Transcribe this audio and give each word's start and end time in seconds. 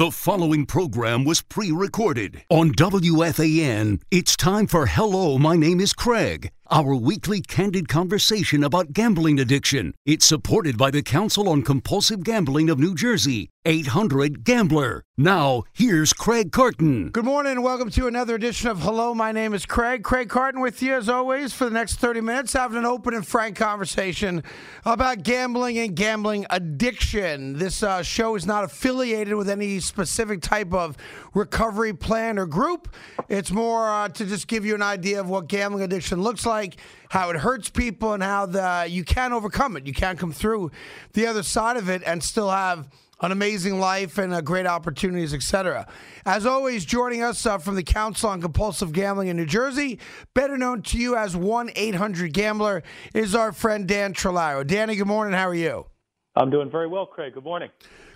The 0.00 0.10
following 0.10 0.64
program 0.64 1.24
was 1.24 1.42
pre 1.42 1.70
recorded 1.70 2.42
on 2.48 2.72
WFAN. 2.72 4.00
It's 4.10 4.34
time 4.34 4.66
for 4.66 4.86
Hello, 4.86 5.36
my 5.36 5.56
name 5.56 5.78
is 5.78 5.92
Craig, 5.92 6.50
our 6.70 6.94
weekly 6.94 7.40
candid 7.40 7.88
conversation 7.88 8.62
about 8.62 8.92
gambling 8.92 9.40
addiction. 9.40 9.92
It's 10.06 10.24
supported 10.24 10.78
by 10.78 10.92
the 10.92 11.02
Council 11.02 11.48
on 11.48 11.62
Compulsive 11.62 12.22
Gambling 12.22 12.70
of 12.70 12.78
New 12.78 12.94
Jersey, 12.94 13.50
800 13.64 14.44
Gambler. 14.44 15.02
Now, 15.18 15.64
here's 15.72 16.12
Craig 16.12 16.50
Carton. 16.52 17.10
Good 17.10 17.24
morning 17.24 17.52
and 17.52 17.62
welcome 17.62 17.90
to 17.90 18.06
another 18.06 18.36
edition 18.36 18.70
of 18.70 18.80
Hello, 18.80 19.14
my 19.14 19.32
name 19.32 19.52
is 19.52 19.66
Craig. 19.66 20.02
Craig 20.02 20.28
Carton 20.28 20.60
with 20.60 20.80
you 20.82 20.94
as 20.94 21.08
always 21.08 21.52
for 21.52 21.64
the 21.64 21.70
next 21.72 21.96
30 21.96 22.20
minutes, 22.20 22.52
having 22.52 22.78
an 22.78 22.86
open 22.86 23.14
and 23.14 23.26
frank 23.26 23.56
conversation 23.56 24.42
about 24.86 25.22
gambling 25.22 25.78
and 25.78 25.94
gambling 25.94 26.46
addiction. 26.50 27.58
This 27.58 27.82
uh, 27.82 28.02
show 28.02 28.34
is 28.34 28.46
not 28.46 28.64
affiliated 28.64 29.34
with 29.34 29.50
any 29.50 29.80
specific 29.80 30.40
type 30.40 30.72
of 30.72 30.96
recovery 31.34 31.92
plan 31.92 32.38
or 32.38 32.46
group. 32.46 32.94
It's 33.28 33.50
more 33.50 33.90
uh, 33.90 34.08
to 34.08 34.24
just 34.24 34.48
give 34.48 34.64
you 34.64 34.74
an 34.74 34.82
idea 34.82 35.20
of 35.20 35.28
what 35.28 35.48
gambling 35.48 35.82
addiction 35.82 36.22
looks 36.22 36.46
like, 36.46 36.59
how 37.08 37.30
it 37.30 37.36
hurts 37.36 37.70
people, 37.70 38.12
and 38.12 38.22
how 38.22 38.46
the, 38.46 38.86
you 38.88 39.04
can't 39.04 39.32
overcome 39.32 39.76
it. 39.76 39.86
You 39.86 39.92
can't 39.92 40.18
come 40.18 40.32
through 40.32 40.70
the 41.12 41.26
other 41.26 41.42
side 41.42 41.76
of 41.76 41.88
it 41.88 42.02
and 42.06 42.22
still 42.22 42.50
have 42.50 42.88
an 43.22 43.32
amazing 43.32 43.78
life 43.78 44.18
and 44.18 44.32
uh, 44.32 44.40
great 44.40 44.66
opportunities, 44.66 45.34
etc. 45.34 45.86
As 46.24 46.46
always, 46.46 46.84
joining 46.84 47.22
us 47.22 47.44
uh, 47.44 47.58
from 47.58 47.74
the 47.74 47.82
Council 47.82 48.30
on 48.30 48.40
Compulsive 48.40 48.92
Gambling 48.92 49.28
in 49.28 49.36
New 49.36 49.46
Jersey, 49.46 49.98
better 50.34 50.56
known 50.56 50.82
to 50.82 50.98
you 50.98 51.16
as 51.16 51.36
1 51.36 51.70
800 51.74 52.32
Gambler, 52.32 52.82
is 53.14 53.34
our 53.34 53.52
friend 53.52 53.86
Dan 53.86 54.14
Trolaro. 54.14 54.66
Danny, 54.66 54.96
good 54.96 55.06
morning. 55.06 55.34
How 55.34 55.48
are 55.48 55.54
you? 55.54 55.86
I'm 56.34 56.50
doing 56.50 56.70
very 56.70 56.86
well, 56.86 57.06
Craig. 57.06 57.34
Good 57.34 57.44
morning. 57.44 57.70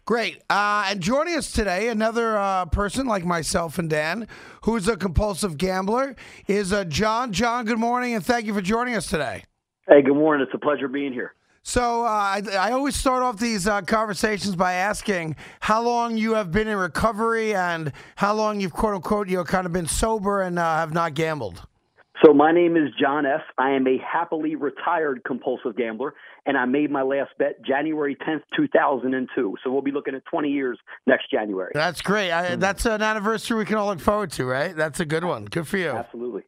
Great. 0.06 0.42
Uh, 0.50 0.88
and 0.90 1.00
joining 1.00 1.34
us 1.34 1.50
today, 1.50 1.88
another 1.88 2.36
uh, 2.36 2.66
person 2.66 3.06
like 3.06 3.24
myself 3.24 3.78
and 3.78 3.88
Dan, 3.88 4.28
who's 4.62 4.86
a 4.86 4.98
compulsive 4.98 5.56
gambler, 5.56 6.14
is 6.46 6.74
uh, 6.74 6.84
John. 6.84 7.32
John, 7.32 7.64
good 7.64 7.78
morning, 7.78 8.14
and 8.14 8.24
thank 8.24 8.44
you 8.44 8.52
for 8.52 8.60
joining 8.60 8.96
us 8.96 9.06
today. 9.06 9.44
Hey, 9.88 10.02
good 10.02 10.14
morning. 10.14 10.46
It's 10.46 10.54
a 10.54 10.58
pleasure 10.58 10.88
being 10.88 11.14
here. 11.14 11.32
So 11.62 12.04
uh, 12.04 12.08
I, 12.08 12.42
I, 12.58 12.72
always 12.72 12.94
start 12.94 13.22
off 13.22 13.38
these 13.38 13.66
uh, 13.66 13.80
conversations 13.80 14.54
by 14.54 14.74
asking 14.74 15.36
how 15.60 15.82
long 15.82 16.18
you 16.18 16.34
have 16.34 16.52
been 16.52 16.68
in 16.68 16.76
recovery 16.76 17.54
and 17.54 17.90
how 18.16 18.34
long 18.34 18.60
you've 18.60 18.74
quote 18.74 18.94
unquote 18.94 19.30
you 19.30 19.38
know 19.38 19.44
kind 19.44 19.64
of 19.64 19.72
been 19.72 19.86
sober 19.86 20.42
and 20.42 20.58
uh, 20.58 20.76
have 20.76 20.92
not 20.92 21.14
gambled. 21.14 21.66
So 22.24 22.32
my 22.32 22.52
name 22.52 22.76
is 22.76 22.88
John 22.98 23.26
F. 23.26 23.42
I 23.58 23.72
am 23.72 23.86
a 23.86 23.98
happily 23.98 24.54
retired 24.54 25.22
compulsive 25.26 25.76
gambler, 25.76 26.14
and 26.46 26.56
I 26.56 26.64
made 26.64 26.90
my 26.90 27.02
last 27.02 27.32
bet 27.38 27.62
January 27.62 28.16
10th, 28.26 28.40
2002. 28.56 29.56
So 29.62 29.70
we'll 29.70 29.82
be 29.82 29.90
looking 29.90 30.14
at 30.14 30.24
20 30.30 30.48
years 30.48 30.78
next 31.06 31.30
January. 31.30 31.72
That's 31.74 32.00
great. 32.00 32.32
I, 32.32 32.50
mm-hmm. 32.50 32.60
That's 32.60 32.86
an 32.86 33.02
anniversary 33.02 33.58
we 33.58 33.66
can 33.66 33.76
all 33.76 33.88
look 33.88 34.00
forward 34.00 34.32
to, 34.32 34.46
right? 34.46 34.74
That's 34.74 35.00
a 35.00 35.04
good 35.04 35.24
one. 35.24 35.44
Good 35.44 35.68
for 35.68 35.76
you. 35.76 35.90
Absolutely. 35.90 36.42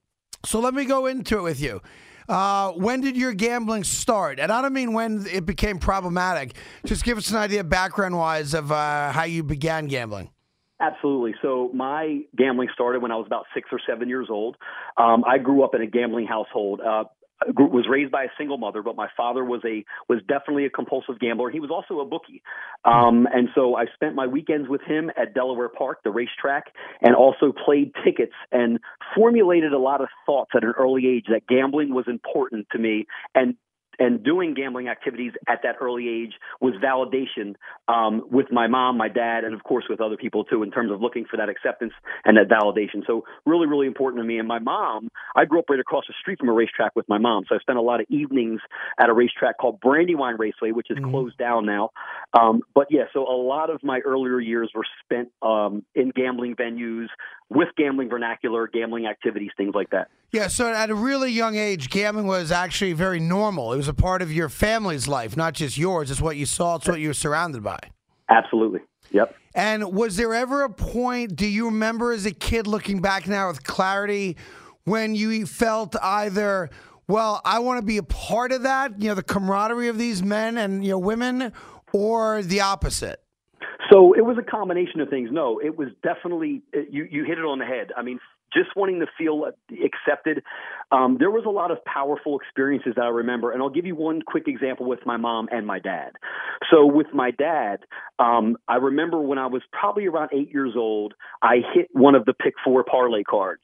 So 0.46 0.60
let 0.60 0.72
me 0.72 0.86
go 0.86 1.06
into 1.06 1.38
it 1.38 1.42
with 1.42 1.60
you. 1.60 1.82
Uh, 2.26 2.72
when 2.72 3.02
did 3.02 3.16
your 3.16 3.34
gambling 3.34 3.84
start? 3.84 4.40
And 4.40 4.50
I 4.50 4.62
don't 4.62 4.72
mean 4.72 4.94
when 4.94 5.26
it 5.30 5.44
became 5.44 5.78
problematic. 5.78 6.56
Just 6.86 7.04
give 7.04 7.18
us 7.18 7.30
an 7.30 7.36
idea, 7.36 7.62
background 7.64 8.16
wise, 8.16 8.54
of 8.54 8.72
uh, 8.72 9.12
how 9.12 9.24
you 9.24 9.42
began 9.42 9.88
gambling. 9.88 10.30
Absolutely. 10.80 11.34
So 11.40 11.70
my 11.72 12.20
gambling 12.36 12.68
started 12.74 13.00
when 13.00 13.10
I 13.10 13.16
was 13.16 13.26
about 13.26 13.46
six 13.54 13.68
or 13.72 13.80
seven 13.88 14.08
years 14.08 14.28
old. 14.30 14.56
Um, 14.96 15.24
I 15.24 15.38
grew 15.38 15.64
up 15.64 15.74
in 15.74 15.80
a 15.80 15.86
gambling 15.86 16.26
household. 16.26 16.80
Uh, 16.80 17.04
was 17.54 17.84
raised 17.88 18.10
by 18.10 18.24
a 18.24 18.28
single 18.38 18.56
mother, 18.56 18.82
but 18.82 18.96
my 18.96 19.08
father 19.16 19.44
was 19.44 19.60
a 19.66 19.84
was 20.08 20.20
definitely 20.26 20.64
a 20.64 20.70
compulsive 20.70 21.18
gambler. 21.20 21.50
He 21.50 21.60
was 21.60 21.70
also 21.70 22.00
a 22.00 22.06
bookie, 22.06 22.42
um, 22.84 23.28
and 23.32 23.48
so 23.54 23.76
I 23.76 23.84
spent 23.94 24.14
my 24.14 24.26
weekends 24.26 24.68
with 24.68 24.80
him 24.82 25.10
at 25.20 25.34
Delaware 25.34 25.68
Park, 25.68 25.98
the 26.02 26.10
racetrack, 26.10 26.72
and 27.02 27.14
also 27.14 27.52
played 27.52 27.92
tickets 28.04 28.32
and 28.52 28.78
formulated 29.14 29.72
a 29.74 29.78
lot 29.78 30.00
of 30.00 30.08
thoughts 30.24 30.52
at 30.56 30.64
an 30.64 30.72
early 30.78 31.06
age 31.06 31.26
that 31.28 31.46
gambling 31.46 31.94
was 31.94 32.06
important 32.08 32.68
to 32.72 32.78
me 32.78 33.04
and 33.34 33.54
and 33.98 34.22
doing 34.22 34.54
gambling 34.54 34.88
activities 34.88 35.32
at 35.48 35.60
that 35.62 35.76
early 35.80 36.08
age 36.08 36.34
was 36.60 36.74
validation 36.82 37.54
um, 37.88 38.22
with 38.30 38.46
my 38.50 38.66
mom, 38.66 38.96
my 38.96 39.08
dad, 39.08 39.44
and 39.44 39.54
of 39.54 39.62
course 39.62 39.84
with 39.88 40.00
other 40.00 40.16
people 40.16 40.44
too, 40.44 40.62
in 40.62 40.70
terms 40.70 40.90
of 40.90 41.00
looking 41.00 41.24
for 41.30 41.36
that 41.36 41.48
acceptance 41.48 41.92
and 42.24 42.36
that 42.36 42.48
validation. 42.48 43.06
So 43.06 43.24
really, 43.44 43.66
really 43.66 43.86
important 43.86 44.22
to 44.22 44.26
me. 44.26 44.38
And 44.38 44.48
my 44.48 44.58
mom, 44.58 45.08
I 45.34 45.44
grew 45.44 45.58
up 45.58 45.66
right 45.68 45.80
across 45.80 46.04
the 46.06 46.14
street 46.20 46.38
from 46.38 46.48
a 46.48 46.52
racetrack 46.52 46.92
with 46.94 47.08
my 47.08 47.18
mom, 47.18 47.44
so 47.48 47.54
I 47.54 47.58
spent 47.58 47.78
a 47.78 47.82
lot 47.82 48.00
of 48.00 48.06
evenings 48.08 48.60
at 48.98 49.08
a 49.08 49.12
racetrack 49.12 49.58
called 49.58 49.80
Brandywine 49.80 50.36
Raceway, 50.38 50.72
which 50.72 50.90
is 50.90 50.98
mm-hmm. 50.98 51.10
closed 51.10 51.38
down 51.38 51.66
now. 51.66 51.90
Um, 52.38 52.62
but 52.74 52.88
yeah, 52.90 53.04
so 53.12 53.20
a 53.20 53.36
lot 53.36 53.70
of 53.70 53.82
my 53.82 54.00
earlier 54.00 54.40
years 54.40 54.70
were 54.74 54.86
spent 55.04 55.28
um, 55.42 55.84
in 55.94 56.10
gambling 56.10 56.54
venues 56.56 57.08
with 57.48 57.68
gambling 57.76 58.08
vernacular, 58.08 58.66
gambling 58.66 59.06
activities, 59.06 59.50
things 59.56 59.74
like 59.74 59.90
that. 59.90 60.08
Yeah, 60.32 60.48
so 60.48 60.72
at 60.72 60.90
a 60.90 60.94
really 60.94 61.30
young 61.30 61.56
age, 61.56 61.88
gambling 61.88 62.26
was 62.26 62.50
actually 62.50 62.92
very 62.92 63.20
normal. 63.20 63.72
It 63.72 63.76
was 63.76 63.88
a 63.88 63.94
part 63.94 64.22
of 64.22 64.32
your 64.32 64.48
family's 64.48 65.06
life, 65.06 65.36
not 65.36 65.54
just 65.54 65.78
yours. 65.78 66.10
It's 66.10 66.20
what 66.20 66.36
you 66.36 66.46
saw, 66.46 66.76
it's 66.76 66.88
what 66.88 67.00
you 67.00 67.08
were 67.08 67.14
surrounded 67.14 67.62
by. 67.62 67.78
Absolutely. 68.28 68.80
Yep. 69.12 69.36
And 69.54 69.94
was 69.94 70.16
there 70.16 70.34
ever 70.34 70.64
a 70.64 70.70
point, 70.70 71.36
do 71.36 71.46
you 71.46 71.66
remember 71.66 72.12
as 72.12 72.26
a 72.26 72.32
kid 72.32 72.66
looking 72.66 73.00
back 73.00 73.26
now 73.28 73.48
with 73.48 73.62
clarity, 73.62 74.36
when 74.84 75.14
you 75.14 75.46
felt 75.46 75.96
either, 76.02 76.70
well, 77.08 77.40
I 77.44 77.60
want 77.60 77.80
to 77.80 77.86
be 77.86 77.96
a 77.96 78.02
part 78.02 78.52
of 78.52 78.64
that, 78.64 79.00
you 79.00 79.08
know, 79.08 79.14
the 79.14 79.22
camaraderie 79.22 79.88
of 79.88 79.98
these 79.98 80.22
men 80.22 80.58
and 80.58 80.84
you 80.84 80.90
know 80.90 80.98
women, 80.98 81.52
or 81.92 82.42
the 82.42 82.60
opposite? 82.60 83.22
So 83.90 84.12
it 84.14 84.22
was 84.24 84.36
a 84.38 84.42
combination 84.42 85.00
of 85.00 85.08
things. 85.08 85.30
No, 85.32 85.60
it 85.60 85.76
was 85.76 85.88
definitely 86.02 86.62
you. 86.72 87.06
You 87.10 87.24
hit 87.24 87.38
it 87.38 87.44
on 87.44 87.58
the 87.58 87.64
head. 87.64 87.92
I 87.96 88.02
mean, 88.02 88.18
just 88.52 88.74
wanting 88.76 89.00
to 89.00 89.06
feel 89.18 89.44
accepted. 89.84 90.42
Um, 90.92 91.16
there 91.18 91.30
was 91.30 91.44
a 91.46 91.50
lot 91.50 91.70
of 91.72 91.84
powerful 91.84 92.38
experiences 92.38 92.92
that 92.96 93.02
I 93.02 93.08
remember, 93.08 93.50
and 93.50 93.60
I'll 93.60 93.70
give 93.70 93.86
you 93.86 93.96
one 93.96 94.22
quick 94.22 94.44
example 94.46 94.86
with 94.86 95.00
my 95.04 95.16
mom 95.16 95.48
and 95.50 95.66
my 95.66 95.80
dad. 95.80 96.12
So 96.70 96.86
with 96.86 97.08
my 97.12 97.32
dad, 97.32 97.80
um, 98.20 98.56
I 98.68 98.76
remember 98.76 99.20
when 99.20 99.38
I 99.38 99.46
was 99.46 99.62
probably 99.72 100.06
around 100.06 100.30
eight 100.32 100.52
years 100.52 100.74
old, 100.76 101.14
I 101.42 101.56
hit 101.74 101.88
one 101.92 102.14
of 102.14 102.24
the 102.24 102.32
pick 102.32 102.54
four 102.64 102.84
parlay 102.84 103.24
cards, 103.24 103.62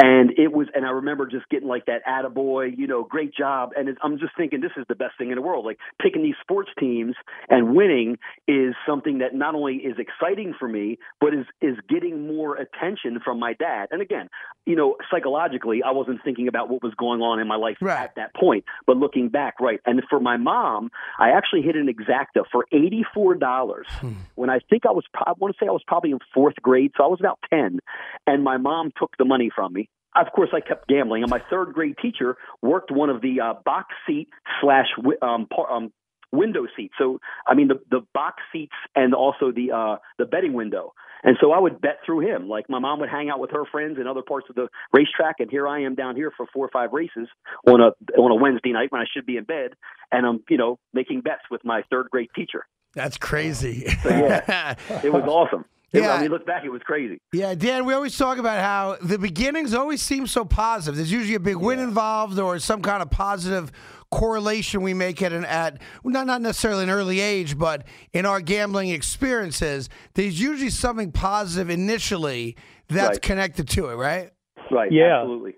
and 0.00 0.30
it 0.38 0.52
was, 0.52 0.68
and 0.74 0.86
I 0.86 0.90
remember 0.90 1.26
just 1.26 1.48
getting 1.50 1.68
like 1.68 1.84
that 1.86 2.00
attaboy, 2.08 2.76
you 2.76 2.86
know, 2.86 3.04
great 3.04 3.34
job, 3.34 3.70
and 3.76 3.90
it, 3.90 3.98
I'm 4.02 4.18
just 4.18 4.32
thinking 4.36 4.60
this 4.60 4.72
is 4.78 4.86
the 4.88 4.94
best 4.94 5.18
thing 5.18 5.30
in 5.30 5.36
the 5.36 5.42
world. 5.42 5.66
Like 5.66 5.78
picking 6.00 6.22
these 6.22 6.34
sports 6.40 6.70
teams 6.80 7.14
and 7.50 7.76
winning 7.76 8.16
is 8.48 8.74
something 8.88 9.18
that 9.18 9.34
not 9.34 9.54
only 9.54 9.76
is 9.76 9.96
exciting 9.98 10.54
for 10.58 10.68
me, 10.68 10.98
but 11.20 11.34
is 11.34 11.46
is 11.60 11.76
getting 11.90 12.26
more 12.26 12.56
attention 12.56 13.20
from 13.22 13.38
my 13.38 13.52
dad. 13.52 13.88
And 13.90 14.00
again, 14.00 14.28
you 14.64 14.76
know, 14.76 14.96
psychologically, 15.10 15.82
I 15.84 15.90
wasn't 15.90 16.20
thinking 16.24 16.48
about 16.48 16.53
what 16.62 16.82
was 16.82 16.94
going 16.94 17.20
on 17.20 17.40
in 17.40 17.46
my 17.46 17.56
life 17.56 17.76
right. 17.80 18.02
at 18.02 18.14
that 18.16 18.34
point. 18.34 18.64
But 18.86 18.96
looking 18.96 19.28
back, 19.28 19.60
right. 19.60 19.80
And 19.84 20.02
for 20.08 20.20
my 20.20 20.36
mom, 20.36 20.90
I 21.18 21.30
actually 21.30 21.62
hit 21.62 21.76
an 21.76 21.88
exacta 21.88 22.44
for 22.50 22.66
$84 22.72 23.82
hmm. 24.00 24.12
when 24.34 24.50
I 24.50 24.58
think 24.70 24.86
I 24.86 24.92
was, 24.92 25.04
I 25.14 25.32
want 25.38 25.54
to 25.54 25.64
say 25.64 25.68
I 25.68 25.72
was 25.72 25.82
probably 25.86 26.10
in 26.10 26.18
fourth 26.32 26.56
grade. 26.62 26.92
So 26.96 27.04
I 27.04 27.08
was 27.08 27.20
about 27.20 27.38
10. 27.50 27.80
And 28.26 28.44
my 28.44 28.56
mom 28.56 28.92
took 28.98 29.16
the 29.18 29.24
money 29.24 29.50
from 29.54 29.72
me 29.72 29.88
of 30.16 30.32
course, 30.32 30.50
I 30.52 30.60
kept 30.60 30.88
gambling, 30.88 31.22
and 31.22 31.30
my 31.30 31.42
third 31.50 31.72
grade 31.72 31.96
teacher 32.00 32.36
worked 32.62 32.90
one 32.90 33.10
of 33.10 33.20
the 33.20 33.40
uh, 33.40 33.54
box 33.64 33.88
seat 34.06 34.28
slash 34.60 34.86
um, 35.22 35.46
par- 35.46 35.70
um, 35.70 35.92
window 36.34 36.66
seats. 36.76 36.94
So, 36.98 37.20
I 37.46 37.54
mean, 37.54 37.68
the 37.68 37.80
the 37.90 38.00
box 38.12 38.42
seats 38.52 38.74
and 38.94 39.14
also 39.14 39.52
the 39.52 39.72
uh, 39.72 39.96
the 40.18 40.24
betting 40.24 40.52
window. 40.52 40.92
And 41.24 41.38
so 41.40 41.52
I 41.52 41.58
would 41.58 41.80
bet 41.80 42.00
through 42.04 42.20
him. 42.20 42.48
Like 42.48 42.68
my 42.68 42.78
mom 42.78 43.00
would 43.00 43.08
hang 43.08 43.30
out 43.30 43.40
with 43.40 43.50
her 43.52 43.64
friends 43.64 43.96
in 43.98 44.06
other 44.06 44.20
parts 44.20 44.46
of 44.50 44.56
the 44.56 44.68
racetrack, 44.92 45.36
and 45.38 45.50
here 45.50 45.66
I 45.66 45.82
am 45.82 45.94
down 45.94 46.16
here 46.16 46.30
for 46.36 46.46
four 46.52 46.66
or 46.66 46.70
five 46.70 46.92
races 46.92 47.28
on 47.66 47.80
a 47.80 47.92
on 48.20 48.30
a 48.30 48.34
Wednesday 48.34 48.72
night 48.72 48.92
when 48.92 49.00
I 49.00 49.06
should 49.12 49.24
be 49.24 49.38
in 49.38 49.44
bed, 49.44 49.70
and 50.12 50.26
I'm 50.26 50.44
you 50.50 50.58
know 50.58 50.78
making 50.92 51.22
bets 51.22 51.42
with 51.50 51.64
my 51.64 51.82
third 51.90 52.10
grade 52.10 52.28
teacher. 52.36 52.66
That's 52.94 53.16
crazy. 53.16 53.86
So, 54.02 54.10
yeah, 54.10 54.74
it 55.02 55.12
was 55.12 55.24
awesome. 55.24 55.64
Yeah, 55.92 56.12
I 56.12 56.22
mean, 56.22 56.30
look 56.30 56.44
back, 56.44 56.64
it 56.64 56.70
was 56.70 56.82
crazy. 56.82 57.20
Yeah, 57.32 57.54
Dan, 57.54 57.84
we 57.84 57.94
always 57.94 58.16
talk 58.18 58.38
about 58.38 58.58
how 58.60 58.96
the 59.00 59.16
beginnings 59.16 59.74
always 59.74 60.02
seem 60.02 60.26
so 60.26 60.44
positive. 60.44 60.96
There's 60.96 61.12
usually 61.12 61.36
a 61.36 61.40
big 61.40 61.56
win 61.56 61.78
involved 61.78 62.38
or 62.38 62.58
some 62.58 62.82
kind 62.82 63.00
of 63.00 63.10
positive 63.10 63.70
correlation 64.14 64.80
we 64.82 64.94
make 64.94 65.20
at 65.22 65.32
an 65.32 65.44
at 65.44 65.80
not 66.04 66.26
not 66.26 66.40
necessarily 66.40 66.84
an 66.84 66.90
early 66.90 67.18
age, 67.18 67.58
but 67.58 67.84
in 68.12 68.24
our 68.24 68.40
gambling 68.40 68.90
experiences, 68.90 69.88
there's 70.14 70.40
usually 70.40 70.70
something 70.70 71.10
positive 71.10 71.68
initially 71.68 72.56
that's 72.88 73.16
right. 73.16 73.22
connected 73.22 73.68
to 73.70 73.88
it, 73.88 73.96
right? 73.96 74.30
Right. 74.70 74.92
Yeah. 74.92 75.20
Absolutely. 75.22 75.54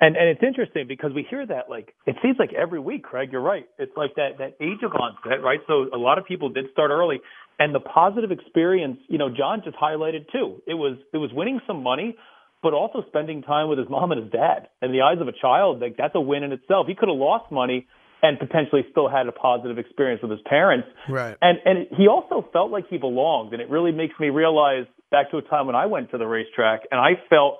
And 0.00 0.14
and 0.16 0.28
it's 0.28 0.42
interesting 0.42 0.86
because 0.86 1.12
we 1.14 1.26
hear 1.28 1.44
that 1.46 1.68
like 1.68 1.94
it 2.06 2.14
seems 2.22 2.36
like 2.38 2.52
every 2.52 2.78
week, 2.78 3.02
Craig. 3.02 3.30
You're 3.32 3.40
right. 3.40 3.66
It's 3.78 3.96
like 3.96 4.14
that 4.14 4.38
that 4.38 4.54
age 4.60 4.84
of 4.84 4.92
onset, 4.92 5.42
right? 5.42 5.60
So 5.66 5.86
a 5.92 5.98
lot 5.98 6.18
of 6.18 6.26
people 6.26 6.48
did 6.48 6.66
start 6.70 6.90
early, 6.92 7.20
and 7.58 7.74
the 7.74 7.80
positive 7.80 8.30
experience, 8.30 8.98
you 9.08 9.18
know, 9.18 9.30
John 9.36 9.62
just 9.64 9.76
highlighted 9.76 10.30
too. 10.30 10.62
It 10.66 10.74
was 10.74 10.98
it 11.12 11.16
was 11.16 11.30
winning 11.32 11.60
some 11.66 11.82
money, 11.82 12.14
but 12.62 12.72
also 12.72 13.04
spending 13.08 13.42
time 13.42 13.68
with 13.68 13.78
his 13.78 13.88
mom 13.88 14.12
and 14.12 14.22
his 14.22 14.32
dad. 14.32 14.68
In 14.82 14.92
the 14.92 15.02
eyes 15.02 15.18
of 15.20 15.28
a 15.28 15.32
child, 15.32 15.80
like 15.80 15.96
that's 15.96 16.14
a 16.14 16.20
win 16.20 16.42
in 16.42 16.52
itself. 16.52 16.86
He 16.86 16.94
could 16.94 17.08
have 17.08 17.18
lost 17.18 17.50
money, 17.52 17.86
and 18.22 18.38
potentially 18.38 18.82
still 18.90 19.08
had 19.08 19.26
a 19.28 19.32
positive 19.32 19.78
experience 19.78 20.22
with 20.22 20.30
his 20.30 20.40
parents. 20.46 20.88
Right. 21.08 21.36
And 21.40 21.58
and 21.64 21.86
he 21.96 22.08
also 22.08 22.48
felt 22.52 22.70
like 22.70 22.88
he 22.88 22.98
belonged, 22.98 23.52
and 23.52 23.62
it 23.62 23.68
really 23.70 23.92
makes 23.92 24.14
me 24.18 24.30
realize 24.30 24.86
back 25.10 25.30
to 25.30 25.36
a 25.36 25.42
time 25.42 25.66
when 25.66 25.76
I 25.76 25.86
went 25.86 26.10
to 26.10 26.18
the 26.18 26.26
racetrack 26.26 26.80
and 26.90 27.00
I 27.00 27.12
felt 27.30 27.58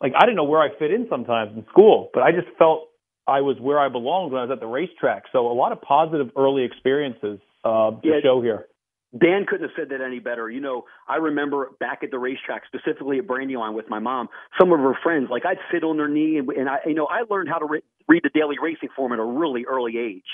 like 0.00 0.12
I 0.16 0.20
didn't 0.20 0.36
know 0.36 0.44
where 0.44 0.60
I 0.60 0.68
fit 0.78 0.92
in 0.92 1.06
sometimes 1.10 1.56
in 1.56 1.64
school, 1.70 2.10
but 2.14 2.22
I 2.22 2.30
just 2.30 2.46
felt 2.58 2.88
I 3.26 3.40
was 3.40 3.56
where 3.58 3.80
I 3.80 3.88
belonged 3.88 4.32
when 4.32 4.42
I 4.42 4.44
was 4.44 4.52
at 4.52 4.60
the 4.60 4.66
racetrack. 4.66 5.24
So 5.32 5.46
a 5.50 5.52
lot 5.54 5.72
of 5.72 5.80
positive 5.80 6.30
early 6.36 6.62
experiences 6.64 7.40
uh, 7.64 7.92
to 7.92 7.96
Yeah. 8.02 8.20
show 8.22 8.42
here. 8.42 8.66
Dan 9.18 9.46
couldn't 9.46 9.68
have 9.68 9.76
said 9.76 9.90
that 9.90 10.04
any 10.04 10.18
better. 10.18 10.50
You 10.50 10.60
know, 10.60 10.84
I 11.08 11.16
remember 11.16 11.70
back 11.78 12.00
at 12.02 12.10
the 12.10 12.18
racetrack, 12.18 12.62
specifically 12.66 13.18
at 13.18 13.26
Brandywine 13.26 13.74
with 13.74 13.88
my 13.88 14.00
mom, 14.00 14.28
some 14.58 14.72
of 14.72 14.80
her 14.80 14.94
friends, 15.02 15.28
like 15.30 15.44
I'd 15.46 15.58
sit 15.72 15.84
on 15.84 15.96
their 15.96 16.08
knee 16.08 16.38
and, 16.38 16.48
and 16.48 16.68
I, 16.68 16.78
you 16.86 16.94
know, 16.94 17.06
I 17.06 17.22
learned 17.30 17.48
how 17.48 17.58
to 17.58 17.66
re- 17.66 17.82
read 18.08 18.22
the 18.24 18.30
daily 18.34 18.56
racing 18.60 18.88
form 18.96 19.12
at 19.12 19.18
a 19.18 19.24
really 19.24 19.64
early 19.66 19.98
age. 19.98 20.26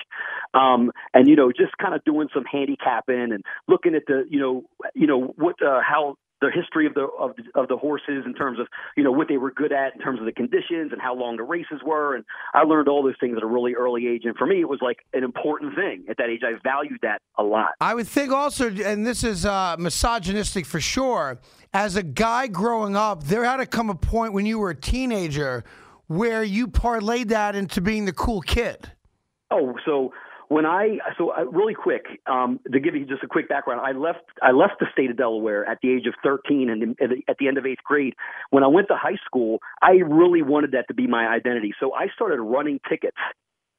Um, 0.54 0.92
and, 1.12 1.28
you 1.28 1.36
know, 1.36 1.52
just 1.52 1.76
kind 1.80 1.94
of 1.94 2.04
doing 2.04 2.28
some 2.32 2.44
handicapping 2.50 3.32
and 3.32 3.44
looking 3.68 3.94
at 3.94 4.02
the, 4.06 4.24
you 4.28 4.40
know, 4.40 4.64
you 4.94 5.06
know, 5.06 5.34
what, 5.36 5.56
uh, 5.62 5.80
how, 5.86 6.16
the 6.40 6.50
history 6.50 6.86
of 6.86 6.94
the 6.94 7.06
of 7.18 7.36
the, 7.36 7.60
of 7.60 7.68
the 7.68 7.76
horses 7.76 8.24
in 8.24 8.34
terms 8.34 8.58
of 8.58 8.66
you 8.96 9.04
know 9.04 9.12
what 9.12 9.28
they 9.28 9.36
were 9.36 9.50
good 9.50 9.72
at 9.72 9.94
in 9.94 10.00
terms 10.00 10.20
of 10.20 10.26
the 10.26 10.32
conditions 10.32 10.92
and 10.92 11.00
how 11.00 11.14
long 11.14 11.36
the 11.36 11.42
races 11.42 11.80
were. 11.84 12.14
And 12.14 12.24
I 12.54 12.62
learned 12.62 12.88
all 12.88 13.02
those 13.02 13.16
things 13.20 13.36
at 13.36 13.42
a 13.42 13.46
really 13.46 13.74
early 13.74 14.06
age. 14.06 14.22
And 14.24 14.36
for 14.36 14.46
me 14.46 14.60
it 14.60 14.68
was 14.68 14.80
like 14.80 14.98
an 15.12 15.24
important 15.24 15.74
thing 15.74 16.04
at 16.08 16.16
that 16.16 16.28
age. 16.30 16.40
I 16.44 16.52
valued 16.62 17.00
that 17.02 17.20
a 17.38 17.42
lot. 17.42 17.72
I 17.80 17.94
would 17.94 18.08
think 18.08 18.32
also, 18.32 18.70
and 18.70 19.06
this 19.06 19.24
is 19.24 19.44
uh, 19.46 19.76
misogynistic 19.78 20.66
for 20.66 20.80
sure, 20.80 21.40
as 21.72 21.96
a 21.96 22.02
guy 22.02 22.46
growing 22.46 22.96
up, 22.96 23.24
there 23.24 23.44
had 23.44 23.58
to 23.58 23.66
come 23.66 23.90
a 23.90 23.94
point 23.94 24.32
when 24.32 24.46
you 24.46 24.58
were 24.58 24.70
a 24.70 24.74
teenager 24.74 25.64
where 26.06 26.42
you 26.42 26.66
parlayed 26.66 27.28
that 27.28 27.54
into 27.54 27.80
being 27.80 28.04
the 28.04 28.12
cool 28.12 28.40
kid. 28.40 28.90
Oh, 29.52 29.74
so 29.84 30.12
when 30.50 30.66
I 30.66 30.98
so 31.16 31.32
uh, 31.32 31.44
really 31.44 31.74
quick 31.74 32.06
um, 32.26 32.58
to 32.70 32.80
give 32.80 32.96
you 32.96 33.06
just 33.06 33.22
a 33.22 33.28
quick 33.28 33.48
background, 33.48 33.80
I 33.84 33.92
left 33.92 34.24
I 34.42 34.50
left 34.50 34.80
the 34.80 34.86
state 34.92 35.08
of 35.08 35.16
Delaware 35.16 35.64
at 35.64 35.78
the 35.80 35.92
age 35.92 36.06
of 36.06 36.14
13, 36.24 36.68
and 36.68 36.96
at 37.00 37.08
the- 37.08 37.22
at 37.28 37.38
the 37.38 37.46
end 37.46 37.56
of 37.56 37.64
eighth 37.64 37.84
grade, 37.84 38.14
when 38.50 38.64
I 38.64 38.66
went 38.66 38.88
to 38.88 38.96
high 38.96 39.18
school, 39.24 39.60
I 39.80 39.92
really 40.04 40.42
wanted 40.42 40.72
that 40.72 40.88
to 40.88 40.94
be 40.94 41.06
my 41.06 41.28
identity. 41.28 41.72
So 41.78 41.94
I 41.94 42.08
started 42.08 42.40
running 42.40 42.80
tickets 42.88 43.16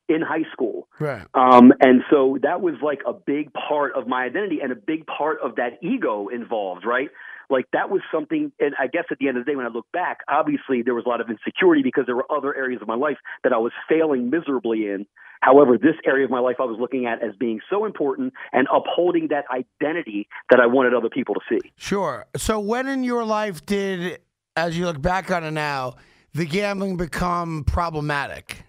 in 0.08 0.22
high 0.22 0.50
school. 0.54 0.88
Right. 0.98 1.26
Um, 1.34 1.74
and 1.82 2.04
so 2.10 2.38
that 2.42 2.62
was 2.62 2.76
like 2.82 3.02
a 3.06 3.14
big 3.14 3.52
part 3.54 3.94
of 3.94 4.08
my 4.08 4.24
identity 4.24 4.60
and 4.64 4.72
a 4.72 4.76
big 4.76 5.06
part 5.08 5.40
of 5.42 5.56
that 5.56 5.78
ego 5.82 6.30
involved, 6.30 6.86
right? 6.86 7.10
Like 7.50 7.66
that 7.74 7.90
was 7.90 8.02
something, 8.14 8.54
and 8.62 8.76
I 8.80 8.88
guess 8.88 9.06
at 9.12 9.18
the 9.20 9.28
end 9.28 9.38
of 9.38 9.44
the 9.46 9.52
day, 9.52 9.56
when 9.58 9.66
I 9.66 9.70
look 9.70 9.88
back, 9.92 10.20
obviously 10.30 10.84
there 10.84 10.96
was 10.96 11.04
a 11.06 11.10
lot 11.10 11.20
of 11.20 11.30
insecurity 11.30 11.84
because 11.84 12.06
there 12.06 12.16
were 12.16 12.32
other 12.32 12.56
areas 12.56 12.82
of 12.82 12.88
my 12.88 12.96
life 12.96 13.18
that 13.44 13.52
I 13.52 13.58
was 13.58 13.74
failing 13.90 14.30
miserably 14.30 14.88
in. 14.88 15.06
However, 15.42 15.78
this 15.78 15.96
area 16.06 16.26
of 16.26 16.32
my 16.32 16.40
life 16.40 16.58
I 16.60 16.66
was 16.66 16.78
looking 16.80 17.06
at 17.06 17.24
as 17.24 17.36
being 17.36 17.60
so 17.70 17.86
important 17.86 18.34
and 18.54 18.68
upholding 18.74 19.28
that 19.30 19.46
identity 19.52 20.28
that 20.50 20.60
I 20.60 20.68
wanted 20.68 20.94
other 20.94 21.10
people 21.10 21.36
to 21.36 21.42
see. 21.50 21.72
Sure. 21.78 22.26
So 22.38 22.60
when 22.60 22.88
in 22.88 23.04
your 23.04 23.26
life 23.26 23.66
did, 23.66 24.20
as 24.56 24.78
you 24.78 24.86
look 24.86 25.02
back 25.02 25.32
on 25.32 25.44
it 25.44 25.52
now, 25.52 25.96
the 26.34 26.46
gambling 26.46 26.96
become 26.98 27.64
problematic? 27.66 28.64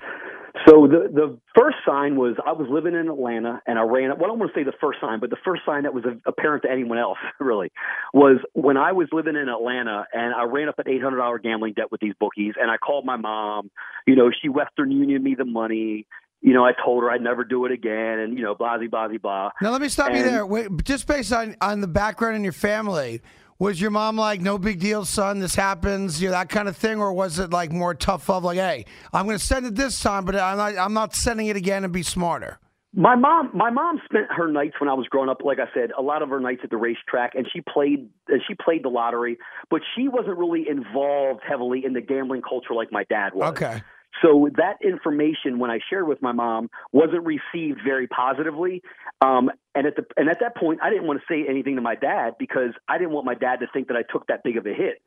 So 0.69 0.87
the 0.87 1.09
the 1.13 1.39
first 1.59 1.79
sign 1.85 2.17
was 2.17 2.37
I 2.47 2.53
was 2.53 2.69
living 2.71 2.95
in 2.95 3.09
Atlanta 3.09 3.61
and 3.67 3.79
I 3.79 3.83
ran. 3.83 4.11
Well, 4.11 4.25
I 4.25 4.29
don't 4.29 4.39
want 4.39 4.53
to 4.55 4.61
say 4.61 4.63
the 4.63 4.77
first 4.81 5.01
sign, 5.01 5.19
but 5.19 5.31
the 5.31 5.39
first 5.45 5.63
sign 5.67 5.83
that 5.83 5.95
was 5.95 6.05
apparent 6.25 6.63
to 6.63 6.71
anyone 6.71 6.99
else 6.99 7.19
really 7.41 7.73
was 8.15 8.39
when 8.53 8.77
I 8.77 8.93
was 8.93 9.09
living 9.13 9.35
in 9.35 9.49
Atlanta 9.49 10.07
and 10.13 10.33
I 10.35 10.45
ran 10.45 10.69
up 10.69 10.79
an 10.79 10.89
eight 10.89 11.03
hundred 11.03 11.17
dollar 11.17 11.39
gambling 11.39 11.73
debt 11.73 11.91
with 11.91 12.01
these 12.01 12.15
bookies 12.21 12.55
and 12.61 12.71
I 12.71 12.77
called 12.77 13.05
my 13.05 13.17
mom. 13.17 13.71
You 14.07 14.15
know, 14.15 14.31
she 14.31 14.49
Western 14.49 14.93
Union 14.93 15.23
me 15.23 15.35
the 15.35 15.45
money. 15.45 16.07
You 16.43 16.53
know, 16.53 16.65
I 16.65 16.73
told 16.85 17.03
her 17.05 17.11
I'd 17.11 17.23
never 17.23 17.45
do 17.45 17.65
it 17.67 17.73
again, 17.73 18.19
and 18.19 18.37
you 18.37 18.43
know, 18.45 18.55
blah 18.55 18.77
blah 18.77 18.89
blah 19.09 19.17
blah. 19.19 19.51
Now 19.63 19.71
let 19.71 19.81
me 19.81 19.89
stop 19.89 20.13
you 20.13 20.23
there. 20.25 20.45
Wait, 20.45 20.69
just 20.85 21.07
based 21.07 21.33
on 21.33 21.57
on 21.61 21.81
the 21.81 21.87
background 21.87 22.35
in 22.35 22.43
your 22.43 22.53
family, 22.53 23.23
was 23.61 23.81
your 23.81 23.93
mom 23.93 24.17
like, 24.17 24.41
"No 24.41 24.59
big 24.59 24.81
deal, 24.81 25.05
son. 25.05 25.39
This 25.39 25.55
happens," 25.55 26.21
you 26.21 26.29
know, 26.29 26.33
that 26.33 26.49
kind 26.49 26.67
of 26.69 26.77
thing, 26.77 26.99
or 27.01 27.13
was 27.13 27.39
it 27.39 27.51
like 27.51 27.71
more 27.71 27.95
tough 27.95 28.29
love, 28.29 28.43
like, 28.43 28.59
"Hey, 28.59 28.87
I'm 29.13 29.25
going 29.27 29.39
to 29.39 29.45
send 29.45 29.67
it 29.67 29.77
this 29.77 30.03
time, 30.03 30.25
but 30.25 30.35
I'm 30.35 30.57
not, 30.57 30.77
I'm 30.77 30.93
not 30.95 31.15
sending 31.15 31.47
it 31.47 31.57
again, 31.57 31.85
and 31.85 31.93
be 31.93 32.03
smarter." 32.03 32.59
My 32.95 33.15
mom, 33.15 33.51
my 33.55 33.71
mom 33.71 34.03
spent 34.05 34.27
her 34.31 34.49
nights 34.49 34.75
when 34.79 34.91
I 34.91 34.95
was 34.95 35.07
growing 35.09 35.31
up. 35.31 35.43
Like 35.45 35.59
I 35.61 35.73
said, 35.73 35.93
a 35.97 36.03
lot 36.03 36.23
of 36.23 36.29
her 36.29 36.41
nights 36.41 36.61
at 36.65 36.71
the 36.71 36.77
racetrack, 36.77 37.35
and 37.37 37.47
she 37.51 37.61
played. 37.63 38.11
uh, 38.29 38.35
She 38.47 38.55
played 38.55 38.85
the 38.85 38.91
lottery, 38.91 39.39
but 39.71 39.81
she 39.95 40.09
wasn't 40.09 40.37
really 40.39 40.67
involved 40.69 41.41
heavily 41.49 41.85
in 41.87 41.93
the 41.93 42.01
gambling 42.03 42.43
culture 42.43 42.75
like 42.75 42.91
my 42.91 43.05
dad 43.05 43.33
was. 43.33 43.51
Okay. 43.53 43.81
So 44.21 44.49
that 44.57 44.77
information, 44.83 45.59
when 45.59 45.71
I 45.71 45.79
shared 45.89 46.07
with 46.07 46.21
my 46.21 46.33
mom, 46.33 46.71
wasn't 46.93 47.25
received 47.25 47.81
very 47.85 48.07
positively. 48.07 48.83
Um, 49.21 49.51
and 49.75 49.87
at 49.87 49.97
the 49.97 50.05
and 50.17 50.29
at 50.29 50.41
that 50.41 50.57
point, 50.57 50.81
I 50.83 50.91
didn't 50.91 51.07
want 51.07 51.21
to 51.21 51.25
say 51.33 51.49
anything 51.49 51.77
to 51.77 51.83
my 51.83 51.95
dad 51.95 52.35
because 52.39 52.73
I 52.89 52.99
didn't 52.99 53.13
want 53.13 53.27
my 53.27 53.35
dad 53.35 53.61
to 53.61 53.67
think 53.73 53.89
that 53.89 53.97
I 53.97 54.03
took 54.03 54.27
that 54.27 54.45
big 54.45 54.57
of 54.57 54.67
a 54.67 54.75
hit. 54.75 55.03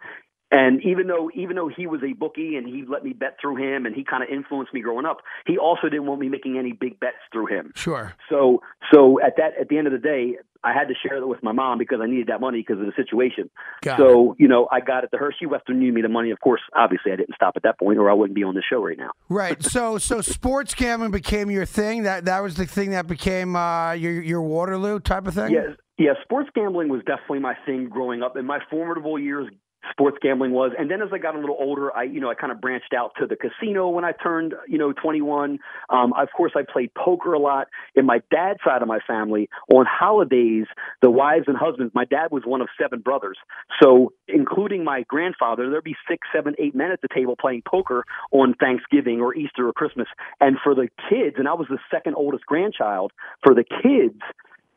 And 0.52 0.84
even 0.84 1.08
though 1.08 1.32
even 1.34 1.56
though 1.56 1.70
he 1.70 1.88
was 1.88 2.02
a 2.04 2.14
bookie 2.14 2.56
and 2.56 2.68
he 2.68 2.84
let 2.88 3.04
me 3.04 3.14
bet 3.14 3.38
through 3.42 3.56
him 3.58 3.86
and 3.86 3.96
he 3.96 4.04
kind 4.04 4.24
of 4.24 4.30
influenced 4.30 4.74
me 4.74 4.82
growing 4.82 5.06
up, 5.06 5.18
he 5.46 5.58
also 5.58 5.90
didn't 5.90 6.06
want 6.06 6.22
me 6.22 6.30
making 6.30 6.58
any 6.58 6.72
big 6.72 7.00
bets 7.00 7.18
through 7.34 7.48
him. 7.48 7.72
Sure. 7.76 8.14
So 8.30 8.62
so 8.94 9.20
at 9.22 9.38
that 9.38 9.54
at 9.60 9.70
the 9.70 9.78
end 9.78 9.88
of 9.88 9.94
the 9.94 10.00
day, 10.00 10.38
I 10.66 10.74
had 10.74 10.88
to 10.88 10.96
share 10.96 11.18
it 11.18 11.28
with 11.28 11.44
my 11.44 11.52
mom 11.52 11.78
because 11.78 12.00
I 12.02 12.08
needed 12.08 12.28
that 12.28 12.42
money 12.42 12.66
because 12.66 12.82
of 12.82 12.88
the 12.88 12.94
situation. 12.96 13.52
Got 13.84 14.00
so 14.00 14.36
you 14.40 14.48
know, 14.48 14.68
I 14.72 14.80
got 14.80 15.04
it 15.04 15.12
to 15.12 15.18
her. 15.18 15.34
She 15.38 15.46
Western 15.46 15.76
Union 15.78 15.94
me 15.94 16.02
the 16.02 16.10
money. 16.10 16.32
Of 16.32 16.40
course, 16.40 16.62
obviously, 16.76 17.12
I 17.12 17.16
didn't 17.16 17.36
stop 17.36 17.54
at 17.56 17.64
that 17.64 17.78
point, 17.78 18.00
or 18.00 18.10
I 18.10 18.14
wouldn't 18.14 18.36
be 18.36 18.44
on 18.44 18.56
the 18.56 18.64
show 18.68 18.84
right 18.84 18.98
now. 18.98 19.12
Right. 19.30 19.62
So 19.64 19.98
so 20.00 20.22
sports 20.22 20.74
gambling 20.74 21.12
became 21.12 21.52
your 21.52 21.66
thing. 21.66 22.04
That 22.04 22.26
that 22.26 22.42
was 22.42 22.56
the 22.56 22.66
thing 22.66 22.90
that 22.92 23.06
became 23.08 23.56
uh, 23.56 23.94
your 23.94 24.22
your 24.22 24.42
Waterloo 24.42 25.00
type 25.00 25.28
of 25.28 25.36
thing. 25.36 25.54
Yeah, 25.54 25.76
yeah. 25.98 26.14
Sports 26.24 26.50
gambling 26.56 26.90
was 26.90 27.02
definitely 27.06 27.40
my 27.40 27.56
thing 27.66 27.88
growing 27.88 28.24
up. 28.24 28.36
In 28.36 28.46
my 28.46 28.60
formidable 28.72 29.20
years, 29.20 29.48
sports 29.92 30.18
gambling 30.22 30.52
was. 30.52 30.72
And 30.78 30.90
then 30.90 31.02
as 31.02 31.10
I 31.12 31.18
got 31.18 31.36
a 31.36 31.40
little 31.40 31.58
older, 31.60 31.96
I 31.96 32.04
you 32.04 32.20
know 32.20 32.30
I 32.30 32.36
kind 32.36 32.52
of 32.52 32.62
branched 32.62 32.94
out 32.96 33.12
to 33.20 33.28
the 33.28 33.36
casino 33.36 33.90
when 33.90 34.06
I 34.06 34.12
turned 34.12 34.54
you 34.68 34.78
know 34.78 34.94
21. 34.94 35.60
Um, 35.90 36.14
of 36.14 36.30
course, 36.36 36.54
I 36.56 36.62
played 36.72 36.94
poker 36.94 37.34
a 37.34 37.40
lot. 37.40 37.68
In 37.96 38.06
my 38.06 38.22
dad's 38.32 38.60
side 38.66 38.82
of 38.82 38.88
my 38.88 39.00
family, 39.08 39.50
on 39.74 39.86
holidays, 39.88 40.66
the 41.02 41.10
wives 41.10 41.46
and 41.48 41.58
husbands. 41.58 41.94
My 41.94 42.06
dad 42.06 42.32
was 42.32 42.44
one 42.46 42.62
of 42.62 42.68
seven 42.80 43.00
brothers, 43.00 43.38
so 43.82 44.14
including 44.28 44.84
my 44.84 45.04
grandfather, 45.08 45.70
there'd 45.70 45.84
be 45.84 45.96
six, 46.10 46.28
seven, 46.34 46.56
eight 46.60 46.76
men 46.76 46.92
at 46.92 47.02
the 47.02 47.08
table 47.14 47.36
playing 47.40 47.64
poker 47.68 48.04
on 48.32 48.54
Thanksgiving 48.54 49.22
or 49.22 49.36
Easter 49.36 49.68
or 49.68 49.74
Christmas. 49.74 50.08
And 50.40 50.58
for 50.64 50.76
the 50.76 50.90
kids, 51.10 51.36
and 51.38 51.48
I 51.48 51.54
was 51.54 51.68
the 51.70 51.80
second 51.92 52.16
oldest 52.16 52.46
grandchild. 52.46 53.12
For 53.44 53.54
the 53.54 53.64
kids, 53.64 54.22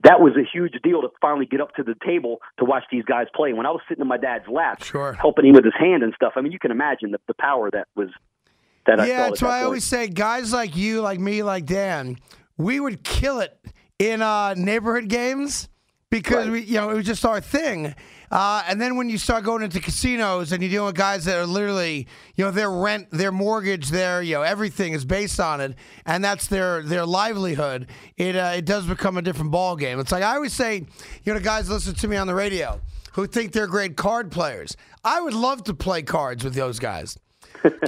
that 0.05 0.21
was 0.21 0.35
a 0.37 0.45
huge 0.51 0.75
deal 0.83 1.03
to 1.03 1.09
finally 1.21 1.47
get 1.47 1.61
up 1.61 1.75
to 1.75 1.83
the 1.83 1.95
table 2.07 2.39
to 2.59 2.65
watch 2.65 2.85
these 2.91 3.05
guys 3.05 3.27
play. 3.35 3.53
When 3.53 3.67
I 3.67 3.71
was 3.71 3.81
sitting 3.89 4.03
in 4.03 4.09
my 4.09 4.17
dad's 4.19 4.47
lap, 4.49 4.83
Sure. 4.85 5.13
helping 5.15 5.47
him 5.47 5.55
with 5.55 5.65
his 5.65 5.75
hand 5.79 6.03
and 6.03 6.13
stuff, 6.15 6.35
I 6.37 6.41
mean, 6.41 6.53
you 6.53 6.59
can 6.59 6.71
imagine 6.71 7.11
the, 7.11 7.19
the 7.27 7.35
power 7.35 7.71
that 7.73 7.89
was 7.97 8.09
that 8.87 9.01
I 9.01 9.07
yeah, 9.07 9.29
that's 9.29 9.43
at 9.43 9.47
why 9.47 9.61
I 9.61 9.65
always 9.65 9.85
say 9.85 10.09
guys 10.09 10.53
like 10.53 10.77
you, 10.77 11.01
like 11.01 11.19
me, 11.21 11.43
like 11.43 11.67
Dan, 11.67 12.17
we 12.57 12.81
would 12.81 13.03
kill 13.03 13.41
it 13.41 13.59
in 13.99 14.23
uh, 14.23 14.55
neighborhood 14.55 15.09
games 15.09 15.69
because 16.11 16.47
Right. 16.47 16.51
we, 16.53 16.61
you 16.63 16.75
know, 16.75 16.91
it 16.91 16.95
was 16.97 17.07
just 17.07 17.25
our 17.25 17.41
thing. 17.41 17.95
Uh, 18.31 18.63
and 18.69 18.79
then 18.81 18.97
when 18.97 19.09
you 19.09 19.17
start 19.17 19.43
going 19.45 19.63
into 19.63 19.81
casinos 19.81 20.53
and 20.53 20.63
you're 20.63 20.71
dealing 20.71 20.87
with 20.87 20.95
guys 20.95 21.25
that 21.25 21.37
are 21.39 21.47
literally, 21.47 22.07
you 22.37 22.45
know, 22.45 22.51
their 22.51 22.71
rent, 22.71 23.09
their 23.11 23.33
mortgage, 23.33 23.89
their, 23.89 24.21
you 24.23 24.35
know, 24.35 24.43
everything 24.43 24.93
is 24.93 25.05
based 25.07 25.41
on 25.41 25.61
it, 25.63 25.75
and 26.05 26.23
that's 26.23 26.47
their 26.47 26.83
their 26.83 27.07
livelihood. 27.07 27.89
It 28.19 28.37
uh, 28.37 28.53
it 28.57 28.67
does 28.67 28.85
become 28.87 29.17
a 29.17 29.23
different 29.23 29.51
ball 29.51 29.77
game. 29.77 29.99
It's 29.99 30.13
like 30.13 30.23
I 30.23 30.35
always 30.35 30.53
say, 30.53 30.85
you 31.25 31.33
know, 31.35 31.41
guys 31.41 31.71
listen 31.71 31.95
to 31.95 32.09
me 32.09 32.17
on 32.19 32.27
the 32.27 32.35
radio 32.35 32.81
who 33.13 33.27
think 33.27 33.53
they're 33.53 33.67
great 33.67 33.97
card 33.97 34.31
players. 34.31 34.77
I 35.05 35.21
would 35.23 35.35
love 35.35 35.65
to 35.65 35.75
play 35.75 36.03
cards 36.03 36.45
with 36.45 36.55
those 36.55 36.79
guys. 36.79 37.19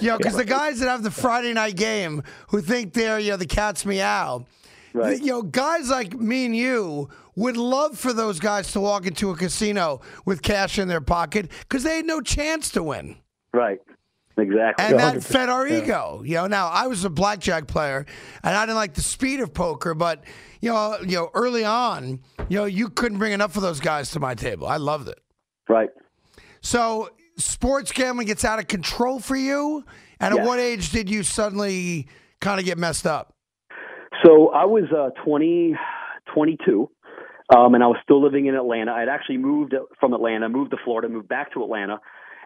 You 0.00 0.08
know, 0.08 0.16
because 0.18 0.34
the 0.36 0.44
guys 0.44 0.80
that 0.80 0.88
have 0.88 1.04
the 1.04 1.12
Friday 1.12 1.52
night 1.52 1.76
game 1.76 2.24
who 2.48 2.60
think 2.60 2.92
they're, 2.92 3.20
you 3.20 3.30
know, 3.30 3.36
the 3.36 3.46
cat's 3.46 3.86
meow. 3.86 4.44
Right. 4.92 5.20
You 5.20 5.26
know, 5.26 5.42
guys 5.42 5.88
like 5.90 6.14
me 6.14 6.47
and 6.47 6.56
you 6.56 7.09
would 7.37 7.56
love 7.56 7.99
for 7.99 8.12
those 8.12 8.40
guys 8.40 8.73
to 8.73 8.80
walk 8.80 9.06
into 9.06 9.30
a 9.30 9.37
casino 9.37 10.00
with 10.25 10.42
cash 10.42 10.78
in 10.78 10.88
their 10.88 11.00
pocket 11.00 11.50
because 11.61 11.85
they 11.85 11.97
had 11.97 12.06
no 12.06 12.20
chance 12.20 12.70
to 12.73 12.82
win. 12.82 13.16
right, 13.52 13.78
exactly. 14.37 14.85
And 14.85 14.99
that 14.99 15.23
fed 15.23 15.49
our 15.49 15.66
ego. 15.66 16.23
You 16.25 16.35
know, 16.37 16.47
now 16.47 16.68
I 16.68 16.87
was 16.87 17.04
a 17.04 17.11
blackjack 17.11 17.66
player 17.66 18.04
and 18.42 18.56
I 18.56 18.64
didn't 18.66 18.76
like 18.76 18.94
the 18.94 19.02
speed 19.02 19.40
of 19.40 19.54
poker, 19.54 19.94
but 19.94 20.25
you 20.61 20.70
know, 20.70 20.99
you 21.00 21.16
know, 21.16 21.30
early 21.35 21.64
on, 21.64 22.20
you 22.49 22.59
know, 22.59 22.64
you 22.64 22.88
couldn't 22.88 23.18
bring 23.18 23.32
enough 23.32 23.56
of 23.56 23.62
those 23.62 23.80
guys 23.80 24.11
to 24.12 24.20
my 24.20 24.35
table. 24.35 24.66
I 24.66 24.76
loved 24.78 25.09
it. 25.09 25.20
right. 25.68 25.90
So 26.62 27.11
sports 27.37 27.90
gambling 27.92 28.26
gets 28.26 28.44
out 28.44 28.59
of 28.59 28.66
control 28.66 29.18
for 29.20 29.37
you. 29.37 29.85
And 30.20 30.35
at 30.38 30.44
what 30.44 30.59
age 30.59 30.90
did 30.90 31.09
you 31.09 31.23
suddenly 31.23 32.06
kind 32.40 32.61
of 32.61 32.66
get 32.66 32.76
messed 32.76 33.06
up? 33.06 33.35
So 34.24 34.48
I 34.48 34.64
was 34.64 34.84
uh, 34.96 35.10
20, 35.24 35.74
22, 36.34 36.90
um, 37.56 37.74
and 37.74 37.82
I 37.82 37.86
was 37.86 37.96
still 38.02 38.22
living 38.22 38.46
in 38.46 38.54
Atlanta. 38.54 38.92
I 38.92 39.00
had 39.00 39.08
actually 39.08 39.38
moved 39.38 39.74
from 39.98 40.12
Atlanta, 40.12 40.48
moved 40.48 40.72
to 40.72 40.76
Florida, 40.84 41.08
moved 41.08 41.28
back 41.28 41.52
to 41.54 41.62
Atlanta, 41.62 41.98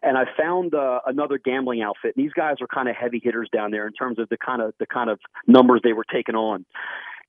and 0.02 0.16
I 0.16 0.24
found 0.38 0.74
uh, 0.74 1.00
another 1.06 1.38
gambling 1.38 1.82
outfit. 1.82 2.14
And 2.16 2.24
these 2.24 2.32
guys 2.32 2.56
are 2.60 2.66
kind 2.66 2.88
of 2.88 2.94
heavy 2.96 3.20
hitters 3.22 3.48
down 3.52 3.70
there 3.70 3.86
in 3.86 3.92
terms 3.92 4.18
of 4.18 4.28
the 4.28 4.36
kind 4.36 4.62
of 4.62 4.74
the 4.78 4.86
kind 4.86 5.10
of 5.10 5.18
numbers 5.46 5.80
they 5.82 5.92
were 5.92 6.04
taking 6.12 6.34
on. 6.34 6.64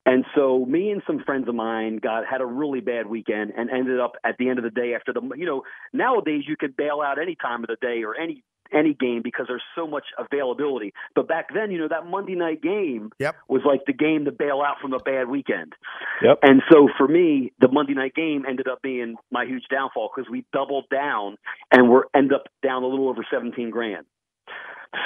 And 0.05 0.23
so 0.35 0.63
me 0.65 0.91
and 0.91 1.01
some 1.07 1.23
friends 1.25 1.47
of 1.47 1.55
mine 1.55 1.97
got 1.97 2.27
had 2.27 2.41
a 2.41 2.45
really 2.45 2.79
bad 2.79 3.07
weekend 3.07 3.53
and 3.57 3.71
ended 3.71 3.99
up 3.99 4.13
at 4.23 4.35
the 4.37 4.49
end 4.49 4.59
of 4.59 4.63
the 4.63 4.69
day 4.69 4.93
after 4.93 5.11
the 5.11 5.21
you 5.35 5.45
know 5.45 5.63
nowadays 5.93 6.43
you 6.47 6.55
could 6.55 6.77
bail 6.77 7.01
out 7.03 7.19
any 7.19 7.35
time 7.35 7.63
of 7.63 7.67
the 7.67 7.77
day 7.81 8.03
or 8.03 8.15
any 8.15 8.43
any 8.73 8.93
game 8.93 9.21
because 9.23 9.45
there's 9.47 9.63
so 9.75 9.87
much 9.87 10.05
availability. 10.17 10.93
But 11.15 11.27
back 11.27 11.53
then, 11.53 11.71
you 11.71 11.77
know, 11.77 11.87
that 11.87 12.05
Monday 12.07 12.35
night 12.35 12.61
game 12.61 13.11
Yep. 13.19 13.35
was 13.47 13.61
like 13.65 13.81
the 13.85 13.93
game 13.93 14.25
to 14.25 14.31
bail 14.31 14.61
out 14.65 14.77
from 14.81 14.93
a 14.93 14.99
bad 14.99 15.27
weekend. 15.29 15.73
Yep. 16.21 16.39
And 16.43 16.61
so 16.71 16.87
for 16.97 17.07
me, 17.07 17.51
the 17.59 17.67
Monday 17.67 17.93
night 17.93 18.15
game 18.15 18.45
ended 18.47 18.67
up 18.67 18.81
being 18.81 19.15
my 19.31 19.45
huge 19.45 19.65
downfall 19.69 20.11
because 20.15 20.29
we 20.29 20.45
doubled 20.53 20.85
down 20.89 21.37
and 21.71 21.89
we're 21.89 22.03
end 22.15 22.33
up 22.33 22.43
down 22.63 22.83
a 22.83 22.87
little 22.87 23.09
over 23.09 23.25
17 23.29 23.69
grand. 23.69 24.05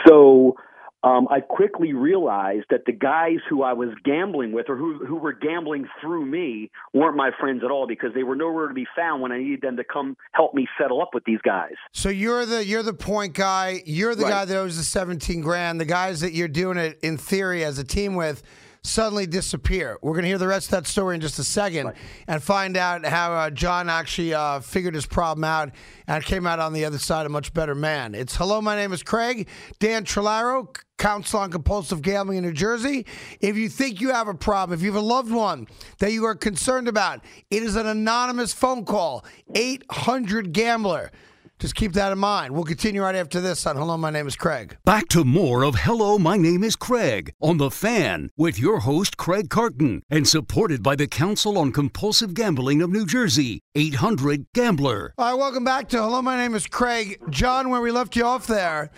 So 0.08 0.56
um, 1.04 1.28
I 1.30 1.40
quickly 1.40 1.94
realized 1.94 2.66
that 2.72 2.82
the 2.86 2.92
guys 2.92 3.38
who 3.50 3.64
I 3.64 3.74
was 3.74 3.90
gambling 4.04 4.52
with 4.52 4.70
or 4.70 4.76
who, 4.76 5.06
who 5.06 5.16
were 5.16 5.32
gambling 5.34 5.88
through 6.02 6.26
me 6.26 6.72
weren't 6.94 7.16
my 7.16 7.32
friends 7.40 7.62
at 7.64 7.72
all 7.72 7.88
because 7.88 8.14
they 8.14 8.24
were 8.24 8.36
nowhere 8.36 8.68
to 8.68 8.74
be 8.74 8.86
found 8.96 9.22
when 9.22 9.32
I 9.32 9.38
needed 9.40 9.62
them 9.62 9.78
to 9.78 9.84
come 9.84 10.18
help 10.34 10.54
me 10.54 10.68
settle 10.80 11.02
up 11.02 11.12
with 11.14 11.24
these 11.24 11.40
guys. 11.44 11.74
So 11.94 12.10
you're 12.10 12.46
the 12.46 12.66
you're 12.66 12.84
the 12.84 12.94
point 12.94 13.34
guy. 13.34 13.82
You're 13.86 14.14
the 14.16 14.24
Right. 14.24 14.30
guy 14.30 14.46
that 14.46 14.58
owes 14.58 14.76
the 14.78 14.84
17 14.84 15.42
grand. 15.42 15.80
The 15.80 15.86
guys 15.86 16.20
that 16.22 16.34
you're 16.34 16.48
doing 16.48 16.78
it 16.78 17.00
in 17.02 17.18
theory 17.18 17.64
as 17.64 17.80
a 17.80 17.84
team 17.86 18.16
with 18.16 18.44
suddenly 18.84 19.26
disappear. 19.26 19.98
We're 20.02 20.14
going 20.14 20.24
to 20.24 20.30
hear 20.30 20.38
the 20.38 20.48
rest 20.48 20.68
of 20.68 20.72
that 20.72 20.88
story 20.88 21.16
in 21.16 21.22
just 21.22 21.38
a 21.40 21.44
second 21.44 21.94
and 22.28 22.42
find 22.42 22.78
out 22.78 23.06
how 23.06 23.34
uh, 23.34 23.50
John 23.50 23.90
actually 23.90 24.34
uh, 24.34 24.62
figured 24.62 24.96
his 24.96 25.06
problem 25.06 25.44
out 25.44 25.72
and 26.08 26.24
came 26.24 26.48
out 26.48 26.60
on 26.60 26.74
the 26.74 26.86
other 26.86 26.98
side 26.98 27.26
a 27.26 27.30
much 27.30 27.54
better 27.54 27.76
man. 27.76 28.16
It's 28.16 28.36
hello. 28.36 28.62
My 28.62 28.76
name 28.76 28.94
is 28.94 29.04
Craig 29.04 29.48
Dan 29.80 30.06
Trolaro, 30.06 30.76
Council 30.98 31.40
on 31.40 31.52
compulsive 31.52 32.02
gambling 32.02 32.40
in 32.40 32.44
New 32.44 32.54
Jersey. 32.54 33.06
If 33.40 33.58
you 33.58 33.70
think 33.70 34.02
you 34.02 34.12
have 34.12 34.28
a 34.28 34.34
problem, 34.34 34.78
if 34.78 34.84
you 34.84 34.92
have 34.92 35.02
a 35.02 35.06
loved 35.06 35.32
one 35.32 35.68
that 36.00 36.12
you 36.12 36.26
are 36.26 36.36
concerned 36.36 36.88
about, 36.88 37.22
it 37.50 37.64
is 37.64 37.76
an 37.76 37.88
anonymous 37.88 38.54
phone 38.54 38.86
call. 38.86 39.26
800 39.56 40.52
Gambler. 40.54 41.12
Just 41.60 41.76
keep 41.76 41.92
that 41.92 42.14
in 42.14 42.18
mind. 42.18 42.54
We'll 42.54 42.64
continue 42.64 43.02
right 43.02 43.16
after 43.16 43.42
this 43.42 43.68
on 43.68 43.76
Hello, 43.76 43.98
my 43.98 44.10
name 44.10 44.28
is 44.28 44.38
Craig. 44.38 44.78
Back 44.86 45.10
to 45.10 45.26
more 45.26 45.66
of 45.66 45.76
Hello, 45.76 46.18
my 46.18 46.38
name 46.38 46.64
is 46.64 46.78
Craig 46.78 47.34
on 47.42 47.58
The 47.58 47.70
Fan 47.70 48.30
with 48.38 48.58
your 48.58 48.80
host, 48.80 49.18
Craig 49.18 49.50
Carton, 49.50 50.02
and 50.10 50.26
supported 50.26 50.82
by 50.82 50.96
the 50.96 51.06
Council 51.06 51.58
on 51.58 51.74
Compulsive 51.74 52.34
Gambling 52.34 52.82
of 52.82 52.92
New 52.92 53.06
Jersey, 53.06 53.60
800 53.76 54.46
Gambler. 54.56 55.14
All 55.18 55.32
right, 55.32 55.38
welcome 55.38 55.66
back 55.66 55.90
to 55.90 56.02
Hello, 56.02 56.22
my 56.22 56.38
name 56.38 56.56
is 56.56 56.66
Craig. 56.66 57.20
John, 57.30 57.70
where 57.70 57.82
we 57.82 57.92
left 57.92 58.16
you 58.16 58.24
off 58.24 58.48
there, 58.48 58.90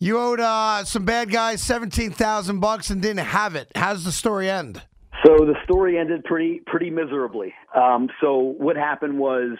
you 0.00 0.18
owed 0.18 0.40
uh, 0.40 0.82
some 0.82 1.04
bad 1.04 1.30
guys 1.30 1.62
17000 1.62 2.58
bucks 2.58 2.90
and 2.90 3.00
didn't 3.00 3.26
have 3.26 3.54
it. 3.54 3.70
How's 3.76 4.02
the 4.02 4.10
story 4.10 4.50
end? 4.50 4.82
So 5.24 5.44
the 5.44 5.54
story 5.62 5.98
ended 5.98 6.24
pretty 6.24 6.62
pretty 6.66 6.90
miserably. 6.90 7.52
Um, 7.76 8.08
so 8.20 8.54
what 8.58 8.76
happened 8.76 9.18
was 9.18 9.56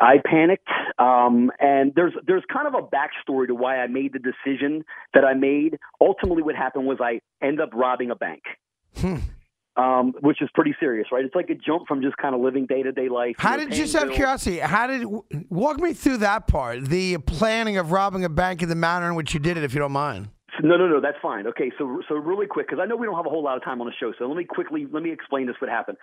I 0.00 0.16
panicked, 0.24 0.68
um, 0.98 1.50
and 1.58 1.92
there's 1.94 2.12
there's 2.26 2.44
kind 2.52 2.66
of 2.66 2.74
a 2.74 2.82
backstory 2.82 3.46
to 3.46 3.54
why 3.54 3.78
I 3.78 3.86
made 3.86 4.12
the 4.12 4.18
decision 4.18 4.84
that 5.14 5.24
I 5.24 5.34
made. 5.34 5.78
Ultimately, 6.00 6.42
what 6.42 6.54
happened 6.54 6.86
was 6.86 6.98
I 7.00 7.20
end 7.42 7.60
up 7.60 7.70
robbing 7.72 8.10
a 8.10 8.14
bank. 8.14 8.42
Um, 9.78 10.14
which 10.20 10.40
is 10.40 10.48
pretty 10.54 10.74
serious, 10.80 11.06
right? 11.12 11.22
It's 11.22 11.34
like 11.34 11.50
a 11.50 11.54
jump 11.54 11.86
from 11.86 12.00
just 12.00 12.16
kind 12.16 12.34
of 12.34 12.40
living 12.40 12.64
day 12.64 12.82
to 12.82 12.92
day 12.92 13.10
life. 13.10 13.34
How 13.38 13.58
did, 13.58 13.70
just 13.72 13.94
out 13.94 14.08
of 14.08 14.14
curiosity, 14.14 14.58
how 14.58 14.86
did, 14.86 15.04
walk 15.50 15.78
me 15.78 15.92
through 15.92 16.18
that 16.18 16.46
part, 16.46 16.86
the 16.86 17.18
planning 17.18 17.76
of 17.76 17.92
robbing 17.92 18.24
a 18.24 18.30
bank 18.30 18.62
and 18.62 18.70
the 18.70 18.74
manner 18.74 19.06
in 19.06 19.16
which 19.16 19.34
you 19.34 19.40
did 19.40 19.58
it, 19.58 19.64
if 19.64 19.74
you 19.74 19.80
don't 19.80 19.92
mind. 19.92 20.30
No, 20.62 20.76
no, 20.76 20.88
no, 20.88 21.00
that's 21.00 21.18
fine. 21.20 21.46
Okay, 21.46 21.70
so 21.78 22.00
so 22.08 22.14
really 22.14 22.46
quick 22.46 22.66
because 22.68 22.80
I 22.82 22.86
know 22.86 22.96
we 22.96 23.06
don't 23.06 23.16
have 23.16 23.26
a 23.26 23.30
whole 23.30 23.42
lot 23.42 23.56
of 23.56 23.64
time 23.64 23.80
on 23.80 23.86
the 23.86 23.92
show, 23.98 24.12
so 24.18 24.26
let 24.26 24.36
me 24.36 24.44
quickly 24.44 24.86
let 24.90 25.02
me 25.02 25.12
explain 25.12 25.46
this 25.46 25.56
what 25.60 25.70
happened. 25.70 25.98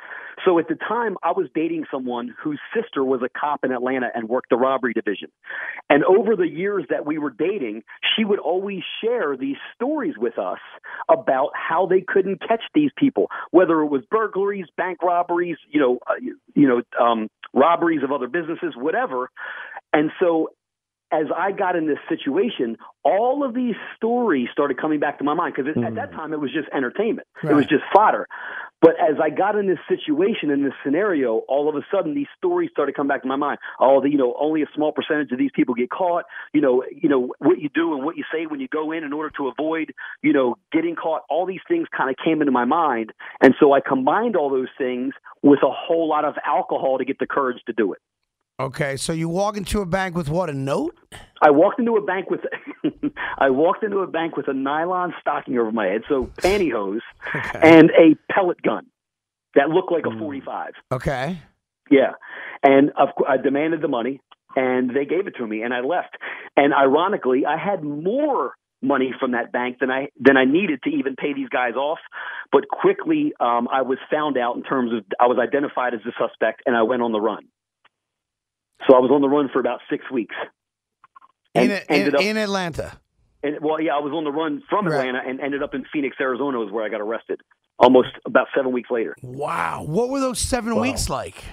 So 0.45 0.59
at 0.59 0.67
the 0.67 0.75
time, 0.75 1.17
I 1.23 1.31
was 1.31 1.47
dating 1.55 1.85
someone 1.91 2.33
whose 2.41 2.59
sister 2.73 3.03
was 3.03 3.21
a 3.23 3.29
cop 3.29 3.63
in 3.63 3.71
Atlanta 3.71 4.09
and 4.13 4.29
worked 4.29 4.49
the 4.49 4.57
robbery 4.57 4.93
division, 4.93 5.29
and 5.89 6.03
over 6.03 6.35
the 6.35 6.47
years 6.47 6.85
that 6.89 7.05
we 7.05 7.17
were 7.17 7.31
dating, 7.31 7.83
she 8.15 8.25
would 8.25 8.39
always 8.39 8.81
share 9.03 9.35
these 9.37 9.57
stories 9.75 10.15
with 10.17 10.37
us 10.37 10.59
about 11.09 11.49
how 11.55 11.85
they 11.85 12.01
couldn't 12.01 12.41
catch 12.47 12.63
these 12.73 12.91
people, 12.97 13.27
whether 13.51 13.81
it 13.81 13.87
was 13.87 14.03
burglaries, 14.09 14.65
bank 14.77 15.01
robberies, 15.01 15.57
you 15.71 15.79
know, 15.79 15.99
uh, 16.07 16.13
you, 16.21 16.37
you 16.53 16.67
know, 16.67 16.81
um, 17.03 17.27
robberies 17.53 18.03
of 18.03 18.11
other 18.11 18.27
businesses, 18.27 18.73
whatever. 18.75 19.29
And 19.93 20.11
so 20.19 20.49
as 21.13 21.27
I 21.35 21.51
got 21.51 21.75
in 21.75 21.87
this 21.87 21.99
situation, 22.09 22.77
all 23.03 23.45
of 23.45 23.53
these 23.53 23.75
stories 23.95 24.47
started 24.51 24.77
coming 24.77 24.99
back 24.99 25.19
to 25.19 25.23
my 25.23 25.33
mind 25.33 25.53
because 25.55 25.69
at 25.69 25.95
that 25.95 26.11
mm. 26.11 26.15
time 26.15 26.33
it 26.33 26.39
was 26.39 26.51
just 26.51 26.67
entertainment. 26.73 27.27
It 27.43 27.53
was 27.53 27.65
just 27.65 27.83
fodder. 27.93 28.27
But 28.81 28.95
as 28.99 29.15
I 29.23 29.29
got 29.29 29.55
in 29.55 29.67
this 29.67 29.79
situation, 29.87 30.49
in 30.49 30.63
this 30.63 30.73
scenario, 30.83 31.37
all 31.47 31.69
of 31.69 31.75
a 31.75 31.85
sudden 31.89 32.15
these 32.15 32.27
stories 32.37 32.69
started 32.71 32.95
coming 32.95 33.07
back 33.07 33.21
to 33.21 33.27
my 33.29 33.37
mind. 33.37 33.59
All 33.79 34.01
the, 34.01 34.09
you 34.09 34.17
know, 34.17 34.35
only 34.37 34.61
a 34.61 34.65
small 34.75 34.91
percentage 34.91 35.31
of 35.31 35.37
these 35.37 35.51
people 35.55 35.73
get 35.73 35.89
caught. 35.89 36.25
You 36.51 36.59
know, 36.59 36.83
you 36.91 37.07
know 37.07 37.29
what 37.39 37.59
you 37.59 37.69
do 37.73 37.93
and 37.93 38.03
what 38.03 38.17
you 38.17 38.25
say 38.29 38.45
when 38.45 38.59
you 38.59 38.67
go 38.67 38.91
in 38.91 39.05
in 39.05 39.13
order 39.13 39.31
to 39.37 39.47
avoid, 39.47 39.93
you 40.21 40.33
know, 40.33 40.57
getting 40.73 40.95
caught. 40.95 41.21
All 41.29 41.45
these 41.45 41.61
things 41.65 41.87
kind 41.95 42.09
of 42.09 42.17
came 42.23 42.41
into 42.41 42.51
my 42.51 42.65
mind, 42.65 43.13
and 43.39 43.53
so 43.57 43.71
I 43.71 43.79
combined 43.79 44.35
all 44.35 44.49
those 44.49 44.67
things 44.77 45.13
with 45.41 45.59
a 45.63 45.71
whole 45.71 46.09
lot 46.09 46.25
of 46.25 46.35
alcohol 46.45 46.97
to 46.97 47.05
get 47.05 47.19
the 47.19 47.27
courage 47.27 47.61
to 47.67 47.73
do 47.73 47.93
it. 47.93 47.99
Okay, 48.63 48.95
so 48.95 49.11
you 49.11 49.27
walk 49.27 49.57
into 49.57 49.81
a 49.81 49.85
bank 49.85 50.15
with 50.15 50.29
what, 50.29 50.49
a 50.49 50.53
note? 50.53 50.97
I 51.41 51.51
walked 51.51 51.79
into 51.79 51.97
a 51.97 52.01
bank 52.01 52.29
with 52.29 52.39
I 53.37 53.49
walked 53.49 53.83
into 53.83 53.97
a 53.97 54.07
bank 54.07 54.37
with 54.37 54.47
a 54.47 54.53
nylon 54.53 55.13
stocking 55.19 55.57
over 55.57 55.73
my 55.73 55.87
head, 55.87 56.03
so 56.07 56.27
pantyhose, 56.37 57.01
and 57.61 57.89
a 57.89 58.15
pellet 58.31 58.61
gun 58.61 58.85
that 59.55 59.67
looked 59.67 59.91
like 59.91 60.05
a 60.05 60.17
45. 60.17 60.71
Okay. 60.93 61.41
Yeah, 61.91 62.13
and 62.63 62.91
of 62.91 63.09
course, 63.17 63.29
I 63.29 63.35
demanded 63.35 63.81
the 63.81 63.89
money, 63.89 64.21
and 64.55 64.91
they 64.91 65.03
gave 65.03 65.27
it 65.27 65.35
to 65.39 65.45
me, 65.45 65.61
and 65.61 65.73
I 65.73 65.81
left. 65.81 66.15
And 66.55 66.73
ironically, 66.73 67.43
I 67.45 67.57
had 67.57 67.83
more 67.83 68.53
money 68.81 69.13
from 69.19 69.33
that 69.33 69.51
bank 69.51 69.79
than 69.81 69.91
I 69.91 70.07
than 70.17 70.37
I 70.37 70.45
needed 70.45 70.83
to 70.83 70.89
even 70.89 71.17
pay 71.17 71.33
these 71.33 71.49
guys 71.49 71.73
off. 71.73 71.99
But 72.49 72.69
quickly, 72.69 73.33
um, 73.41 73.67
I 73.69 73.81
was 73.81 73.97
found 74.09 74.37
out 74.37 74.55
in 74.55 74.63
terms 74.63 74.93
of 74.93 75.03
I 75.19 75.27
was 75.27 75.37
identified 75.37 75.93
as 75.93 75.99
the 76.05 76.13
suspect, 76.17 76.61
and 76.65 76.77
I 76.77 76.83
went 76.83 77.01
on 77.01 77.11
the 77.11 77.19
run. 77.19 77.43
So 78.87 78.95
I 78.95 78.99
was 78.99 79.11
on 79.11 79.21
the 79.21 79.29
run 79.29 79.49
for 79.51 79.59
about 79.59 79.79
six 79.89 80.03
weeks. 80.11 80.35
In, 81.55 81.63
And 81.63 81.71
in, 81.71 81.79
ended 81.89 82.15
up 82.15 82.21
in 82.21 82.37
Atlanta. 82.37 82.97
and 83.43 83.57
well, 83.61 83.79
yeah, 83.79 83.95
I 83.95 83.99
was 83.99 84.11
on 84.13 84.23
the 84.23 84.31
run 84.31 84.63
from 84.69 84.87
Right. 84.87 85.07
Atlanta 85.07 85.21
and 85.27 85.39
ended 85.39 85.61
up 85.63 85.73
in 85.73 85.85
Phoenix, 85.91 86.17
Arizona, 86.19 86.61
is 86.65 86.71
where 86.71 86.83
I 86.83 86.89
got 86.89 87.01
arrested. 87.01 87.41
Almost 87.79 88.09
about 88.25 88.47
seven 88.55 88.71
weeks 88.71 88.89
later. 88.91 89.15
Wow. 89.21 89.83
What 89.87 90.09
were 90.09 90.19
those 90.19 90.39
seven 90.39 90.79
weeks 90.79 91.09
like? 91.09 91.43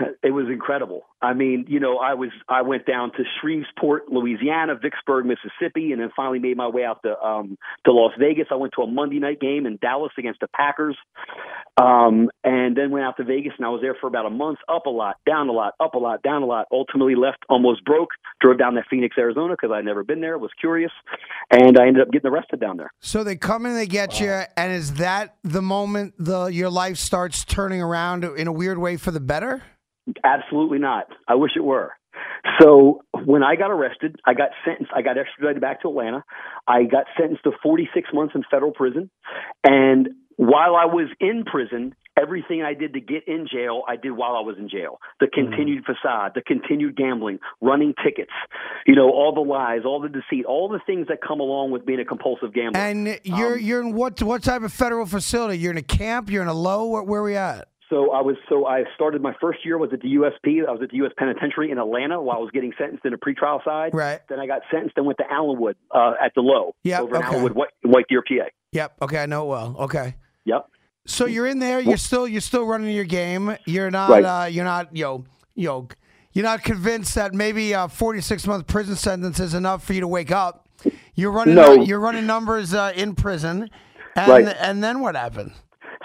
It 0.22 0.30
was 0.30 0.46
incredible. 0.48 1.02
I 1.22 1.32
mean, 1.32 1.64
you 1.68 1.80
know, 1.80 1.98
I 1.98 2.14
was 2.14 2.30
I 2.48 2.62
went 2.62 2.84
down 2.84 3.12
to 3.12 3.24
Shreveport, 3.40 4.10
Louisiana, 4.10 4.74
Vicksburg, 4.74 5.24
Mississippi, 5.24 5.92
and 5.92 6.00
then 6.00 6.10
finally 6.14 6.38
made 6.38 6.56
my 6.56 6.68
way 6.68 6.84
out 6.84 7.02
to 7.04 7.18
um 7.20 7.56
to 7.84 7.92
Las 7.92 8.12
Vegas. 8.18 8.48
I 8.50 8.56
went 8.56 8.74
to 8.76 8.82
a 8.82 8.86
Monday 8.86 9.18
night 9.18 9.40
game 9.40 9.66
in 9.66 9.78
Dallas 9.80 10.12
against 10.18 10.40
the 10.40 10.48
Packers. 10.48 10.96
Um 11.76 12.30
and 12.44 12.76
then 12.76 12.90
went 12.90 13.04
out 13.04 13.16
to 13.18 13.24
Vegas 13.24 13.52
and 13.56 13.66
I 13.66 13.70
was 13.70 13.80
there 13.80 13.96
for 14.00 14.08
about 14.08 14.26
a 14.26 14.30
month, 14.30 14.58
up 14.68 14.86
a 14.86 14.90
lot, 14.90 15.16
down 15.26 15.48
a 15.48 15.52
lot, 15.52 15.74
up 15.80 15.94
a 15.94 15.98
lot, 15.98 16.22
down 16.22 16.42
a 16.42 16.46
lot. 16.46 16.66
Ultimately 16.70 17.14
left 17.14 17.38
almost 17.48 17.84
broke, 17.84 18.10
drove 18.40 18.58
down 18.58 18.74
to 18.74 18.82
Phoenix, 18.90 19.16
Arizona 19.18 19.54
because 19.54 19.74
I'd 19.74 19.84
never 19.84 20.04
been 20.04 20.20
there, 20.20 20.38
was 20.38 20.52
curious, 20.60 20.92
and 21.50 21.78
I 21.78 21.86
ended 21.86 22.02
up 22.02 22.10
getting 22.10 22.30
arrested 22.30 22.60
down 22.60 22.76
there. 22.76 22.90
So 23.00 23.24
they 23.24 23.36
come 23.36 23.64
in, 23.66 23.74
they 23.74 23.86
get 23.86 24.20
you, 24.20 24.42
and 24.56 24.72
is 24.72 24.94
that 24.94 25.36
the 25.44 25.62
moment 25.62 26.14
the 26.18 26.46
your 26.46 26.70
life 26.70 26.98
starts 26.98 27.44
turning 27.44 27.80
around 27.80 28.24
in 28.24 28.46
a 28.46 28.52
weird 28.52 28.78
way 28.78 28.96
for 28.96 29.10
the 29.10 29.20
better? 29.20 29.62
Absolutely 30.24 30.78
not. 30.78 31.06
I 31.26 31.34
wish 31.34 31.52
it 31.56 31.64
were. 31.64 31.92
So 32.60 33.02
when 33.24 33.42
I 33.42 33.56
got 33.56 33.70
arrested, 33.70 34.16
I 34.24 34.34
got 34.34 34.50
sentenced. 34.64 34.92
I 34.94 35.02
got 35.02 35.18
extradited 35.18 35.60
back 35.60 35.82
to 35.82 35.88
Atlanta. 35.88 36.24
I 36.66 36.84
got 36.84 37.04
sentenced 37.18 37.44
to 37.44 37.52
46 37.62 38.08
months 38.14 38.34
in 38.34 38.42
federal 38.50 38.72
prison. 38.72 39.10
And 39.64 40.08
while 40.36 40.76
I 40.76 40.84
was 40.84 41.08
in 41.20 41.44
prison, 41.44 41.94
everything 42.18 42.62
I 42.62 42.74
did 42.74 42.94
to 42.94 43.00
get 43.00 43.26
in 43.26 43.46
jail, 43.50 43.82
I 43.88 43.96
did 43.96 44.12
while 44.12 44.36
I 44.36 44.40
was 44.40 44.56
in 44.58 44.68
jail. 44.68 44.98
The 45.20 45.26
mm-hmm. 45.26 45.50
continued 45.50 45.84
facade, 45.84 46.32
the 46.34 46.42
continued 46.42 46.96
gambling, 46.96 47.38
running 47.60 47.94
tickets, 48.04 48.32
you 48.86 48.94
know, 48.94 49.10
all 49.10 49.34
the 49.34 49.40
lies, 49.40 49.80
all 49.84 50.00
the 50.00 50.08
deceit, 50.08 50.44
all 50.46 50.68
the 50.68 50.80
things 50.86 51.08
that 51.08 51.18
come 51.26 51.40
along 51.40 51.70
with 51.70 51.84
being 51.84 52.00
a 52.00 52.04
compulsive 52.04 52.52
gambler. 52.54 52.80
And 52.80 53.18
you're 53.24 53.54
um, 53.54 53.60
you're 53.60 53.80
in 53.80 53.94
what 53.94 54.22
what 54.22 54.42
type 54.42 54.62
of 54.62 54.72
federal 54.72 55.06
facility? 55.06 55.58
You're 55.58 55.72
in 55.72 55.78
a 55.78 55.82
camp. 55.82 56.30
You're 56.30 56.42
in 56.42 56.48
a 56.48 56.54
low. 56.54 56.86
Where, 56.86 57.02
where 57.02 57.20
are 57.20 57.24
we 57.24 57.36
at? 57.36 57.68
So 57.88 58.10
I 58.10 58.20
was 58.20 58.36
so 58.48 58.66
I 58.66 58.82
started 58.96 59.22
my 59.22 59.32
first 59.40 59.64
year 59.64 59.78
was 59.78 59.90
at 59.92 60.00
the 60.00 60.14
USP. 60.14 60.66
I 60.66 60.72
was 60.72 60.80
at 60.82 60.90
the 60.90 60.96
U.S. 60.96 61.12
Penitentiary 61.16 61.70
in 61.70 61.78
Atlanta 61.78 62.20
while 62.20 62.38
I 62.38 62.40
was 62.40 62.50
getting 62.52 62.72
sentenced 62.76 63.04
in 63.04 63.12
a 63.14 63.16
pretrial 63.18 63.62
side. 63.64 63.94
Right. 63.94 64.20
Then 64.28 64.40
I 64.40 64.46
got 64.46 64.62
sentenced 64.72 64.96
and 64.96 65.06
went 65.06 65.18
to 65.18 65.24
Allenwood 65.24 65.74
uh, 65.92 66.14
at 66.20 66.32
the 66.34 66.40
low 66.40 66.74
Yep, 66.82 67.00
over 67.00 67.16
in 67.16 67.22
okay. 67.22 67.36
Allenwood, 67.36 67.52
White, 67.52 67.68
White 67.82 68.06
Deer, 68.08 68.22
PA. 68.26 68.46
Yep. 68.72 68.96
Okay, 69.02 69.18
I 69.18 69.26
know 69.26 69.44
it 69.44 69.48
well. 69.50 69.76
Okay. 69.80 70.16
Yep. 70.46 70.66
So 71.06 71.26
you're 71.26 71.46
in 71.46 71.60
there. 71.60 71.78
You're 71.78 71.96
still 71.96 72.26
you're 72.26 72.40
still 72.40 72.64
running 72.66 72.92
your 72.94 73.04
game. 73.04 73.56
You're 73.66 73.90
not. 73.92 74.10
Right. 74.10 74.24
Uh, 74.24 74.46
you're 74.46 74.64
not. 74.64 74.94
You 74.96 75.24
know. 75.54 75.88
You're 76.32 76.44
not 76.44 76.62
convinced 76.64 77.14
that 77.14 77.32
maybe 77.32 77.72
a 77.72 77.88
46 77.88 78.46
month 78.46 78.66
prison 78.66 78.94
sentence 78.96 79.40
is 79.40 79.54
enough 79.54 79.82
for 79.84 79.94
you 79.94 80.00
to 80.00 80.08
wake 80.08 80.30
up. 80.30 80.68
You're 81.14 81.30
running. 81.32 81.54
No. 81.54 81.74
You're 81.74 82.00
running 82.00 82.26
numbers 82.26 82.74
uh, 82.74 82.92
in 82.94 83.14
prison, 83.14 83.70
and 84.16 84.28
Right. 84.28 84.56
and 84.60 84.82
then 84.84 85.00
what 85.00 85.14
happened? 85.14 85.52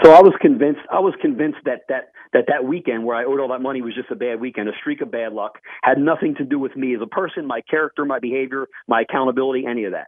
So 0.03 0.11
I 0.11 0.21
was 0.21 0.33
convinced. 0.41 0.81
I 0.91 0.99
was 0.99 1.13
convinced 1.21 1.59
that 1.65 1.81
that 1.89 2.11
that 2.33 2.45
that 2.47 2.65
weekend 2.65 3.05
where 3.05 3.15
I 3.15 3.25
owed 3.25 3.39
all 3.39 3.49
that 3.49 3.61
money 3.61 3.81
was 3.81 3.93
just 3.93 4.09
a 4.09 4.15
bad 4.15 4.39
weekend, 4.39 4.69
a 4.69 4.71
streak 4.79 5.01
of 5.01 5.11
bad 5.11 5.33
luck, 5.33 5.59
had 5.83 5.97
nothing 5.97 6.35
to 6.35 6.43
do 6.43 6.57
with 6.57 6.75
me 6.75 6.95
as 6.95 7.01
a 7.01 7.07
person, 7.07 7.45
my 7.45 7.61
character, 7.69 8.05
my 8.05 8.19
behavior, 8.19 8.67
my 8.87 9.01
accountability, 9.01 9.65
any 9.67 9.83
of 9.83 9.91
that. 9.91 10.07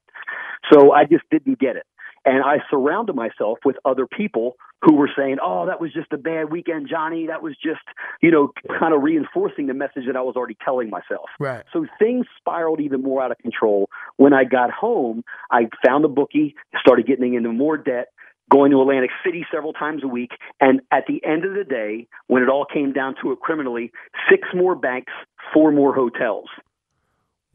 So 0.71 0.91
I 0.93 1.03
just 1.03 1.23
didn't 1.29 1.59
get 1.59 1.75
it, 1.75 1.85
and 2.25 2.43
I 2.43 2.57
surrounded 2.71 3.15
myself 3.15 3.59
with 3.65 3.75
other 3.85 4.07
people 4.07 4.55
who 4.81 4.95
were 4.95 5.09
saying, 5.15 5.37
"Oh, 5.41 5.65
that 5.67 5.79
was 5.79 5.93
just 5.93 6.11
a 6.11 6.17
bad 6.17 6.51
weekend, 6.51 6.87
Johnny. 6.89 7.27
That 7.27 7.43
was 7.43 7.55
just 7.63 7.83
you 8.21 8.31
know 8.31 8.51
kind 8.79 8.95
of 8.95 9.03
reinforcing 9.03 9.67
the 9.67 9.75
message 9.75 10.05
that 10.07 10.15
I 10.15 10.21
was 10.21 10.35
already 10.35 10.57
telling 10.65 10.89
myself." 10.89 11.29
Right. 11.39 11.63
So 11.71 11.85
things 11.99 12.25
spiraled 12.37 12.79
even 12.79 13.03
more 13.03 13.21
out 13.21 13.31
of 13.31 13.37
control. 13.37 13.89
When 14.17 14.33
I 14.33 14.43
got 14.43 14.71
home, 14.71 15.23
I 15.51 15.67
found 15.85 16.03
a 16.05 16.09
bookie, 16.09 16.55
started 16.79 17.05
getting 17.05 17.35
into 17.35 17.51
more 17.51 17.77
debt, 17.77 18.07
going 18.53 18.71
to 18.71 18.79
Atlantic 18.81 19.09
City 19.25 19.45
several 19.51 19.73
times 19.73 20.03
a 20.03 20.07
week, 20.07 20.31
and 20.61 20.81
at 20.91 21.05
the 21.07 21.19
end 21.25 21.43
of 21.43 21.53
the 21.55 21.63
day, 21.63 22.07
when 22.27 22.43
it 22.43 22.49
all 22.49 22.65
came 22.71 22.93
down 22.93 23.15
to 23.23 23.31
it 23.31 23.39
criminally, 23.39 23.91
six 24.29 24.47
more 24.53 24.75
banks, 24.75 25.11
four 25.53 25.71
more 25.71 25.93
hotels. 25.95 26.45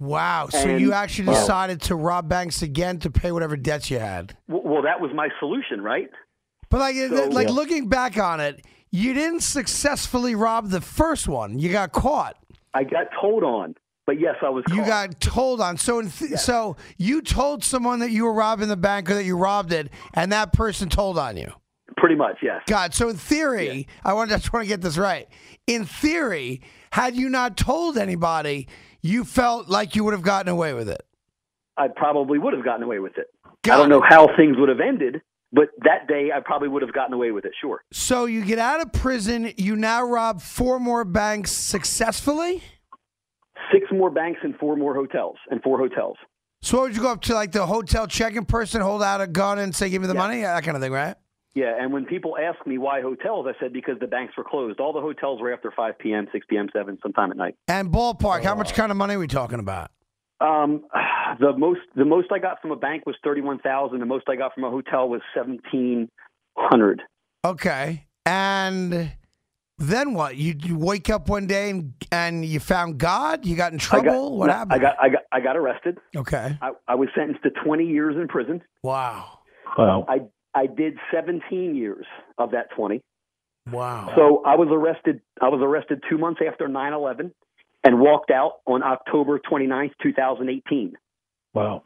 Wow. 0.00 0.46
So 0.50 0.68
And- 0.68 0.80
you 0.80 0.92
actually 0.92 1.26
decided 1.26 1.80
to 1.82 1.96
rob 1.96 2.28
banks 2.28 2.62
again 2.62 2.98
to 3.00 3.10
pay 3.10 3.32
whatever 3.32 3.56
debts 3.56 3.90
you 3.90 3.98
had. 3.98 4.36
Well, 4.48 4.82
that 4.82 5.00
was 5.00 5.10
my 5.14 5.28
solution, 5.40 5.80
right? 5.80 6.08
But 6.70 6.80
like, 6.80 6.96
So- 6.96 7.28
like 7.30 7.48
Yeah. 7.48 7.54
looking 7.54 7.88
back 7.88 8.18
on 8.18 8.40
it, 8.40 8.64
you 8.90 9.12
didn't 9.14 9.40
successfully 9.40 10.34
rob 10.34 10.68
the 10.70 10.80
first 10.80 11.28
one. 11.28 11.58
You 11.58 11.70
got 11.72 11.92
caught. 11.92 12.36
I 12.74 12.84
got 12.84 13.08
told 13.20 13.42
on, 13.42 13.74
but 14.08 14.18
yes, 14.18 14.36
I 14.40 14.48
was. 14.48 14.64
You 14.70 14.86
got 14.86 15.20
told 15.20 15.60
on. 15.60 15.76
So, 15.76 15.98
in 15.98 16.10
th- 16.10 16.40
so 16.40 16.78
you 16.96 17.20
told 17.20 17.62
someone 17.62 17.98
that 17.98 18.10
you 18.10 18.24
were 18.24 18.32
robbing 18.32 18.68
the 18.68 18.76
bank 18.76 19.10
or 19.10 19.14
that 19.14 19.24
you 19.24 19.36
robbed 19.36 19.70
it, 19.70 19.90
and 20.14 20.32
that 20.32 20.54
person 20.54 20.88
told 20.88 21.18
on 21.18 21.36
you. 21.36 21.52
pretty 21.98 22.14
much 22.14 22.38
yes. 22.42 22.62
God. 22.66 22.94
So 22.94 23.10
in 23.10 23.16
theory, 23.16 23.86
I 24.04 24.14
want 24.14 24.30
to 24.30 24.36
just 24.36 24.50
want 24.52 24.64
to 24.64 24.68
get 24.68 24.80
this 24.80 24.96
right. 24.96 25.28
In 25.66 25.84
theory, 25.84 26.62
had 26.90 27.16
you 27.16 27.28
not 27.28 27.56
told 27.56 27.98
anybody, 27.98 28.68
you 29.02 29.24
felt 29.24 29.68
like 29.68 29.94
you 29.94 30.04
would 30.04 30.14
have 30.14 30.22
gotten 30.22 30.50
away 30.50 30.72
with 30.72 30.88
it. 30.88 31.04
I 31.76 31.88
probably 31.88 32.38
would 32.38 32.54
have 32.54 32.64
gotten 32.64 32.82
away 32.82 32.98
with 32.98 33.18
it. 33.18 33.26
Got 33.62 33.74
I 33.74 33.76
don't 33.76 33.86
it. 33.86 33.90
know 33.90 34.04
how 34.08 34.34
things 34.36 34.56
would 34.58 34.68
have 34.68 34.80
ended, 34.80 35.20
but 35.52 35.68
that 35.84 36.08
day 36.08 36.30
I 36.34 36.40
probably 36.40 36.68
would 36.68 36.82
have 36.82 36.92
gotten 36.92 37.12
away 37.12 37.30
with 37.30 37.44
it. 37.44 37.52
Sure. 37.60 37.82
So 37.92 38.24
you 38.24 38.44
get 38.44 38.58
out 38.58 38.80
of 38.80 38.92
prison. 38.92 39.52
You 39.56 39.76
now 39.76 40.02
rob 40.02 40.40
four 40.40 40.80
more 40.80 41.04
banks 41.04 41.52
successfully. 41.52 42.62
Six 43.72 43.86
more 43.92 44.10
banks 44.10 44.40
and 44.42 44.56
four 44.56 44.76
more 44.76 44.94
hotels, 44.94 45.36
and 45.50 45.62
four 45.62 45.78
hotels. 45.78 46.16
So 46.62 46.78
what 46.78 46.84
would 46.88 46.96
you 46.96 47.02
go 47.02 47.12
up 47.12 47.20
to 47.22 47.34
like 47.34 47.52
the 47.52 47.66
hotel 47.66 48.06
check-in 48.06 48.44
person, 48.44 48.80
hold 48.80 49.02
out 49.02 49.20
a 49.20 49.26
gun, 49.26 49.58
and 49.58 49.74
say, 49.74 49.90
"Give 49.90 50.02
me 50.02 50.08
the 50.08 50.14
Yeah. 50.14 50.18
money," 50.18 50.40
that 50.42 50.64
kind 50.64 50.76
of 50.76 50.82
thing, 50.82 50.92
right? 50.92 51.16
Yeah, 51.54 51.74
and 51.78 51.92
when 51.92 52.04
people 52.04 52.36
ask 52.38 52.64
me 52.66 52.78
why 52.78 53.00
hotels, 53.00 53.46
I 53.48 53.58
said 53.58 53.72
because 53.72 53.98
the 54.00 54.06
banks 54.06 54.36
were 54.36 54.44
closed. 54.44 54.78
All 54.80 54.92
the 54.92 55.00
hotels 55.00 55.40
were 55.40 55.52
after 55.52 55.72
5 55.74 55.98
p.m., 55.98 56.28
6 56.30 56.46
p.m., 56.48 56.68
7, 56.72 56.98
sometime 57.02 57.30
at 57.30 57.36
night. 57.36 57.56
And 57.66 57.90
ballpark, 57.90 58.42
how 58.44 58.54
much 58.54 58.74
kind 58.74 58.90
of 58.92 58.96
money 58.96 59.14
are 59.14 59.18
we 59.18 59.26
talking 59.26 59.58
about? 59.58 59.90
Um, 60.40 60.84
the 61.40 61.56
most 61.56 61.80
the 61.96 62.04
most 62.04 62.30
I 62.32 62.38
got 62.38 62.60
from 62.62 62.70
a 62.70 62.76
bank 62.76 63.06
was 63.06 63.16
thirty 63.24 63.40
one 63.40 63.58
thousand. 63.58 63.98
The 64.00 64.06
most 64.06 64.28
I 64.28 64.36
got 64.36 64.54
from 64.54 64.64
a 64.64 64.70
hotel 64.70 65.08
was 65.08 65.20
seventeen 65.34 66.08
hundred. 66.56 67.02
Okay. 67.44 68.04
And 68.24 69.12
then 69.78 70.14
what? 70.14 70.36
You, 70.36 70.54
you 70.64 70.76
wake 70.76 71.08
up 71.08 71.28
one 71.28 71.46
day 71.46 71.70
and 71.70 71.92
and 72.10 72.44
you 72.44 72.60
found 72.60 72.98
God. 72.98 73.46
You 73.46 73.56
got 73.56 73.72
in 73.72 73.78
trouble. 73.78 74.30
got, 74.30 74.32
what 74.32 74.46
no, 74.46 74.52
happened? 74.52 74.72
I 74.72 74.78
got 74.78 74.96
I 75.00 75.08
got 75.08 75.22
I 75.32 75.40
got 75.40 75.56
arrested. 75.56 75.98
Okay. 76.16 76.58
I, 76.60 76.72
I 76.86 76.94
was 76.96 77.08
sentenced 77.16 77.42
to 77.44 77.50
twenty 77.50 77.86
years 77.86 78.16
in 78.16 78.28
prison. 78.28 78.62
Wow. 78.82 79.38
Wow. 79.76 80.04
I 80.08 80.20
I 80.54 80.66
did 80.66 80.94
seventeen 81.12 81.76
years 81.76 82.06
of 82.38 82.50
that 82.52 82.70
twenty. 82.74 83.02
Wow. 83.70 84.12
So 84.16 84.42
I 84.46 84.56
was 84.56 84.68
arrested. 84.70 85.20
I 85.40 85.48
was 85.48 85.60
arrested 85.62 86.02
two 86.08 86.16
months 86.16 86.40
after 86.46 86.68
9-11 86.68 87.32
and 87.84 88.00
walked 88.00 88.30
out 88.30 88.60
on 88.66 88.82
October 88.82 89.38
29th, 89.38 89.90
2018. 90.02 90.94
Wow. 91.52 91.82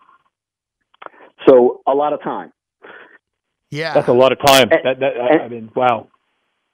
So 1.48 1.80
a 1.86 1.92
lot 1.92 2.12
of 2.12 2.22
time. 2.22 2.52
yeah. 3.70 3.94
That's 3.94 4.06
a 4.06 4.12
lot 4.12 4.30
of 4.30 4.38
time. 4.46 4.68
And- 4.70 4.80
That, 4.84 5.00
that, 5.00 5.12
I- 5.20 5.44
I 5.44 5.48
mean, 5.48 5.72
wow. 5.74 6.06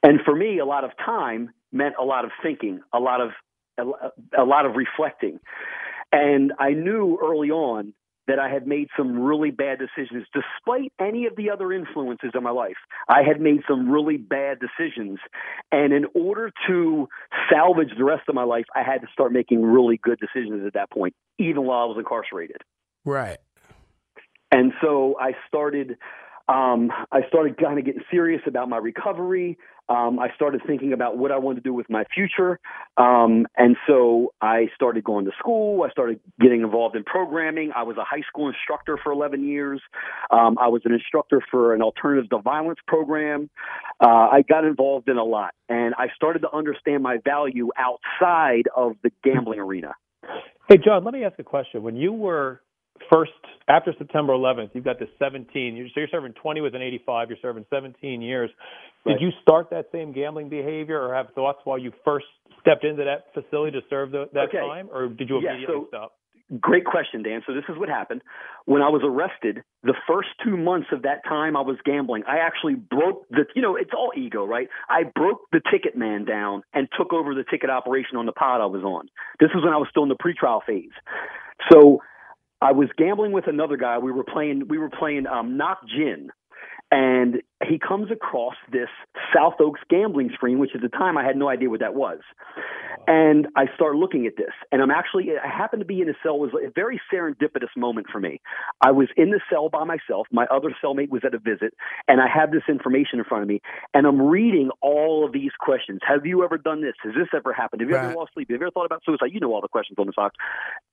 And 0.03 0.21
for 0.25 0.35
me, 0.35 0.59
a 0.59 0.65
lot 0.65 0.85
of 0.85 0.91
time 1.05 1.51
meant 1.73 1.95
a 2.01 2.05
lot 2.05 2.25
of 2.25 2.31
thinking, 2.43 2.81
a 2.93 2.99
lot 2.99 3.21
of 3.21 3.31
a, 3.79 4.43
a 4.43 4.45
lot 4.45 4.67
of 4.67 4.77
reflecting. 4.77 5.41
And 6.13 6.53
I 6.59 6.71
knew 6.71 7.19
early 7.23 7.51
on 7.51 7.95
that 8.29 8.39
I 8.39 8.51
had 8.51 8.67
made 8.67 8.89
some 8.97 9.19
really 9.19 9.51
bad 9.51 9.79
decisions, 9.79 10.27
despite 10.33 10.93
any 11.01 11.27
of 11.27 11.35
the 11.35 11.51
other 11.51 11.73
influences 11.73 12.31
in 12.35 12.43
my 12.43 12.51
life. 12.51 12.77
I 13.09 13.23
had 13.23 13.41
made 13.41 13.61
some 13.67 13.91
really 13.91 14.19
bad 14.19 14.59
decisions, 14.61 15.19
and 15.73 15.93
in 15.93 16.05
order 16.15 16.53
to 16.69 17.09
salvage 17.51 17.91
the 17.97 18.05
rest 18.05 18.25
of 18.29 18.35
my 18.35 18.45
life, 18.45 18.67
I 18.75 18.83
had 18.83 19.01
to 19.01 19.07
start 19.13 19.33
making 19.33 19.63
really 19.63 19.99
good 20.03 20.19
decisions 20.21 20.67
at 20.67 20.75
that 20.75 20.91
point, 20.91 21.15
even 21.39 21.65
while 21.65 21.79
I 21.81 21.85
was 21.87 21.97
incarcerated. 21.99 22.59
right. 23.05 23.39
And 24.51 24.73
so 24.81 25.15
I 25.21 25.33
started, 25.47 25.99
um, 26.49 26.91
I 27.13 27.21
started 27.29 27.59
kind 27.59 27.79
of 27.79 27.85
getting 27.85 28.03
serious 28.11 28.41
about 28.47 28.69
my 28.69 28.79
recovery. 28.79 29.59
Um, 29.89 30.19
I 30.19 30.29
started 30.35 30.61
thinking 30.67 30.93
about 30.93 31.17
what 31.17 31.33
I 31.33 31.39
wanted 31.39 31.57
to 31.57 31.69
do 31.69 31.75
with 31.75 31.89
my 31.89 32.05
future. 32.15 32.61
Um, 32.97 33.47
and 33.57 33.77
so 33.87 34.33
I 34.41 34.69
started 34.75 35.05
going 35.05 35.25
to 35.25 35.33
school. 35.39 35.83
I 35.83 35.91
started 35.91 36.21
getting 36.41 36.61
involved 36.61 36.97
in 36.97 37.05
programming. 37.05 37.73
I 37.75 37.83
was 37.83 37.97
a 37.97 38.05
high 38.05 38.23
school 38.29 38.49
instructor 38.49 38.99
for 39.03 39.13
11 39.13 39.45
years. 39.45 39.81
Um, 40.31 40.59
I 40.61 40.69
was 40.69 40.83
an 40.85 40.93
instructor 40.93 41.43
for 41.51 41.75
an 41.75 41.83
alternative 41.83 42.31
to 42.31 42.39
violence 42.39 42.79
program. 42.87 43.51
Uh, 44.01 44.29
I 44.31 44.43
got 44.49 44.65
involved 44.65 45.09
in 45.09 45.17
a 45.17 45.25
lot, 45.25 45.55
and 45.69 45.95
I 45.97 46.09
started 46.15 46.41
to 46.41 46.55
understand 46.55 47.03
my 47.03 47.19
value 47.25 47.71
outside 47.77 48.69
of 48.77 48.97
the 49.03 49.11
gambling 49.25 49.61
arena. 49.61 49.95
Hey, 50.69 50.77
John, 50.77 51.05
let 51.05 51.15
me 51.15 51.25
ask 51.25 51.39
a 51.39 51.45
question. 51.45 51.83
When 51.83 51.97
you 51.97 52.13
were 52.13 52.61
first 53.11 53.33
after 53.69 53.93
September 53.99 54.33
11th, 54.33 54.71
you've 54.75 54.85
got 54.85 54.99
the 54.99 55.09
17. 55.19 55.77
You're, 55.77 55.87
so 55.89 55.93
you're 56.01 56.09
serving 56.09 56.33
20 56.35 56.61
with 56.61 56.75
an 56.75 56.83
85. 56.83 57.29
You're 57.31 57.39
serving 57.43 57.67
17 57.71 58.23
years. 58.23 58.51
Did 59.07 59.13
Right. 59.13 59.21
you 59.21 59.31
start 59.43 59.71
that 59.71 59.87
same 59.93 60.13
gambling 60.13 60.49
behavior, 60.49 61.01
or 61.01 61.15
have 61.15 61.29
thoughts 61.35 61.61
while 61.65 61.79
you 61.79 61.93
first 62.05 62.27
stepped 62.61 62.85
into 62.85 63.05
that 63.05 63.33
facility 63.35 63.79
to 63.81 63.87
serve 63.89 64.11
the, 64.11 64.29
that 64.33 64.49
Okay. 64.49 64.59
time, 64.59 64.89
or 64.93 65.07
did 65.09 65.29
you 65.29 65.41
Yeah, 65.41 65.51
immediately 65.51 65.77
so- 65.83 65.87
stop? 65.89 66.13
Great 66.63 66.87
question, 66.87 67.23
Dan. 67.23 67.43
So 67.47 67.53
this 67.53 67.65
is 67.69 67.77
what 67.77 67.91
happened. 67.91 68.23
When 68.65 68.81
I 68.81 68.89
was 68.89 69.03
arrested, 69.05 69.63
the 69.83 69.93
first 70.07 70.31
two 70.43 70.57
months 70.57 70.89
of 70.93 71.03
that 71.03 71.23
time 71.27 71.59
I 71.59 71.61
was 71.61 71.77
gambling. 71.85 72.25
I 72.27 72.39
actually 72.39 72.75
broke 72.75 73.29
the 73.29 73.45
you 73.55 73.61
know, 73.61 73.77
it's 73.77 73.93
all 73.93 74.13
ego, 74.17 74.47
right? 74.47 74.67
I 74.89 75.03
broke 75.15 75.43
the 75.53 75.61
ticket 75.71 75.95
man 75.95 76.25
down 76.25 76.63
and 76.73 76.89
took 76.97 77.13
over 77.13 77.35
the 77.35 77.45
ticket 77.45 77.69
operation 77.69 78.17
on 78.17 78.25
the 78.25 78.33
pod 78.33 78.63
I 78.63 78.67
was 78.67 78.83
on. 78.83 79.11
This 79.41 79.51
was 79.55 79.63
when 79.63 79.75
I 79.75 79.77
was 79.77 79.89
still 79.91 80.05
in 80.05 80.09
the 80.09 80.17
pretrial 80.17 80.65
phase. 80.65 80.89
So 81.71 82.01
I 82.61 82.73
was 82.73 82.89
gambling 82.97 83.33
with 83.33 83.47
another 83.47 83.77
guy. 83.77 83.99
We 83.99 84.13
were 84.13 84.25
playing 84.25 84.69
we 84.69 84.79
were 84.79 84.91
playing 84.91 85.27
um 85.27 85.57
knock 85.57 85.79
gin. 85.87 86.31
And 86.91 87.43
he 87.69 87.79
comes 87.79 88.11
across 88.11 88.55
this 88.73 88.89
South 89.35 89.55
Oaks 89.61 89.81
gambling 89.91 90.31
screen, 90.33 90.59
which 90.59 90.71
at 90.75 90.81
the 90.81 90.89
time 90.89 91.19
I 91.19 91.25
had 91.25 91.37
no 91.37 91.51
idea 91.51 91.69
what 91.69 91.81
that 91.81 91.95
was. 91.95 92.21
And 93.07 93.47
I 93.57 93.67
start 93.75 93.97
looking 93.97 94.27
at 94.27 94.37
this, 94.39 94.53
and 94.73 94.81
I'm 94.81 94.91
actually, 94.91 95.29
I 95.43 95.47
happened 95.47 95.81
to 95.81 95.87
be 95.87 96.01
in 96.01 96.09
a 96.09 96.15
cell. 96.23 96.37
It 96.37 96.53
was 96.53 96.53
a 96.67 96.71
very 96.75 96.99
serendipitous 97.13 97.77
moment 97.77 98.07
for 98.11 98.21
me. 98.21 98.41
I 98.81 98.91
was 98.91 99.09
in 99.19 99.31
the 99.31 99.41
cell 99.51 99.69
by 99.69 99.85
myself. 99.85 100.27
My 100.33 100.47
other 100.47 100.75
cellmate 100.83 101.11
was 101.11 101.23
at 101.27 101.35
a 101.35 101.39
visit, 101.39 101.75
and 102.07 102.23
I 102.23 102.27
have 102.27 102.53
this 102.53 102.63
information 102.69 103.19
in 103.19 103.25
front 103.27 103.43
of 103.43 103.49
me, 103.49 103.61
and 103.93 104.07
I'm 104.07 104.21
reading 104.21 104.71
all 104.81 105.27
of 105.27 105.33
these 105.33 105.53
questions. 105.61 106.01
Have 106.09 106.25
you 106.25 106.43
ever 106.43 106.57
done 106.57 106.81
this? 106.81 106.95
Has 107.03 107.13
this 107.15 107.29
ever 107.35 107.53
happened? 107.53 107.83
Have 107.83 107.91
you 107.91 107.97
Right. 107.97 108.05
ever 108.07 108.15
lost 108.15 108.33
sleep? 108.33 108.49
Have 108.51 108.61
you 108.61 108.67
ever 108.67 108.71
thought 108.71 108.87
about 108.87 109.05
suicide? 109.05 109.31
You 109.33 109.41
know 109.41 109.53
all 109.53 109.61
the 109.61 109.69
questions 109.69 109.99
on 109.99 110.07
the 110.07 110.13
box. 110.17 110.37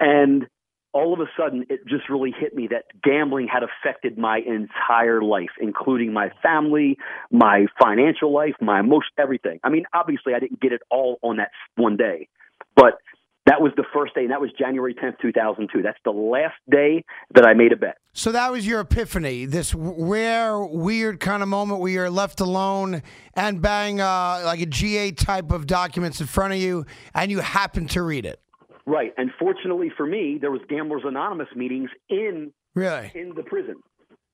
And 0.02 0.48
all 0.96 1.14
of 1.14 1.20
a 1.20 1.30
sudden, 1.38 1.66
it 1.70 1.86
just 1.86 2.10
really 2.10 2.32
hit 2.32 2.56
me 2.56 2.68
that 2.72 2.86
gambling 3.04 3.50
had 3.50 3.64
affected 3.64 4.18
my 4.18 4.40
entire 4.40 5.22
life, 5.22 5.50
including 5.60 6.14
my 6.14 6.32
family, 6.42 6.98
my 7.30 7.66
financial 7.78 8.34
life, 8.34 8.54
my 8.62 8.82
most 8.82 9.08
everything. 9.18 9.60
I 9.62 9.70
mean, 9.70 9.84
obviously, 9.94 10.34
I 10.34 10.40
didn't 10.40 10.62
get 10.62 10.72
it 10.72 10.82
all 10.90 11.20
on 11.22 11.36
that 11.38 11.52
one 11.76 11.98
day, 11.98 12.30
but 12.78 13.00
that 13.46 13.62
was 13.62 13.74
the 13.76 13.84
first 13.94 14.16
day, 14.16 14.22
and 14.22 14.32
that 14.32 14.40
was 14.40 14.52
January 14.58 14.96
10th, 14.96 15.20
2002. 15.22 15.82
That's 15.82 16.00
the 16.06 16.12
last 16.12 16.56
day 16.72 17.04
that 17.36 17.46
I 17.46 17.54
made 17.54 17.74
a 17.74 17.76
bet. 17.76 17.98
So 18.14 18.32
that 18.32 18.50
was 18.54 18.66
your 18.66 18.80
epiphany, 18.80 19.44
this 19.44 19.76
rare, 19.76 20.58
weird 20.66 21.20
kind 21.20 21.44
of 21.44 21.50
moment 21.50 21.82
where 21.82 21.92
you're 21.92 22.10
left 22.10 22.40
alone 22.40 23.04
and 23.34 23.62
bang 23.62 24.00
uh, 24.00 24.44
like 24.46 24.62
a 24.62 24.66
GA 24.66 25.12
type 25.12 25.52
of 25.52 25.68
documents 25.68 26.22
in 26.22 26.28
front 26.28 26.54
of 26.54 26.60
you, 26.60 26.86
and 27.14 27.30
you 27.30 27.40
happen 27.40 27.86
to 27.90 28.02
read 28.02 28.26
it. 28.26 28.40
Right, 28.88 29.14
and 29.18 29.32
fortunately 29.40 29.92
for 29.96 30.06
me, 30.06 30.38
there 30.40 30.52
was 30.52 30.62
Gamblers 30.70 31.02
Anonymous 31.06 31.48
meetings 31.56 31.90
in 32.10 32.52
Really? 32.76 33.12
in 33.16 33.34
the 33.36 33.44
prison. 33.44 33.76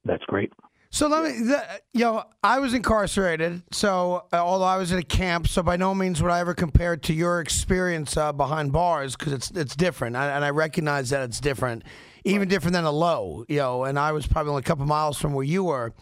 That's 0.04 0.24
great. 0.26 0.52
So 0.94 1.08
let 1.08 1.24
me, 1.24 1.48
the, 1.48 1.64
you 1.94 2.02
know, 2.02 2.26
I 2.44 2.60
was 2.60 2.74
incarcerated. 2.74 3.64
So 3.72 4.26
uh, 4.34 4.38
although 4.38 4.66
I 4.66 4.76
was 4.76 4.92
in 4.92 5.00
a 5.00 5.04
camp, 5.04 5.48
so 5.48 5.64
by 5.64 5.78
no 5.78 5.96
means 5.96 6.22
would 6.22 6.32
I 6.32 6.42
ever 6.42 6.54
compare 6.54 6.94
it 6.94 7.04
to 7.04 7.14
your 7.14 7.40
experience 7.40 8.18
uh, 8.18 8.34
behind 8.34 8.74
bars 8.74 9.16
because 9.16 9.32
it's 9.32 9.52
it's 9.52 9.74
different, 9.76 10.18
I, 10.18 10.32
and 10.32 10.44
I 10.44 10.50
recognize 10.50 11.12
that 11.12 11.22
it's 11.24 11.40
different, 11.40 11.84
even 12.26 12.50
different 12.50 12.74
than 12.74 12.84
a 12.84 12.92
low. 12.92 13.46
You 13.48 13.58
know, 13.58 13.86
and 13.86 13.98
I 13.98 14.12
was 14.12 14.28
probably 14.28 14.50
only 14.50 14.60
a 14.62 14.64
couple 14.64 14.86
miles 14.86 15.18
from 15.18 15.34
where 15.34 15.46
you 15.46 15.64
were. 15.64 15.94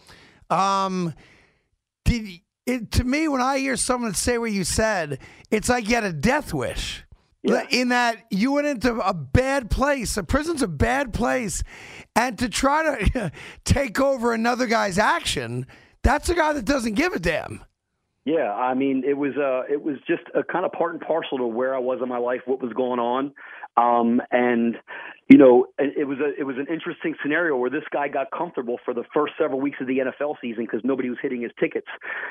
Um, 0.48 1.14
did 2.04 2.40
it 2.66 2.90
to 2.92 3.04
me 3.04 3.28
when 3.28 3.40
I 3.40 3.58
hear 3.58 3.76
someone 3.76 4.14
say 4.14 4.38
what 4.38 4.50
you 4.50 4.64
said, 4.64 5.20
it's 5.52 5.68
like 5.68 5.88
you 5.88 5.94
had 5.94 6.04
a 6.04 6.12
death 6.12 6.52
wish. 6.52 7.04
Yeah. 7.42 7.64
In 7.70 7.88
that 7.88 8.18
you 8.30 8.52
went 8.52 8.66
into 8.66 8.94
a 9.00 9.14
bad 9.14 9.70
place. 9.70 10.16
A 10.16 10.22
prison's 10.22 10.62
a 10.62 10.68
bad 10.68 11.12
place. 11.14 11.62
And 12.14 12.38
to 12.38 12.48
try 12.48 12.98
to 13.06 13.32
take 13.64 13.98
over 14.00 14.34
another 14.34 14.66
guy's 14.66 14.98
action, 14.98 15.66
that's 16.02 16.28
a 16.28 16.34
guy 16.34 16.52
that 16.52 16.64
doesn't 16.66 16.94
give 16.94 17.14
a 17.14 17.18
damn. 17.18 17.64
Yeah, 18.26 18.52
I 18.52 18.74
mean, 18.74 19.02
it 19.06 19.14
was 19.16 19.32
uh, 19.38 19.62
it 19.72 19.82
was 19.82 19.96
just 20.06 20.22
a 20.34 20.42
kind 20.42 20.66
of 20.66 20.72
part 20.72 20.92
and 20.92 21.00
parcel 21.00 21.38
to 21.38 21.46
where 21.46 21.74
I 21.74 21.78
was 21.78 22.00
in 22.02 22.08
my 22.08 22.18
life, 22.18 22.40
what 22.44 22.60
was 22.60 22.72
going 22.74 23.00
on, 23.00 23.32
um, 23.78 24.20
and 24.30 24.76
you 25.30 25.38
know, 25.38 25.66
it, 25.78 25.94
it 26.00 26.04
was 26.04 26.18
a 26.18 26.38
it 26.38 26.44
was 26.44 26.56
an 26.58 26.66
interesting 26.70 27.14
scenario 27.22 27.56
where 27.56 27.70
this 27.70 27.82
guy 27.90 28.08
got 28.08 28.30
comfortable 28.30 28.78
for 28.84 28.92
the 28.92 29.04
first 29.14 29.32
several 29.40 29.58
weeks 29.58 29.78
of 29.80 29.86
the 29.86 29.98
NFL 30.00 30.34
season 30.42 30.64
because 30.66 30.82
nobody 30.84 31.08
was 31.08 31.18
hitting 31.22 31.40
his 31.40 31.50
tickets. 31.58 31.86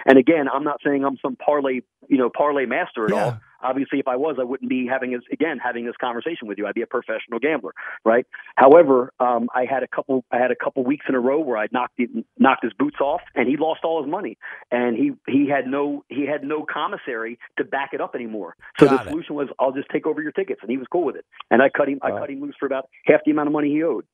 And 0.06 0.20
again, 0.20 0.46
I'm 0.48 0.64
not 0.64 0.78
saying 0.86 1.04
I'm 1.04 1.18
some 1.24 1.36
parlay, 1.36 1.82
you 2.08 2.18
know, 2.20 2.30
parlay 2.30 2.68
master 2.68 3.06
at 3.06 3.12
Yeah. 3.12 3.24
all. 3.24 3.40
Obviously, 3.62 4.00
if 4.00 4.08
I 4.08 4.16
was, 4.16 4.38
I 4.40 4.44
wouldn't 4.44 4.70
be 4.70 4.88
having 4.88 5.12
this 5.12 5.22
again 5.32 5.58
having 5.64 5.86
this 5.86 5.96
conversation 6.00 6.48
with 6.48 6.58
you. 6.58 6.68
I'd 6.68 6.76
be 6.76 6.82
a 6.82 6.88
professional 6.88 7.40
gambler, 7.40 7.74
right? 8.06 8.26
However, 8.56 9.12
um, 9.20 9.50
I 9.54 9.66
had 9.70 9.84
a 9.84 9.88
couple 9.88 10.24
I 10.32 10.38
had 10.38 10.52
a 10.52 10.56
couple 10.56 10.84
weeks 10.84 11.06
in 11.10 11.16
a 11.16 11.20
row 11.20 11.40
where 11.40 11.58
I 11.58 11.68
knocked 11.72 12.00
it, 12.00 12.10
knocked 12.38 12.64
his 12.64 12.74
boots 12.74 12.98
off, 13.02 13.22
and 13.36 13.48
he 13.48 13.58
lost 13.58 13.82
all 13.84 14.02
his 14.02 14.10
money, 14.10 14.38
and 14.72 14.96
he 14.98 15.12
he 15.28 15.50
had 15.50 15.68
no 15.68 16.04
he 16.10 16.26
had 16.26 16.44
no 16.44 16.66
commissary 16.72 17.40
to 17.58 17.64
back 17.64 17.92
it 17.94 18.02
up 18.02 18.16
anymore. 18.16 18.56
So 18.80 18.86
Got 18.86 19.04
the 19.04 19.10
it. 19.10 19.12
solution 19.12 19.36
was 19.36 19.48
I'll 19.60 19.74
just 19.74 19.90
take 19.92 20.06
over 20.06 20.22
your 20.22 20.32
tickets, 20.32 20.60
and 20.62 20.72
he 20.72 20.78
was 20.78 20.88
cool 20.92 21.06
with 21.06 21.16
it. 21.16 21.26
And 21.52 21.62
I 21.62 21.70
cut 21.70 21.90
him 21.90 22.00
I 22.02 22.12
cut 22.12 22.30
him 22.30 22.42
loose 22.42 22.56
for 22.60 22.66
about 22.66 22.90
half 23.06 23.22
the 23.26 23.32
amount 23.32 23.48
of 23.48 23.54
money 23.54 23.70
he 23.70 23.84
owed. 23.84 24.06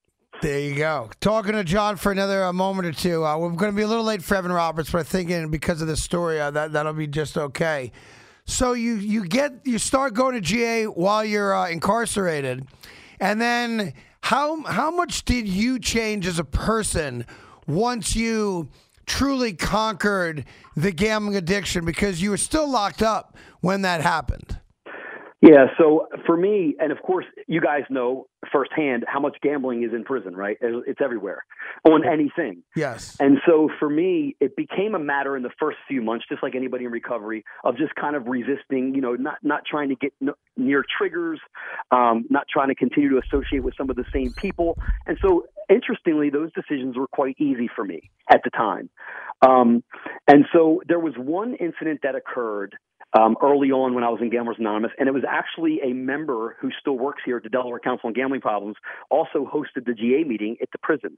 There 0.41 0.59
you 0.59 0.75
go. 0.75 1.09
Talking 1.21 1.53
to 1.53 1.63
John 1.63 1.95
for 1.95 2.11
another 2.11 2.43
uh, 2.43 2.51
moment 2.53 2.87
or 2.87 2.91
two. 2.91 3.25
Uh, 3.25 3.37
we're 3.37 3.51
going 3.51 3.71
to 3.71 3.75
be 3.75 3.83
a 3.83 3.87
little 3.87 4.03
late 4.03 4.21
for 4.21 4.35
Evan 4.35 4.51
Roberts, 4.51 4.91
but 4.91 4.99
I'm 4.99 5.05
thinking 5.05 5.49
because 5.49 5.81
of 5.81 5.87
this 5.87 6.03
story, 6.03 6.41
uh, 6.41 6.51
that 6.51 6.73
that'll 6.73 6.93
be 6.93 7.07
just 7.07 7.37
okay. 7.37 7.91
So 8.45 8.73
you 8.73 8.95
you 8.95 9.25
get 9.25 9.53
you 9.65 9.79
start 9.79 10.13
going 10.13 10.35
to 10.35 10.41
GA 10.41 10.85
while 10.85 11.25
you're 11.25 11.55
uh, 11.55 11.69
incarcerated, 11.69 12.65
and 13.19 13.41
then 13.41 13.93
how 14.21 14.63
how 14.63 14.91
much 14.91 15.25
did 15.25 15.47
you 15.47 15.79
change 15.79 16.27
as 16.27 16.37
a 16.37 16.43
person 16.43 17.25
once 17.67 18.15
you 18.15 18.69
truly 19.07 19.53
conquered 19.53 20.45
the 20.75 20.91
gambling 20.91 21.35
addiction? 21.35 21.85
Because 21.85 22.21
you 22.21 22.29
were 22.29 22.37
still 22.37 22.69
locked 22.69 23.01
up 23.01 23.35
when 23.61 23.81
that 23.81 24.01
happened. 24.01 24.59
Yeah, 25.41 25.67
so 25.77 26.07
for 26.25 26.37
me, 26.37 26.75
and 26.79 26.91
of 26.91 27.01
course, 27.01 27.25
you 27.47 27.59
guys 27.59 27.83
know 27.89 28.27
firsthand 28.51 29.03
how 29.07 29.19
much 29.19 29.35
gambling 29.41 29.83
is 29.83 29.93
in 29.93 30.03
prison, 30.03 30.35
right? 30.35 30.57
It's 30.61 31.01
everywhere 31.03 31.43
on 31.83 32.07
anything. 32.07 32.63
Yes. 32.75 33.17
And 33.19 33.39
so 33.45 33.69
for 33.77 33.89
me, 33.89 34.35
it 34.39 34.55
became 34.55 34.95
a 34.95 34.99
matter 34.99 35.35
in 35.35 35.43
the 35.43 35.51
first 35.59 35.77
few 35.87 36.01
months, 36.01 36.25
just 36.29 36.41
like 36.41 36.55
anybody 36.55 36.85
in 36.85 36.91
recovery, 36.91 37.43
of 37.63 37.77
just 37.77 37.93
kind 37.95 38.15
of 38.15 38.27
resisting, 38.27 38.95
you 38.95 39.01
know, 39.01 39.15
not 39.15 39.35
not 39.43 39.63
trying 39.69 39.89
to 39.89 39.95
get 39.95 40.13
near 40.55 40.85
triggers, 40.97 41.39
um, 41.91 42.25
not 42.29 42.47
trying 42.51 42.69
to 42.69 42.75
continue 42.75 43.09
to 43.09 43.19
associate 43.19 43.63
with 43.63 43.73
some 43.77 43.89
of 43.89 43.97
the 43.97 44.05
same 44.13 44.33
people. 44.37 44.77
And 45.05 45.17
so, 45.21 45.45
interestingly, 45.69 46.29
those 46.29 46.51
decisions 46.53 46.97
were 46.97 47.07
quite 47.07 47.35
easy 47.39 47.69
for 47.75 47.83
me 47.83 48.09
at 48.31 48.41
the 48.43 48.49
time. 48.51 48.89
Um, 49.41 49.83
and 50.27 50.45
so 50.53 50.81
there 50.87 50.99
was 50.99 51.13
one 51.17 51.55
incident 51.55 51.99
that 52.03 52.15
occurred 52.15 52.77
um, 53.17 53.35
early 53.41 53.71
on 53.71 53.93
when 53.93 54.03
I 54.03 54.09
was 54.09 54.19
in 54.21 54.29
Gamblers 54.29 54.57
Anonymous, 54.59 54.91
and 54.97 55.07
it 55.07 55.13
was 55.13 55.23
actually 55.27 55.79
a 55.83 55.93
member 55.93 56.57
who 56.59 56.69
still 56.79 56.97
works 56.97 57.21
here 57.25 57.37
at 57.37 57.43
the 57.43 57.49
Delaware 57.49 57.79
Council 57.79 58.07
on 58.07 58.13
Gambling 58.13 58.41
Problems, 58.41 58.75
also 59.09 59.45
hosted 59.45 59.85
the 59.85 59.93
GA 59.93 60.23
meeting 60.23 60.57
at 60.61 60.69
the 60.71 60.77
prison, 60.79 61.17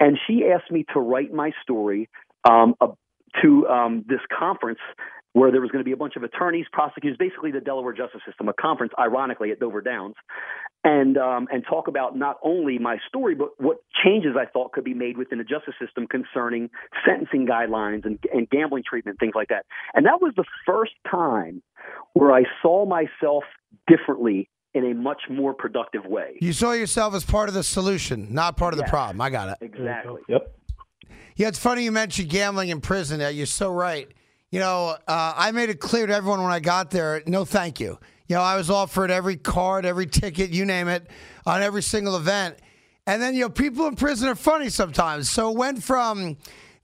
and 0.00 0.18
she 0.26 0.44
asked 0.44 0.70
me 0.70 0.84
to 0.92 1.00
write 1.00 1.32
my 1.32 1.52
story 1.62 2.08
um, 2.48 2.74
to 3.42 3.66
um, 3.68 4.04
this 4.08 4.20
conference 4.36 4.80
where 5.32 5.52
there 5.52 5.60
was 5.60 5.70
going 5.70 5.80
to 5.80 5.84
be 5.84 5.92
a 5.92 5.96
bunch 5.96 6.16
of 6.16 6.22
attorneys, 6.22 6.66
prosecutors, 6.72 7.16
basically 7.18 7.52
the 7.52 7.60
Delaware 7.60 7.92
justice 7.92 8.22
system, 8.26 8.48
a 8.48 8.52
conference, 8.52 8.92
ironically, 8.98 9.50
at 9.50 9.60
Dover 9.60 9.80
Downs, 9.80 10.14
and 10.84 11.18
um, 11.18 11.48
and 11.50 11.64
talk 11.68 11.88
about 11.88 12.16
not 12.16 12.38
only 12.42 12.78
my 12.78 12.98
story, 13.08 13.34
but 13.34 13.50
what 13.58 13.78
changes 14.04 14.36
I 14.38 14.46
thought 14.46 14.72
could 14.72 14.84
be 14.84 14.94
made 14.94 15.16
within 15.16 15.38
the 15.38 15.44
justice 15.44 15.74
system 15.80 16.06
concerning 16.06 16.70
sentencing 17.06 17.46
guidelines 17.46 18.04
and, 18.04 18.18
and 18.32 18.48
gambling 18.48 18.84
treatment, 18.88 19.18
things 19.20 19.34
like 19.34 19.48
that. 19.48 19.66
And 19.94 20.06
that 20.06 20.20
was 20.20 20.32
the 20.36 20.44
first 20.64 20.92
time 21.10 21.62
where 22.14 22.32
I 22.32 22.44
saw 22.62 22.86
myself 22.86 23.44
differently 23.86 24.48
in 24.74 24.84
a 24.90 24.94
much 24.94 25.22
more 25.30 25.54
productive 25.54 26.04
way. 26.04 26.36
You 26.40 26.52
saw 26.52 26.72
yourself 26.72 27.14
as 27.14 27.24
part 27.24 27.48
of 27.48 27.54
the 27.54 27.62
solution, 27.62 28.32
not 28.32 28.56
part 28.56 28.74
of 28.74 28.78
the 28.78 28.84
problem. 28.84 29.20
I 29.20 29.30
got 29.30 29.48
it. 29.48 29.64
Exactly. 29.64 30.20
Yep. 30.28 30.57
Yeah, 31.36 31.48
it's 31.48 31.58
funny 31.58 31.84
you 31.84 31.92
mentioned 31.92 32.28
gambling 32.28 32.70
in 32.70 32.80
prison. 32.80 33.20
You're 33.34 33.46
so 33.46 33.70
right. 33.70 34.08
You 34.50 34.60
know, 34.60 34.96
uh, 35.06 35.34
I 35.36 35.50
made 35.52 35.68
it 35.68 35.78
clear 35.78 36.06
to 36.06 36.14
everyone 36.14 36.42
when 36.42 36.52
I 36.52 36.60
got 36.60 36.90
there, 36.90 37.22
no 37.26 37.44
thank 37.44 37.80
you. 37.80 37.98
You 38.28 38.36
know, 38.36 38.42
I 38.42 38.56
was 38.56 38.70
offered 38.70 39.10
every 39.10 39.36
card, 39.36 39.84
every 39.84 40.06
ticket, 40.06 40.50
you 40.50 40.64
name 40.64 40.88
it, 40.88 41.08
on 41.46 41.62
every 41.62 41.82
single 41.82 42.16
event. 42.16 42.58
And 43.06 43.22
then, 43.22 43.34
you 43.34 43.42
know, 43.42 43.48
people 43.48 43.86
in 43.86 43.96
prison 43.96 44.28
are 44.28 44.34
funny 44.34 44.68
sometimes. 44.68 45.30
So 45.30 45.50
it 45.50 45.56
went 45.56 45.82
from 45.82 46.36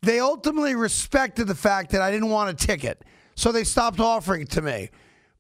they 0.03 0.21
ultimately 0.21 0.75
respected 0.75 1.47
the 1.47 1.55
fact 1.55 1.91
that 1.93 2.03
I 2.03 2.11
didn't 2.11 2.29
want 2.29 2.51
a 2.51 2.67
ticket. 2.67 3.03
So 3.37 3.53
they 3.53 3.65
stopped 3.65 4.01
offering 4.01 4.43
it 4.43 4.51
to 4.51 4.63
me. 4.63 4.91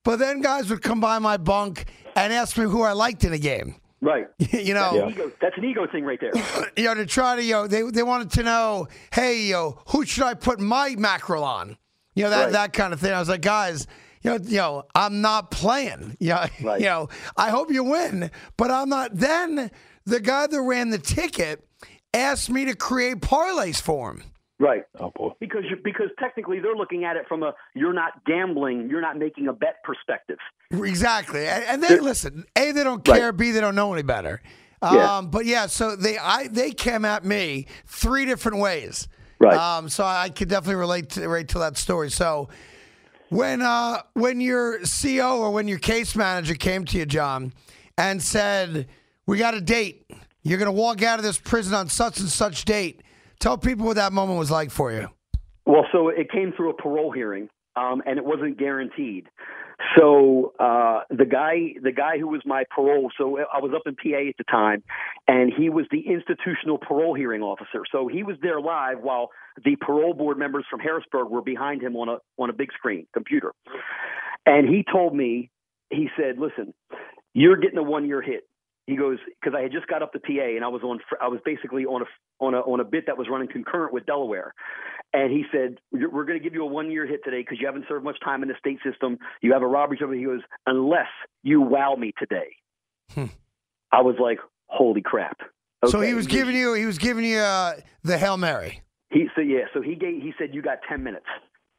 But 0.02 0.18
then 0.18 0.40
guys 0.40 0.68
would 0.70 0.82
come 0.82 1.00
by 1.00 1.18
my 1.18 1.36
bunk 1.36 1.86
and 2.16 2.32
ask 2.32 2.58
me 2.58 2.64
who 2.64 2.82
I 2.82 2.92
liked 2.92 3.24
in 3.24 3.32
a 3.32 3.38
game. 3.38 3.76
Right. 4.04 4.26
you 4.52 4.74
know, 4.74 4.92
That's, 4.92 5.02
an 5.04 5.10
ego, 5.10 5.32
that's 5.40 5.56
an 5.58 5.64
ego 5.64 5.86
thing 5.86 6.04
right 6.04 6.20
there. 6.20 6.32
you 6.76 6.84
know, 6.84 6.94
to 6.94 7.06
try 7.06 7.36
to, 7.36 7.42
you 7.42 7.52
know, 7.54 7.66
they, 7.66 7.82
they 7.82 8.02
wanted 8.02 8.30
to 8.32 8.42
know, 8.42 8.86
hey, 9.12 9.42
you 9.46 9.52
know, 9.54 9.78
who 9.88 10.04
should 10.04 10.24
I 10.24 10.34
put 10.34 10.60
my 10.60 10.94
mackerel 10.96 11.42
on? 11.42 11.78
You 12.14 12.24
know, 12.24 12.30
that, 12.30 12.44
Right. 12.44 12.52
that 12.52 12.72
kind 12.74 12.92
of 12.92 13.00
thing. 13.00 13.12
I 13.12 13.18
was 13.18 13.28
like, 13.30 13.40
guys, 13.40 13.86
you 14.22 14.30
know, 14.30 14.38
you 14.44 14.58
know, 14.58 14.82
I'm 14.94 15.20
not 15.22 15.50
playing. 15.50 16.16
You 16.20 16.28
know, 16.34 16.44
Right. 16.62 16.80
you 16.80 16.86
know, 16.86 17.08
I 17.36 17.48
hope 17.50 17.70
you 17.72 17.82
win, 17.82 18.30
but 18.58 18.70
I'm 18.70 18.88
not. 18.90 19.14
Then 19.14 19.70
the 20.04 20.20
guy 20.20 20.46
that 20.48 20.60
ran 20.60 20.90
the 20.90 20.98
ticket 20.98 21.66
asked 22.12 22.50
me 22.50 22.66
to 22.66 22.76
create 22.76 23.20
parlays 23.20 23.80
for 23.80 24.10
him. 24.10 24.22
Right. 24.64 24.84
Oh 24.98 25.12
boy. 25.14 25.32
Because 25.40 25.64
you 25.68 25.76
because 25.84 26.08
technically 26.18 26.58
they're 26.58 26.74
looking 26.74 27.04
at 27.04 27.16
it 27.16 27.26
from 27.28 27.42
a 27.42 27.52
you're 27.74 27.92
not 27.92 28.24
gambling, 28.24 28.88
you're 28.88 29.02
not 29.02 29.18
making 29.18 29.46
a 29.48 29.52
bet 29.52 29.82
perspective. 29.84 30.38
Exactly. 30.70 31.46
And, 31.46 31.64
and 31.64 31.82
they 31.82 31.98
listen, 32.00 32.44
A, 32.56 32.72
they 32.72 32.82
don't 32.82 33.06
Right. 33.06 33.18
care, 33.20 33.32
B, 33.32 33.50
they 33.50 33.60
don't 33.60 33.74
know 33.74 33.92
any 33.92 34.02
better. 34.02 34.40
Yeah. 34.82 35.18
Um, 35.18 35.30
but 35.30 35.44
yeah, 35.44 35.66
so 35.66 35.96
they 35.96 36.16
I 36.16 36.48
they 36.48 36.70
came 36.70 37.04
at 37.04 37.24
me 37.26 37.66
three 37.86 38.24
different 38.24 38.58
ways. 38.58 39.06
Right. 39.38 39.54
Um, 39.56 39.88
so 39.90 40.04
I 40.04 40.30
could 40.30 40.48
definitely 40.48 40.76
relate 40.80 41.10
to 41.10 41.28
relate 41.28 41.48
to 41.48 41.58
that 41.58 41.76
story. 41.76 42.10
So 42.10 42.48
when 43.28 43.60
uh 43.60 44.00
when 44.14 44.40
your 44.40 44.78
CO 44.80 45.40
or 45.40 45.50
when 45.50 45.68
your 45.68 45.78
case 45.78 46.16
manager 46.16 46.54
came 46.54 46.86
to 46.86 46.98
you, 46.98 47.04
John, 47.06 47.52
and 47.98 48.22
said, 48.22 48.88
We 49.26 49.36
got 49.36 49.52
a 49.54 49.60
date. 49.60 50.10
You're 50.42 50.58
gonna 50.58 50.72
walk 50.72 51.02
out 51.02 51.18
of 51.18 51.24
this 51.24 51.38
prison 51.38 51.74
on 51.74 51.88
such 51.88 52.18
and 52.20 52.28
such 52.28 52.64
date. 52.64 53.02
Tell 53.44 53.58
people 53.58 53.84
what 53.84 53.96
that 53.96 54.14
moment 54.14 54.38
was 54.38 54.50
like 54.50 54.70
for 54.70 54.90
you. 54.90 55.10
Well, 55.66 55.84
so 55.92 56.08
it 56.08 56.30
came 56.30 56.54
through 56.56 56.70
a 56.70 56.72
parole 56.72 57.12
hearing, 57.12 57.50
um, 57.76 58.02
and 58.06 58.16
it 58.16 58.24
wasn't 58.24 58.58
guaranteed. 58.58 59.26
So 59.98 60.54
uh, 60.58 61.00
the 61.10 61.26
guy, 61.26 61.74
the 61.82 61.92
guy 61.92 62.16
who 62.18 62.28
was 62.28 62.40
my 62.46 62.64
parole, 62.74 63.10
so 63.18 63.36
I 63.40 63.58
was 63.58 63.72
up 63.76 63.82
in 63.84 63.96
PA 63.96 64.28
at 64.30 64.36
the 64.38 64.44
time, 64.50 64.82
and 65.28 65.52
he 65.54 65.68
was 65.68 65.84
the 65.90 66.00
institutional 66.08 66.78
parole 66.78 67.12
hearing 67.12 67.42
officer. 67.42 67.82
So 67.92 68.08
he 68.08 68.22
was 68.22 68.36
there 68.40 68.62
live 68.62 69.02
while 69.02 69.28
the 69.62 69.76
parole 69.76 70.14
board 70.14 70.38
members 70.38 70.64
from 70.70 70.80
Harrisburg 70.80 71.28
were 71.28 71.42
behind 71.42 71.82
him 71.82 71.96
on 71.96 72.08
a 72.08 72.16
on 72.38 72.48
a 72.48 72.54
big 72.54 72.72
screen 72.72 73.06
computer. 73.12 73.52
And 74.46 74.66
he 74.70 74.86
told 74.90 75.14
me, 75.14 75.50
he 75.90 76.08
said, 76.16 76.38
"Listen, 76.38 76.72
you're 77.34 77.58
getting 77.58 77.76
a 77.76 77.82
one 77.82 78.06
year 78.08 78.22
hit." 78.22 78.44
He 78.86 78.96
goes 78.96 79.18
because 79.40 79.56
I 79.56 79.62
had 79.62 79.72
just 79.72 79.86
got 79.86 80.02
up 80.02 80.12
to 80.12 80.18
PA 80.20 80.30
and 80.56 80.64
I 80.64 80.68
was 80.68 80.82
on 80.82 81.00
I 81.20 81.28
was 81.28 81.40
basically 81.44 81.86
on 81.86 82.02
a 82.02 82.04
on 82.44 82.54
a 82.54 82.58
on 82.60 82.80
a 82.80 82.84
bit 82.84 83.06
that 83.06 83.16
was 83.16 83.28
running 83.30 83.48
concurrent 83.48 83.92
with 83.94 84.04
Delaware, 84.04 84.52
and 85.14 85.32
he 85.32 85.44
said 85.50 85.78
"We're- 85.90 86.08
we're 86.12 86.24
going 86.24 86.38
to 86.38 86.42
give 86.44 86.52
you 86.54 86.62
a 86.62 86.66
one 86.66 86.90
year 86.90 87.06
hit 87.06 87.24
today 87.24 87.40
because 87.40 87.58
you 87.60 87.66
haven't 87.66 87.86
served 87.88 88.04
much 88.04 88.18
time 88.22 88.42
in 88.42 88.48
the 88.48 88.54
state 88.58 88.78
system. 88.84 89.18
You 89.40 89.52
have 89.54 89.62
a 89.62 89.66
robbery 89.66 89.96
charge. 89.96 90.14
He 90.16 90.24
goes 90.24 90.42
unless 90.66 91.08
you 91.42 91.60
wow 91.62 91.94
me 91.94 92.12
today. 92.18 92.56
Hmm. 93.14 93.26
I 93.92 94.02
was 94.02 94.16
like, 94.20 94.38
holy 94.66 95.00
crap. 95.02 95.38
So 95.86 96.00
he 96.00 96.14
was 96.14 96.26
giving 96.26 96.56
you 96.56 96.74
he 96.74 96.84
was 96.86 96.98
giving 96.98 97.24
you 97.24 97.38
uh, 97.38 97.74
the 98.02 98.18
hail 98.18 98.36
mary. 98.36 98.82
He 99.10 99.28
said 99.34 99.48
yeah. 99.48 99.64
So 99.72 99.80
he 99.80 99.94
gave 99.94 100.20
he 100.22 100.32
said 100.38 100.54
you 100.54 100.60
got 100.62 100.78
ten 100.88 101.02
minutes, 101.02 101.26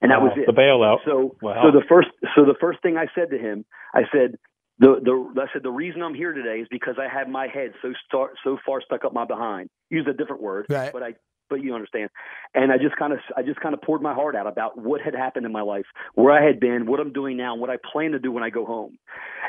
and 0.01 0.11
that 0.11 0.21
was 0.21 0.31
Wow, 0.35 0.43
it. 0.43 0.45
The 0.47 0.53
bailout. 0.53 0.97
So 1.05 1.35
Wow. 1.41 1.63
so 1.63 1.71
the 1.79 1.83
first 1.87 2.07
so 2.35 2.45
the 2.45 2.55
first 2.59 2.81
thing 2.81 2.97
I 2.97 3.07
said 3.13 3.29
to 3.31 3.37
him, 3.37 3.65
I 3.93 4.03
said 4.11 4.37
the 4.79 4.99
the 5.03 5.41
I 5.41 5.45
said 5.53 5.63
the 5.63 5.71
reason 5.71 6.01
I'm 6.01 6.13
here 6.15 6.33
today 6.33 6.59
is 6.59 6.67
because 6.69 6.95
I 6.99 7.07
had 7.07 7.29
my 7.29 7.47
head 7.47 7.71
so 7.81 7.93
star, 8.07 8.31
so 8.43 8.57
far 8.65 8.81
stuck 8.81 9.05
up 9.05 9.13
my 9.13 9.25
behind. 9.25 9.69
Use 9.89 10.05
a 10.09 10.13
different 10.13 10.41
word, 10.41 10.65
Right. 10.69 10.91
but 10.91 11.03
I 11.03 11.13
but 11.49 11.61
you 11.61 11.75
understand. 11.75 12.09
And 12.55 12.71
I 12.71 12.77
just 12.77 12.95
kind 12.97 13.13
of 13.13 13.19
I 13.38 13.43
just 13.43 13.59
kind 13.59 13.73
of 13.73 13.81
poured 13.81 14.01
my 14.01 14.13
heart 14.13 14.35
out 14.35 14.47
about 14.47 14.77
what 14.77 15.01
had 15.01 15.13
happened 15.15 15.45
in 15.45 15.51
my 15.51 15.61
life, 15.61 15.85
where 16.15 16.33
I 16.33 16.43
had 16.45 16.59
been, 16.59 16.88
what 16.88 16.99
I'm 16.99 17.13
doing 17.13 17.38
now, 17.38 17.53
and 17.53 17.61
what 17.61 17.69
I 17.69 17.77
plan 17.91 18.11
to 18.11 18.19
do 18.19 18.31
when 18.31 18.43
I 18.43 18.49
go 18.49 18.65
home. 18.65 18.97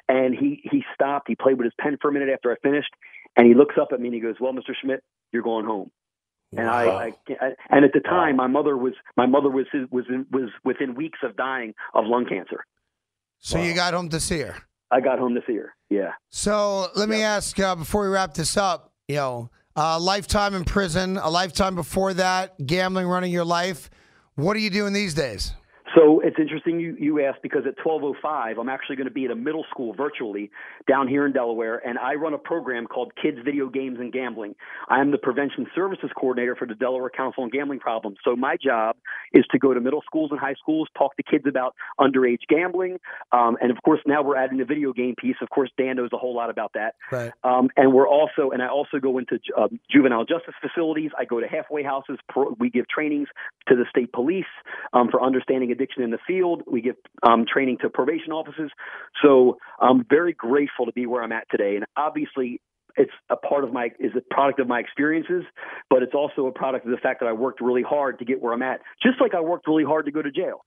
And 0.08 0.34
he 0.34 0.60
he 0.70 0.84
stopped. 0.94 1.26
He 1.28 1.34
played 1.34 1.58
with 1.58 1.64
his 1.64 1.74
pen 1.80 1.96
for 2.00 2.10
a 2.10 2.12
minute 2.12 2.28
after 2.32 2.52
I 2.52 2.56
finished, 2.62 2.90
and 3.36 3.46
he 3.46 3.54
looks 3.54 3.74
up 3.80 3.88
at 3.92 4.00
me 4.00 4.08
and 4.08 4.14
he 4.14 4.20
goes, 4.20 4.36
"Well, 4.40 4.52
Mr. 4.52 4.74
Schmidt, 4.80 5.02
you're 5.32 5.42
going 5.42 5.64
home." 5.66 5.90
And 6.56 6.68
I, 6.70 6.84
I, 6.84 7.12
I, 7.40 7.50
and 7.70 7.84
at 7.84 7.92
the 7.92 8.00
time, 8.00 8.36
my 8.36 8.46
mother 8.46 8.76
was 8.76 8.92
my 9.16 9.26
mother 9.26 9.50
was 9.50 9.66
was 9.90 10.04
in, 10.08 10.26
was 10.30 10.50
within 10.64 10.94
weeks 10.94 11.18
of 11.24 11.36
dying 11.36 11.74
of 11.92 12.04
lung 12.06 12.26
cancer. 12.26 12.64
So 13.38 13.60
you 13.60 13.74
got 13.74 13.94
home 13.94 14.08
to 14.10 14.20
see 14.20 14.40
her. 14.40 14.56
I 14.90 15.00
got 15.00 15.18
home 15.18 15.34
to 15.34 15.42
see 15.46 15.56
her. 15.56 15.74
Yeah. 15.90 16.12
So 16.30 16.88
let 16.94 17.08
me 17.08 17.22
ask 17.22 17.58
uh, 17.58 17.74
before 17.74 18.02
we 18.02 18.08
wrap 18.08 18.34
this 18.34 18.56
up. 18.56 18.92
You 19.08 19.16
know, 19.16 19.50
a 19.76 19.98
lifetime 19.98 20.54
in 20.54 20.64
prison, 20.64 21.16
a 21.16 21.28
lifetime 21.28 21.74
before 21.74 22.14
that, 22.14 22.54
gambling, 22.64 23.06
running 23.06 23.32
your 23.32 23.44
life. 23.44 23.90
What 24.34 24.56
are 24.56 24.60
you 24.60 24.70
doing 24.70 24.92
these 24.92 25.14
days? 25.14 25.52
So 25.96 26.20
it's 26.20 26.36
interesting 26.38 26.78
you, 26.78 26.94
you 26.98 27.24
asked 27.24 27.40
because 27.42 27.62
at 27.66 27.78
12:05 27.78 28.58
I'm 28.60 28.68
actually 28.68 28.96
going 28.96 29.08
to 29.08 29.14
be 29.14 29.24
at 29.24 29.30
a 29.30 29.34
middle 29.34 29.64
school 29.70 29.94
virtually 29.94 30.50
down 30.86 31.08
here 31.08 31.24
in 31.24 31.32
Delaware, 31.32 31.80
and 31.86 31.98
I 31.98 32.14
run 32.14 32.34
a 32.34 32.38
program 32.38 32.86
called 32.86 33.12
Kids 33.20 33.38
Video 33.42 33.68
Games 33.68 33.98
and 33.98 34.12
Gambling. 34.12 34.54
I 34.88 35.00
am 35.00 35.10
the 35.10 35.18
prevention 35.18 35.66
services 35.74 36.10
coordinator 36.14 36.54
for 36.54 36.66
the 36.66 36.74
Delaware 36.74 37.08
Council 37.08 37.44
on 37.44 37.50
Gambling 37.50 37.80
Problems. 37.80 38.18
So 38.24 38.36
my 38.36 38.56
job 38.62 38.96
is 39.32 39.44
to 39.52 39.58
go 39.58 39.72
to 39.72 39.80
middle 39.80 40.02
schools 40.04 40.30
and 40.32 40.38
high 40.38 40.54
schools, 40.60 40.88
talk 40.98 41.16
to 41.16 41.22
kids 41.22 41.44
about 41.48 41.74
underage 41.98 42.40
gambling, 42.48 42.98
um, 43.32 43.56
and 43.62 43.70
of 43.70 43.78
course 43.82 44.00
now 44.06 44.22
we're 44.22 44.36
adding 44.36 44.58
the 44.58 44.66
video 44.66 44.92
game 44.92 45.14
piece. 45.16 45.36
Of 45.40 45.48
course 45.48 45.70
Dan 45.78 45.96
knows 45.96 46.10
a 46.12 46.18
whole 46.18 46.34
lot 46.34 46.50
about 46.50 46.72
that. 46.74 46.96
Right. 47.10 47.32
Um, 47.42 47.70
and 47.76 47.94
we're 47.94 48.08
also, 48.08 48.50
and 48.50 48.62
I 48.62 48.68
also 48.68 48.98
go 49.00 49.16
into 49.16 49.38
uh, 49.56 49.68
juvenile 49.90 50.26
justice 50.26 50.54
facilities. 50.60 51.10
I 51.18 51.24
go 51.24 51.40
to 51.40 51.46
halfway 51.48 51.82
houses. 51.82 52.18
Pro, 52.28 52.54
we 52.58 52.68
give 52.68 52.86
trainings 52.86 53.28
to 53.68 53.76
the 53.76 53.86
state 53.88 54.12
police 54.12 54.44
um, 54.92 55.08
for 55.10 55.22
understanding 55.22 55.72
addiction 55.72 55.85
in 55.96 56.10
the 56.10 56.18
field. 56.26 56.62
We 56.66 56.80
give 56.80 56.96
um, 57.22 57.44
training 57.50 57.78
to 57.82 57.90
probation 57.90 58.32
officers. 58.32 58.70
So 59.22 59.58
I'm 59.80 60.04
very 60.08 60.32
grateful 60.32 60.86
to 60.86 60.92
be 60.92 61.06
where 61.06 61.22
I'm 61.22 61.32
at 61.32 61.48
today. 61.50 61.76
And 61.76 61.84
obviously, 61.96 62.60
it's 62.96 63.12
a 63.30 63.36
part 63.36 63.64
of 63.64 63.72
my 63.72 63.90
is 63.98 64.12
a 64.16 64.34
product 64.34 64.58
of 64.60 64.68
my 64.68 64.80
experiences, 64.80 65.44
but 65.90 66.02
it's 66.02 66.14
also 66.14 66.46
a 66.46 66.52
product 66.52 66.86
of 66.86 66.90
the 66.90 66.96
fact 66.98 67.20
that 67.20 67.26
I 67.26 67.32
worked 67.32 67.60
really 67.60 67.82
hard 67.82 68.18
to 68.20 68.24
get 68.24 68.40
where 68.40 68.52
I'm 68.52 68.62
at. 68.62 68.80
Just 69.02 69.20
like 69.20 69.34
I 69.34 69.40
worked 69.40 69.66
really 69.66 69.84
hard 69.84 70.06
to 70.06 70.12
go 70.12 70.22
to 70.22 70.30
jail. 70.30 70.64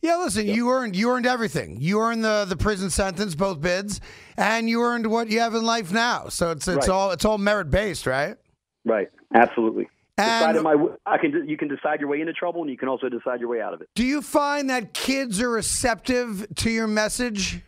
Yeah, 0.00 0.16
listen, 0.18 0.46
yep. 0.46 0.54
you 0.54 0.70
earned 0.70 0.94
you 0.94 1.10
earned 1.10 1.26
everything. 1.26 1.78
You 1.80 2.00
earned 2.00 2.24
the 2.24 2.44
the 2.48 2.56
prison 2.56 2.90
sentence, 2.90 3.34
both 3.34 3.60
bids, 3.60 4.00
and 4.36 4.68
you 4.68 4.82
earned 4.82 5.06
what 5.08 5.28
you 5.28 5.40
have 5.40 5.54
in 5.54 5.64
life 5.64 5.92
now. 5.92 6.28
So 6.28 6.52
it's 6.52 6.68
it's 6.68 6.88
right. 6.88 6.88
all 6.88 7.10
it's 7.10 7.24
all 7.24 7.38
merit 7.38 7.70
based, 7.70 8.06
right? 8.06 8.36
Right. 8.84 9.08
Absolutely. 9.34 9.88
And 10.18 10.62
my, 10.62 10.76
I 11.06 11.18
can, 11.18 11.48
you 11.48 11.56
can 11.56 11.68
decide 11.68 12.00
your 12.00 12.08
way 12.08 12.20
into 12.20 12.32
trouble, 12.32 12.62
and 12.62 12.70
you 12.70 12.76
can 12.76 12.88
also 12.88 13.08
decide 13.08 13.40
your 13.40 13.48
way 13.48 13.60
out 13.60 13.74
of 13.74 13.80
it. 13.80 13.88
Do 13.94 14.04
you 14.04 14.20
find 14.20 14.68
that 14.70 14.92
kids 14.92 15.40
are 15.40 15.50
receptive 15.50 16.46
to 16.56 16.70
your 16.70 16.86
message? 16.86 17.62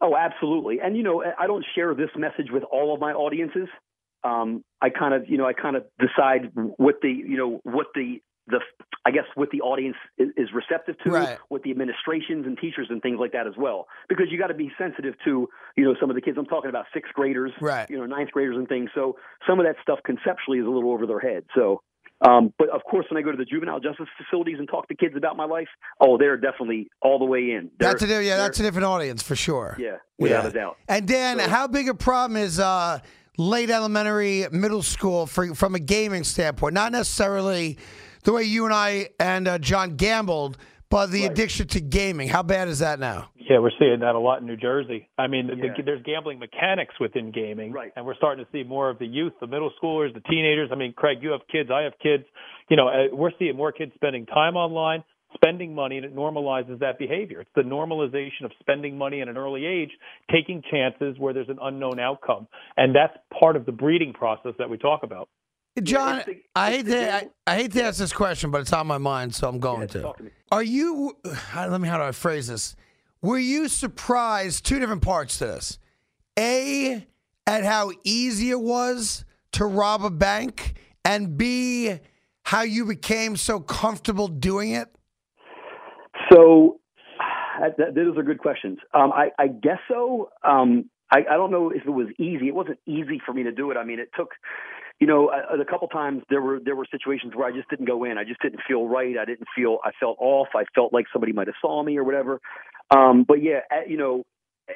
Oh, 0.00 0.16
absolutely. 0.16 0.80
And 0.80 0.96
you 0.96 1.02
know, 1.02 1.22
I 1.38 1.46
don't 1.46 1.64
share 1.74 1.94
this 1.94 2.10
message 2.16 2.50
with 2.50 2.62
all 2.64 2.94
of 2.94 3.00
my 3.00 3.12
audiences. 3.12 3.68
Um, 4.22 4.64
I 4.80 4.90
kind 4.90 5.14
of, 5.14 5.28
you 5.28 5.38
know, 5.38 5.46
I 5.46 5.52
kind 5.52 5.76
of 5.76 5.84
decide 5.98 6.52
what 6.54 6.96
the, 7.02 7.10
you 7.10 7.36
know, 7.36 7.60
what 7.64 7.86
the 7.94 8.20
the 8.50 8.60
I 9.06 9.10
guess 9.10 9.24
what 9.34 9.50
the 9.50 9.62
audience 9.62 9.96
is, 10.18 10.28
is 10.36 10.48
receptive 10.52 10.96
to, 11.04 11.10
right. 11.10 11.38
what 11.48 11.62
the 11.62 11.70
administrations 11.70 12.46
and 12.46 12.58
teachers 12.58 12.88
and 12.90 13.00
things 13.00 13.18
like 13.18 13.32
that 13.32 13.46
as 13.46 13.54
well, 13.56 13.86
because 14.08 14.26
you 14.30 14.38
got 14.38 14.48
to 14.48 14.54
be 14.54 14.70
sensitive 14.78 15.14
to 15.24 15.48
you 15.76 15.84
know 15.84 15.94
some 16.00 16.10
of 16.10 16.16
the 16.16 16.22
kids. 16.22 16.36
I'm 16.38 16.46
talking 16.46 16.68
about 16.68 16.86
sixth 16.92 17.12
graders, 17.14 17.52
right. 17.60 17.88
you 17.88 17.98
know, 17.98 18.06
ninth 18.06 18.30
graders 18.32 18.56
and 18.56 18.68
things. 18.68 18.90
So 18.94 19.16
some 19.46 19.58
of 19.58 19.66
that 19.66 19.76
stuff 19.82 20.00
conceptually 20.04 20.58
is 20.58 20.66
a 20.66 20.70
little 20.70 20.92
over 20.92 21.06
their 21.06 21.20
head. 21.20 21.44
So. 21.54 21.82
Um, 22.22 22.52
but 22.58 22.68
of 22.68 22.82
course, 22.84 23.06
when 23.10 23.16
I 23.16 23.24
go 23.24 23.30
to 23.30 23.36
the 23.38 23.46
juvenile 23.46 23.80
justice 23.80 24.06
facilities 24.18 24.56
and 24.58 24.68
talk 24.68 24.88
to 24.88 24.94
kids 24.94 25.14
about 25.16 25.38
my 25.38 25.46
life, 25.46 25.68
oh, 26.02 26.18
they're 26.18 26.36
definitely 26.36 26.90
all 27.00 27.18
the 27.18 27.24
way 27.24 27.52
in. 27.52 27.70
They're, 27.78 27.94
that's 27.94 28.02
a 28.02 28.22
yeah, 28.22 28.36
that's 28.36 28.60
a 28.60 28.62
different 28.62 28.84
audience 28.84 29.22
for 29.22 29.34
sure. 29.34 29.74
Yeah, 29.78 29.96
without 30.18 30.44
yeah. 30.44 30.50
a 30.50 30.52
doubt. 30.52 30.76
And 30.86 31.08
Dan, 31.08 31.38
so, 31.38 31.48
how 31.48 31.66
big 31.66 31.88
a 31.88 31.94
problem 31.94 32.36
is 32.36 32.60
uh, 32.60 32.98
late 33.38 33.70
elementary, 33.70 34.46
middle 34.52 34.82
school 34.82 35.26
for, 35.26 35.54
from 35.54 35.74
a 35.74 35.78
gaming 35.78 36.24
standpoint? 36.24 36.74
Not 36.74 36.92
necessarily 36.92 37.78
the 38.24 38.32
way 38.32 38.42
you 38.44 38.64
and 38.64 38.74
I 38.74 39.10
and 39.18 39.48
uh, 39.48 39.58
John 39.58 39.96
gambled, 39.96 40.56
but 40.90 41.10
the 41.10 41.22
right. 41.22 41.30
addiction 41.30 41.68
to 41.68 41.80
gaming. 41.80 42.28
How 42.28 42.42
bad 42.42 42.68
is 42.68 42.80
that 42.80 42.98
now? 42.98 43.30
Yeah, 43.36 43.58
we're 43.58 43.72
seeing 43.78 44.00
that 44.00 44.14
a 44.14 44.18
lot 44.18 44.40
in 44.40 44.46
New 44.46 44.56
Jersey. 44.56 45.08
I 45.18 45.26
mean, 45.26 45.48
yeah. 45.48 45.72
the, 45.76 45.82
there's 45.82 46.02
gambling 46.04 46.38
mechanics 46.38 46.94
within 47.00 47.32
gaming, 47.32 47.72
right. 47.72 47.92
and 47.96 48.06
we're 48.06 48.14
starting 48.14 48.44
to 48.44 48.50
see 48.52 48.62
more 48.62 48.90
of 48.90 48.98
the 48.98 49.06
youth, 49.06 49.32
the 49.40 49.46
middle 49.46 49.72
schoolers, 49.82 50.14
the 50.14 50.20
teenagers. 50.20 50.70
I 50.72 50.76
mean, 50.76 50.92
Craig, 50.92 51.18
you 51.20 51.30
have 51.30 51.40
kids, 51.50 51.68
I 51.72 51.82
have 51.82 51.94
kids. 52.00 52.24
You 52.68 52.76
know, 52.76 52.88
uh, 52.88 53.14
we're 53.14 53.32
seeing 53.38 53.56
more 53.56 53.72
kids 53.72 53.90
spending 53.96 54.26
time 54.26 54.54
online, 54.54 55.02
spending 55.34 55.74
money, 55.74 55.96
and 55.96 56.04
it 56.04 56.14
normalizes 56.14 56.78
that 56.80 56.98
behavior. 56.98 57.40
It's 57.40 57.50
the 57.56 57.62
normalization 57.62 58.44
of 58.44 58.52
spending 58.60 58.96
money 58.96 59.20
at 59.20 59.28
an 59.28 59.36
early 59.36 59.66
age, 59.66 59.90
taking 60.30 60.62
chances 60.70 61.18
where 61.18 61.34
there's 61.34 61.48
an 61.48 61.58
unknown 61.60 61.98
outcome, 61.98 62.46
and 62.76 62.94
that's 62.94 63.16
part 63.38 63.56
of 63.56 63.66
the 63.66 63.72
breeding 63.72 64.12
process 64.12 64.52
that 64.58 64.70
we 64.70 64.78
talk 64.78 65.02
about. 65.02 65.28
John, 65.82 66.22
I 66.54 66.72
hate 66.72 66.86
to 66.86 67.14
I, 67.14 67.28
I, 67.46 67.56
hate 67.56 67.72
to 67.72 67.84
ask 67.84 67.98
this 67.98 68.12
question, 68.12 68.50
but 68.50 68.60
it's 68.60 68.72
on 68.72 68.86
my 68.86 68.98
mind, 68.98 69.34
so 69.34 69.48
I'm 69.48 69.60
going 69.60 69.82
yeah, 69.82 69.86
to. 69.86 70.00
to 70.00 70.14
Are 70.50 70.62
you? 70.62 71.16
Let 71.56 71.80
me. 71.80 71.88
How 71.88 71.96
do 71.96 72.02
I 72.02 72.12
phrase 72.12 72.48
this? 72.48 72.74
Were 73.22 73.38
you 73.38 73.68
surprised? 73.68 74.66
Two 74.66 74.78
different 74.80 75.02
parts 75.02 75.38
to 75.38 75.46
this. 75.46 75.78
A, 76.38 77.06
at 77.46 77.64
how 77.64 77.92
easy 78.04 78.50
it 78.50 78.60
was 78.60 79.24
to 79.52 79.64
rob 79.64 80.04
a 80.04 80.10
bank, 80.10 80.74
and 81.04 81.36
B, 81.36 81.98
how 82.44 82.62
you 82.62 82.84
became 82.84 83.36
so 83.36 83.60
comfortable 83.60 84.28
doing 84.28 84.72
it. 84.72 84.88
So, 86.32 86.80
that, 87.78 87.94
those 87.94 88.16
are 88.16 88.22
good 88.22 88.38
questions. 88.38 88.78
Um, 88.92 89.12
I, 89.12 89.30
I, 89.38 89.48
guess 89.48 89.78
so. 89.88 90.30
Um, 90.42 90.90
I, 91.12 91.18
I 91.30 91.34
don't 91.34 91.50
know 91.50 91.70
if 91.70 91.82
it 91.84 91.90
was 91.90 92.08
easy. 92.18 92.48
It 92.48 92.54
wasn't 92.54 92.78
easy 92.86 93.20
for 93.24 93.32
me 93.32 93.42
to 93.42 93.52
do 93.52 93.70
it. 93.70 93.76
I 93.76 93.84
mean, 93.84 93.98
it 93.98 94.10
took 94.16 94.30
you 95.00 95.06
know, 95.06 95.30
a, 95.30 95.58
a 95.58 95.64
couple 95.64 95.88
times 95.88 96.22
there 96.28 96.42
were 96.42 96.60
there 96.62 96.76
were 96.76 96.86
situations 96.90 97.34
where 97.34 97.48
I 97.48 97.52
just 97.52 97.68
didn't 97.70 97.86
go 97.86 98.04
in. 98.04 98.18
I 98.18 98.24
just 98.24 98.40
didn't 98.42 98.60
feel 98.68 98.86
right. 98.86 99.16
I 99.18 99.24
didn't 99.24 99.48
feel. 99.56 99.78
I 99.82 99.90
felt 99.98 100.18
off. 100.20 100.48
I 100.54 100.64
felt 100.74 100.92
like 100.92 101.06
somebody 101.12 101.32
might 101.32 101.46
have 101.48 101.56
saw 101.60 101.82
me 101.82 101.96
or 101.96 102.04
whatever. 102.04 102.40
Um, 102.90 103.24
but 103.26 103.42
yeah, 103.42 103.60
you 103.88 103.96
know, 103.96 104.24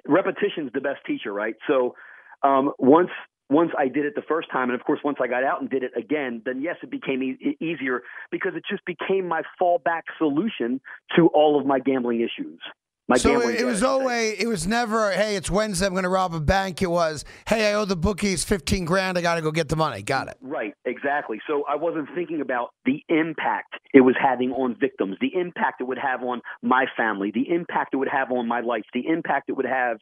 repetition's 0.07 0.73
the 0.73 0.81
best 0.81 1.01
teacher, 1.07 1.33
right? 1.33 1.55
So 1.69 1.95
um, 2.43 2.73
once 2.79 3.11
once 3.51 3.71
I 3.79 3.89
did 3.89 4.07
it 4.07 4.15
the 4.15 4.23
first 4.27 4.51
time, 4.51 4.71
and 4.71 4.81
of 4.81 4.85
course 4.87 5.01
once 5.05 5.19
I 5.23 5.27
got 5.27 5.45
out 5.45 5.61
and 5.61 5.69
did 5.69 5.83
it 5.83 5.93
again, 5.97 6.41
then 6.47 6.63
yes, 6.63 6.77
it 6.83 6.91
became 6.91 7.23
e- 7.23 7.57
easier 7.61 8.03
because 8.31 8.53
it 8.57 8.65
just 8.69 8.85
became 8.87 9.29
my 9.29 9.43
fallback 9.61 10.03
solution 10.17 10.81
to 11.17 11.29
all 11.29 11.61
of 11.61 11.67
my 11.67 11.79
gambling 11.79 12.21
issues. 12.21 12.61
My 13.07 13.19
so 13.19 13.39
it, 13.49 13.61
it 13.61 13.65
was 13.65 13.83
always 13.83 14.37
it 14.39 14.47
was 14.47 14.67
never 14.67 15.13
hey 15.13 15.37
it's 15.37 15.51
Wednesday 15.51 15.85
I'm 15.85 15.93
going 15.93 16.05
to 16.05 16.09
rob 16.09 16.35
a 16.35 16.41
bank. 16.41 16.81
It 16.81 16.91
was 16.91 17.27
hey 17.47 17.71
I 17.71 17.75
owe 17.75 17.85
the 17.85 17.97
bookies 17.97 18.45
15 18.45 18.87
grand 18.87 19.19
I 19.19 19.21
got 19.21 19.35
to 19.35 19.43
go 19.43 19.51
get 19.51 19.69
the 19.69 19.77
money. 19.77 20.03
Got 20.03 20.29
it. 20.29 20.39
Right 20.41 20.73
exactly. 20.87 21.39
So 21.47 21.65
I 21.69 21.77
wasn't 21.77 22.09
thinking 22.15 22.41
about 22.41 22.71
the 22.87 23.05
impact 23.11 23.75
it 23.93 24.01
was 24.01 24.15
having 24.19 24.53
on 24.53 24.75
victims 24.81 25.19
the 25.21 25.31
impact 25.39 25.83
it 25.83 25.85
would 25.85 25.99
have 25.99 26.23
on 26.23 26.41
my 26.63 26.87
family 26.97 27.31
the 27.31 27.53
impact 27.55 27.93
it 27.93 27.99
would 27.99 28.09
have 28.09 28.31
on 28.31 28.49
my 28.49 28.61
life 28.61 28.85
the 28.95 29.07
impact 29.07 29.51
it 29.51 29.53
would 29.53 29.67
have 29.67 29.99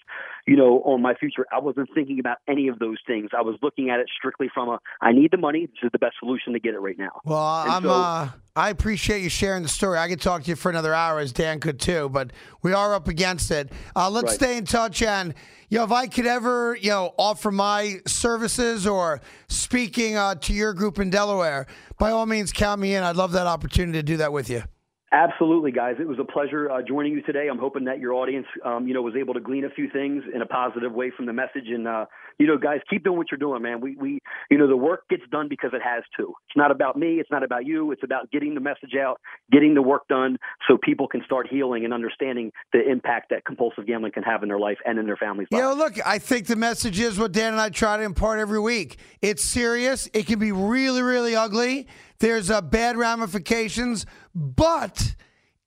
you 0.47 0.57
know 0.57 0.81
on 0.85 1.03
my 1.03 1.15
future. 1.15 1.45
I 1.53 1.59
wasn't 1.59 1.88
thinking 1.93 2.21
about 2.21 2.38
any 2.49 2.69
of 2.69 2.79
those 2.79 2.99
things. 3.05 3.31
I 3.37 3.43
was 3.43 3.57
looking 3.62 3.91
at 3.91 3.99
it 3.99 4.07
strictly 4.17 4.49
from 4.55 4.69
a 4.69 4.79
I 5.01 5.11
need 5.11 5.33
the 5.33 5.38
money 5.38 5.67
this 5.67 5.83
is 5.83 5.91
the 5.93 5.99
best 5.99 6.15
solution 6.21 6.53
to 6.53 6.61
get 6.61 6.75
it 6.75 6.79
right 6.79 6.99
now. 6.99 7.21
Well 7.25 7.62
and 7.62 7.73
I'm 7.73 7.83
so, 7.83 7.91
uh 7.91 8.29
I 8.55 8.69
appreciate 8.69 9.23
you 9.23 9.31
sharing 9.31 9.62
the 9.62 9.69
story. 9.69 9.99
I 9.99 10.09
could 10.09 10.21
talk 10.21 10.43
to 10.43 10.51
you 10.51 10.57
for 10.57 10.69
another 10.69 10.93
hour, 10.93 11.19
as 11.19 11.33
Dan 11.33 11.59
could 11.59 11.81
too, 11.81 12.11
but 12.11 12.33
we 12.62 12.75
are 12.75 12.92
up 12.95 13.09
against 13.09 13.51
it. 13.51 13.73
Uh, 13.95 14.11
let's 14.11 14.27
right. 14.27 14.35
stay 14.35 14.57
in 14.57 14.65
touch. 14.65 15.03
And, 15.03 15.35
you 15.69 15.79
know, 15.79 15.85
if 15.85 15.93
I 15.93 16.07
could 16.07 16.27
ever, 16.27 16.77
you 16.81 16.91
know, 16.91 17.15
offer 17.19 17.51
my 17.51 18.01
services 18.07 18.87
or 18.87 19.21
speaking 19.49 20.17
uh, 20.17 20.35
to 20.37 20.53
your 20.53 20.75
group 20.75 20.99
in 20.99 21.11
Delaware, 21.11 21.67
by 21.99 22.11
all 22.11 22.27
means, 22.27 22.53
count 22.53 22.81
me 22.81 22.95
in. 22.95 23.03
I'd 23.03 23.17
love 23.17 23.33
that 23.33 23.47
opportunity 23.47 23.99
to 23.99 24.03
do 24.03 24.17
that 24.19 24.33
with 24.33 24.51
you. 24.51 24.63
Absolutely, 25.12 25.72
guys. 25.72 25.96
It 26.01 26.09
was 26.09 26.18
a 26.18 26.25
pleasure 26.25 26.70
uh, 26.70 26.81
joining 26.81 27.12
you 27.12 27.20
today. 27.22 27.48
I'm 27.51 27.59
hoping 27.59 27.85
that 27.85 28.01
your 28.01 28.14
audience, 28.14 28.46
um, 28.64 28.88
you 28.88 28.94
know, 28.94 29.03
was 29.03 29.14
able 29.14 29.35
to 29.35 29.40
glean 29.40 29.64
a 29.64 29.70
few 29.70 29.90
things 29.90 30.25
in 30.35 30.40
a 30.40 30.46
positive 30.46 30.90
way 30.90 31.12
from 31.14 31.27
the 31.27 31.35
message. 31.35 31.68
And 31.68 31.87
uh, 31.87 32.07
you 32.38 32.46
know, 32.46 32.57
guys, 32.57 32.81
keep 32.88 33.05
doing 33.05 33.18
what 33.18 33.27
you're 33.31 33.38
doing, 33.38 33.62
man. 33.62 33.83
We, 33.83 33.94
we, 33.96 34.20
you 34.51 34.57
know, 34.57 34.66
the 34.66 34.77
work 34.77 35.07
gets 35.11 35.22
done 35.31 35.48
because 35.48 35.72
it 35.75 35.83
has 35.83 36.03
to. 36.16 36.33
It's 36.48 36.57
not 36.57 36.70
about 36.70 36.96
me. 36.96 37.20
It's 37.20 37.31
not 37.31 37.42
about 37.42 37.66
you. 37.66 37.92
It's 37.92 38.03
about 38.03 38.31
getting 38.31 38.55
the 38.55 38.61
message 38.61 38.94
out, 38.98 39.20
getting 39.51 39.75
the 39.75 39.83
work 39.83 40.09
done, 40.09 40.38
so 40.66 40.79
people 40.83 41.07
can 41.09 41.22
start 41.27 41.46
healing 41.46 41.85
and 41.85 41.92
understanding 41.92 42.51
the 42.72 42.81
impact 42.81 43.29
that 43.31 43.44
compulsive 43.44 43.87
gambling 43.87 44.12
can 44.12 44.22
have 44.22 44.42
in 44.42 44.48
their 44.48 44.59
life 44.59 44.79
and 44.87 44.98
in 44.98 45.05
their 45.05 45.18
families'. 45.18 45.48
You 45.51 45.59
know, 45.59 45.75
look, 45.75 45.94
I 46.07 46.18
think 46.18 46.46
the 46.46 46.57
message 46.57 46.98
is 46.98 47.18
what 47.18 47.33
Dan 47.33 47.53
and 47.53 47.61
I 47.61 47.68
try 47.68 47.98
to 47.98 48.03
impart 48.03 48.38
every 48.38 48.61
week. 48.61 48.96
It's 49.20 49.44
serious. 49.44 50.09
It 50.14 50.27
can 50.27 50.38
be 50.38 50.53
really, 50.53 51.03
really 51.03 51.37
ugly. 51.37 51.87
There's 52.23 52.53
uh, 52.53 52.61
bad 52.61 52.97
ramifications, 52.97 54.07
but 54.33 55.17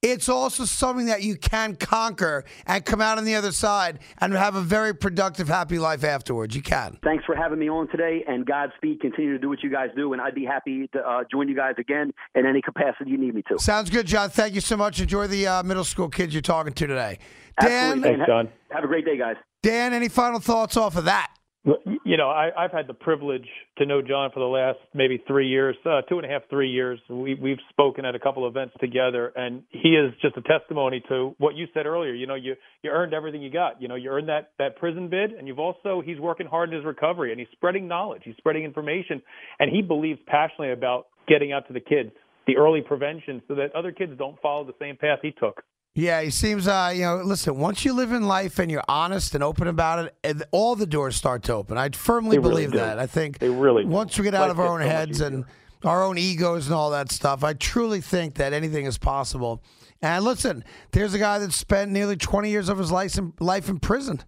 it's 0.02 0.30
also 0.30 0.64
something 0.64 1.08
that 1.08 1.22
you 1.22 1.36
can 1.36 1.76
conquer 1.76 2.46
and 2.66 2.86
come 2.86 3.02
out 3.02 3.18
on 3.18 3.26
the 3.26 3.36
other 3.36 3.52
side 3.52 4.00
and 4.20 4.32
have 4.32 4.56
a 4.56 4.62
very 4.62 4.96
productive, 4.96 5.50
happy 5.50 5.78
life 5.78 6.06
afterwards. 6.06 6.56
You 6.56 6.62
can. 6.62 6.98
Thanks 7.04 7.26
for 7.26 7.36
having 7.36 7.60
me 7.60 7.70
on 7.70 7.90
today, 7.90 8.24
and 8.26 8.46
Godspeed. 8.46 9.02
Continue 9.02 9.34
to 9.34 9.38
do 9.38 9.50
what 9.50 9.64
you 9.64 9.70
guys 9.70 9.90
do, 9.98 10.14
and 10.14 10.22
I'd 10.22 10.34
be 10.34 10.46
happy 10.46 10.88
to 10.94 11.00
uh, 11.00 11.24
join 11.30 11.50
you 11.50 11.58
guys 11.58 11.76
again 11.78 12.14
in 12.36 12.46
any 12.46 12.62
capacity 12.62 13.12
you 13.12 13.18
need 13.18 13.36
me 13.36 13.44
to. 13.50 13.60
Sounds 13.60 13.90
good, 13.90 14.08
John. 14.08 14.30
Thank 14.30 14.56
you 14.56 14.62
so 14.62 14.78
much. 14.78 15.02
Enjoy 15.02 15.28
the 15.28 15.46
uh, 15.46 15.64
middle 15.64 15.84
school 15.84 16.08
kids 16.08 16.34
you're 16.34 16.42
talking 16.42 16.72
to 16.72 16.88
today. 16.88 17.20
Dan, 17.60 17.98
Absolutely. 17.98 18.10
Thanks, 18.12 18.28
John. 18.28 18.50
Have 18.72 18.86
a 18.86 18.88
great 18.88 19.04
day, 19.04 19.18
guys. 19.18 19.36
Dan, 19.62 19.92
any 19.92 20.08
final 20.08 20.40
thoughts 20.40 20.78
off 20.78 20.96
of 20.96 21.04
that? 21.04 21.35
You 21.66 22.16
know, 22.16 22.30
I, 22.30 22.52
I've 22.56 22.72
had 22.72 22.86
the 22.86 22.94
privilege 22.94 23.48
to 23.80 23.88
know 23.88 24.00
John 24.00 24.30
for 24.32 24.40
the 24.40 24.46
last 24.46 24.78
maybe 24.94 25.24
three 25.28 25.48
years, 25.48 25.76
uh, 25.84 26.04
two 26.04 26.20
and 26.20 26.26
a 26.26 26.30
half, 26.30 26.44
three 26.48 26.70
years. 26.70 27.00
We, 27.10 27.34
we've 27.34 27.58
spoken 27.72 28.06
at 28.06 28.14
a 28.14 28.20
couple 28.20 28.48
events 28.48 28.76
together, 28.80 29.34
and 29.36 29.64
he 29.72 29.90
is 29.90 30.14
just 30.22 30.38
a 30.38 30.42
testimony 30.42 31.04
to 31.10 31.34
what 31.40 31.56
you 31.56 31.66
said 31.74 31.88
earlier. 31.88 32.14
You 32.14 32.28
know, 32.28 32.36
you 32.36 32.56
you 32.84 32.92
earned 32.92 33.16
everything 33.16 33.42
you 33.42 33.50
got. 33.50 33.82
You 33.82 33.88
know, 33.88 33.96
you 33.96 34.12
earned 34.12 34.30
that 34.30 34.52
that 34.60 34.76
prison 34.78 35.10
bid, 35.10 35.32
and 35.32 35.48
you've 35.48 35.58
also 35.58 36.04
he's 36.06 36.20
working 36.20 36.46
hard 36.46 36.70
in 36.70 36.76
his 36.76 36.86
recovery, 36.86 37.32
and 37.32 37.40
he's 37.40 37.50
spreading 37.52 37.88
knowledge, 37.88 38.22
he's 38.26 38.38
spreading 38.38 38.64
information, 38.64 39.24
and 39.60 39.72
he 39.72 39.82
believes 39.82 40.20
passionately 40.28 40.72
about 40.72 41.08
getting 41.28 41.52
out 41.52 41.66
to 41.68 41.74
the 41.74 41.80
kids, 41.80 42.12
the 42.46 42.58
early 42.58 42.82
prevention, 42.82 43.42
so 43.48 43.56
that 43.56 43.74
other 43.76 43.92
kids 43.92 44.12
don't 44.20 44.40
follow 44.40 44.64
the 44.66 44.76
same 44.80 44.98
path 44.98 45.18
he 45.24 45.32
took. 45.32 45.64
Yeah, 45.98 46.22
he 46.22 46.30
seems, 46.30 46.68
uh, 46.68 46.92
you 46.94 47.04
know, 47.04 47.22
listen, 47.24 47.58
once 47.58 47.86
you 47.86 47.94
live 47.94 48.12
in 48.12 48.24
life 48.28 48.60
and 48.60 48.70
you're 48.70 48.84
honest 48.86 49.34
and 49.34 49.42
open 49.42 49.68
about 49.68 50.12
it, 50.26 50.42
all 50.52 50.76
the 50.76 50.86
doors 50.86 51.16
start 51.16 51.44
to 51.44 51.54
open. 51.54 51.78
I 51.78 51.88
firmly 51.90 52.38
really 52.38 52.50
believe 52.50 52.72
do. 52.74 52.80
that. 52.80 53.00
I 53.00 53.08
think 53.08 53.40
They 53.40 53.50
really 53.50 53.84
do. 53.84 53.90
once 53.90 54.18
we 54.18 54.26
get 54.26 54.36
out 54.36 54.50
Life 54.50 54.52
of 54.52 54.60
our 54.60 54.68
own 54.68 54.82
so 54.82 54.90
heads 54.90 55.22
and 55.22 55.46
our 55.86 56.04
own 56.04 56.18
egos 56.18 56.66
and 56.66 56.76
all 56.76 56.92
that 56.92 57.14
stuff, 57.14 57.46
I 57.46 57.54
truly 57.54 58.02
think 58.02 58.36
that 58.36 58.52
anything 58.52 58.86
is 58.86 58.98
possible. 58.98 59.64
And 60.02 60.26
listen, 60.26 60.66
there's 60.92 61.14
a 61.14 61.18
guy 61.18 61.40
that 61.40 61.54
spent 61.54 61.92
nearly 61.92 62.18
20 62.18 62.50
years 62.50 62.68
of 62.68 62.78
his 62.78 62.92
life 62.92 63.18
in, 63.18 63.32
life 63.40 63.70
in 63.70 63.80
prison. 63.80 64.22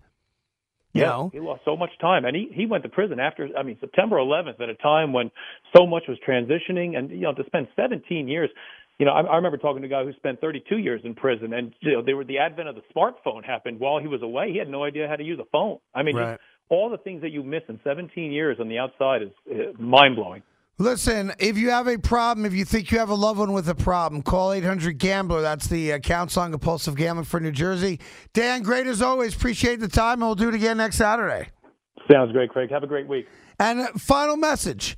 You 0.93 1.01
yeah, 1.01 1.09
know? 1.09 1.29
he 1.33 1.41
lost 1.41 1.63
so 1.65 1.75
much 1.75 1.91
time, 1.99 2.23
and 2.23 2.33
he 2.35 2.49
he 2.53 2.65
went 2.65 2.83
to 2.83 2.89
prison 2.89 3.19
after. 3.19 3.49
I 3.57 3.61
mean, 3.61 3.77
September 3.81 4.15
11th, 4.15 4.61
at 4.61 4.69
a 4.69 4.75
time 4.75 5.11
when 5.11 5.29
so 5.75 5.85
much 5.85 6.03
was 6.07 6.17
transitioning, 6.25 6.97
and 6.97 7.11
you 7.11 7.21
know, 7.21 7.33
to 7.33 7.43
spend 7.45 7.67
17 7.75 8.27
years. 8.29 8.49
You 8.99 9.05
know, 9.05 9.11
I, 9.11 9.21
I 9.21 9.35
remember 9.35 9.57
talking 9.57 9.81
to 9.83 9.87
a 9.87 9.89
guy 9.89 10.03
who 10.03 10.13
spent 10.13 10.41
32 10.41 10.77
years 10.77 11.01
in 11.03 11.13
prison, 11.13 11.53
and 11.53 11.73
you 11.81 11.93
know, 11.93 12.01
they 12.01 12.13
were 12.13 12.23
the 12.23 12.39
advent 12.39 12.67
of 12.67 12.75
the 12.75 12.81
smartphone 12.95 13.43
happened 13.45 13.79
while 13.79 13.99
he 13.99 14.07
was 14.07 14.21
away. 14.21 14.51
He 14.51 14.57
had 14.57 14.69
no 14.69 14.83
idea 14.83 15.07
how 15.07 15.15
to 15.15 15.23
use 15.23 15.39
a 15.39 15.45
phone. 15.51 15.77
I 15.93 16.03
mean, 16.03 16.15
Right. 16.15 16.31
just 16.31 16.41
all 16.69 16.89
the 16.89 16.97
things 16.97 17.21
that 17.21 17.29
you 17.31 17.43
miss 17.43 17.61
in 17.69 17.79
17 17.83 18.31
years 18.31 18.57
on 18.59 18.69
the 18.69 18.79
outside 18.79 19.21
is 19.21 19.29
uh, 19.51 19.79
mind 19.81 20.15
blowing. 20.15 20.41
Listen, 20.79 21.33
if 21.39 21.57
you 21.57 21.71
have 21.71 21.87
a 21.87 21.97
problem, 21.97 22.45
if 22.45 22.53
you 22.53 22.63
think 22.63 22.91
you 22.91 22.99
have 22.99 23.09
a 23.09 23.15
loved 23.15 23.39
one 23.39 23.51
with 23.51 23.67
a 23.67 23.73
problem, 23.73 24.21
call 24.21 24.51
800 24.51 24.99
Gambler. 24.99 25.41
That's 25.41 25.67
the 25.67 25.93
uh, 25.93 25.99
Council 25.99 26.43
on 26.43 26.51
Compulsive 26.51 26.95
Gambling 26.95 27.25
for 27.25 27.39
New 27.39 27.51
Jersey. 27.51 27.99
Dan, 28.33 28.61
great 28.61 28.85
as 28.85 29.01
always. 29.01 29.35
Appreciate 29.35 29.79
the 29.79 29.87
time, 29.87 30.21
and 30.21 30.23
we'll 30.23 30.35
do 30.35 30.49
it 30.49 30.55
again 30.55 30.77
next 30.77 30.97
Saturday. 30.97 31.49
Sounds 32.11 32.31
great, 32.31 32.51
Craig. 32.51 32.69
Have 32.69 32.83
a 32.83 32.87
great 32.87 33.07
week. 33.07 33.27
And 33.59 33.87
final 33.99 34.37
message 34.37 34.97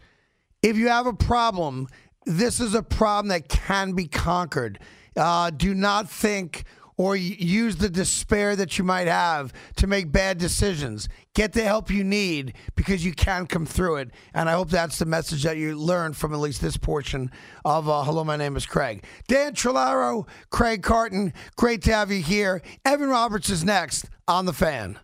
if 0.61 0.75
you 0.75 0.89
have 0.89 1.07
a 1.07 1.13
problem, 1.13 1.87
this 2.25 2.59
is 2.59 2.73
a 2.73 2.83
problem 2.83 3.29
that 3.29 3.49
can 3.49 3.93
be 3.93 4.07
conquered. 4.07 4.79
Uh, 5.15 5.49
do 5.49 5.73
not 5.73 6.09
think 6.09 6.65
or 6.99 7.15
use 7.15 7.77
the 7.77 7.89
despair 7.89 8.57
that 8.57 8.77
you 8.77 8.83
might 8.83 9.07
have 9.07 9.53
to 9.77 9.87
make 9.87 10.11
bad 10.11 10.37
decisions. 10.37 11.07
Get 11.33 11.53
the 11.53 11.63
help 11.63 11.89
you 11.89 12.03
need 12.03 12.55
because 12.75 13.05
you 13.05 13.13
can 13.13 13.47
come 13.47 13.65
through 13.65 13.95
it. 13.95 14.11
And 14.33 14.49
I 14.49 14.51
hope 14.51 14.69
that's 14.69 14.99
the 14.99 15.05
message 15.05 15.43
that 15.43 15.55
you 15.55 15.77
learned 15.77 16.17
from 16.17 16.33
at 16.33 16.41
least 16.41 16.61
this 16.61 16.75
portion 16.75 17.31
of 17.63 17.87
uh, 17.87 18.03
Hello, 18.03 18.25
my 18.25 18.35
name 18.35 18.57
is 18.57 18.65
Craig. 18.65 19.05
Dan 19.29 19.53
Trolaro, 19.53 20.27
Craig 20.49 20.83
Carton, 20.83 21.31
great 21.55 21.81
to 21.83 21.93
have 21.93 22.11
you 22.11 22.21
here. 22.21 22.61
Evan 22.83 23.07
Roberts 23.07 23.49
is 23.49 23.63
next 23.63 24.09
on 24.27 24.45
The 24.45 24.53
Fan. 24.53 24.99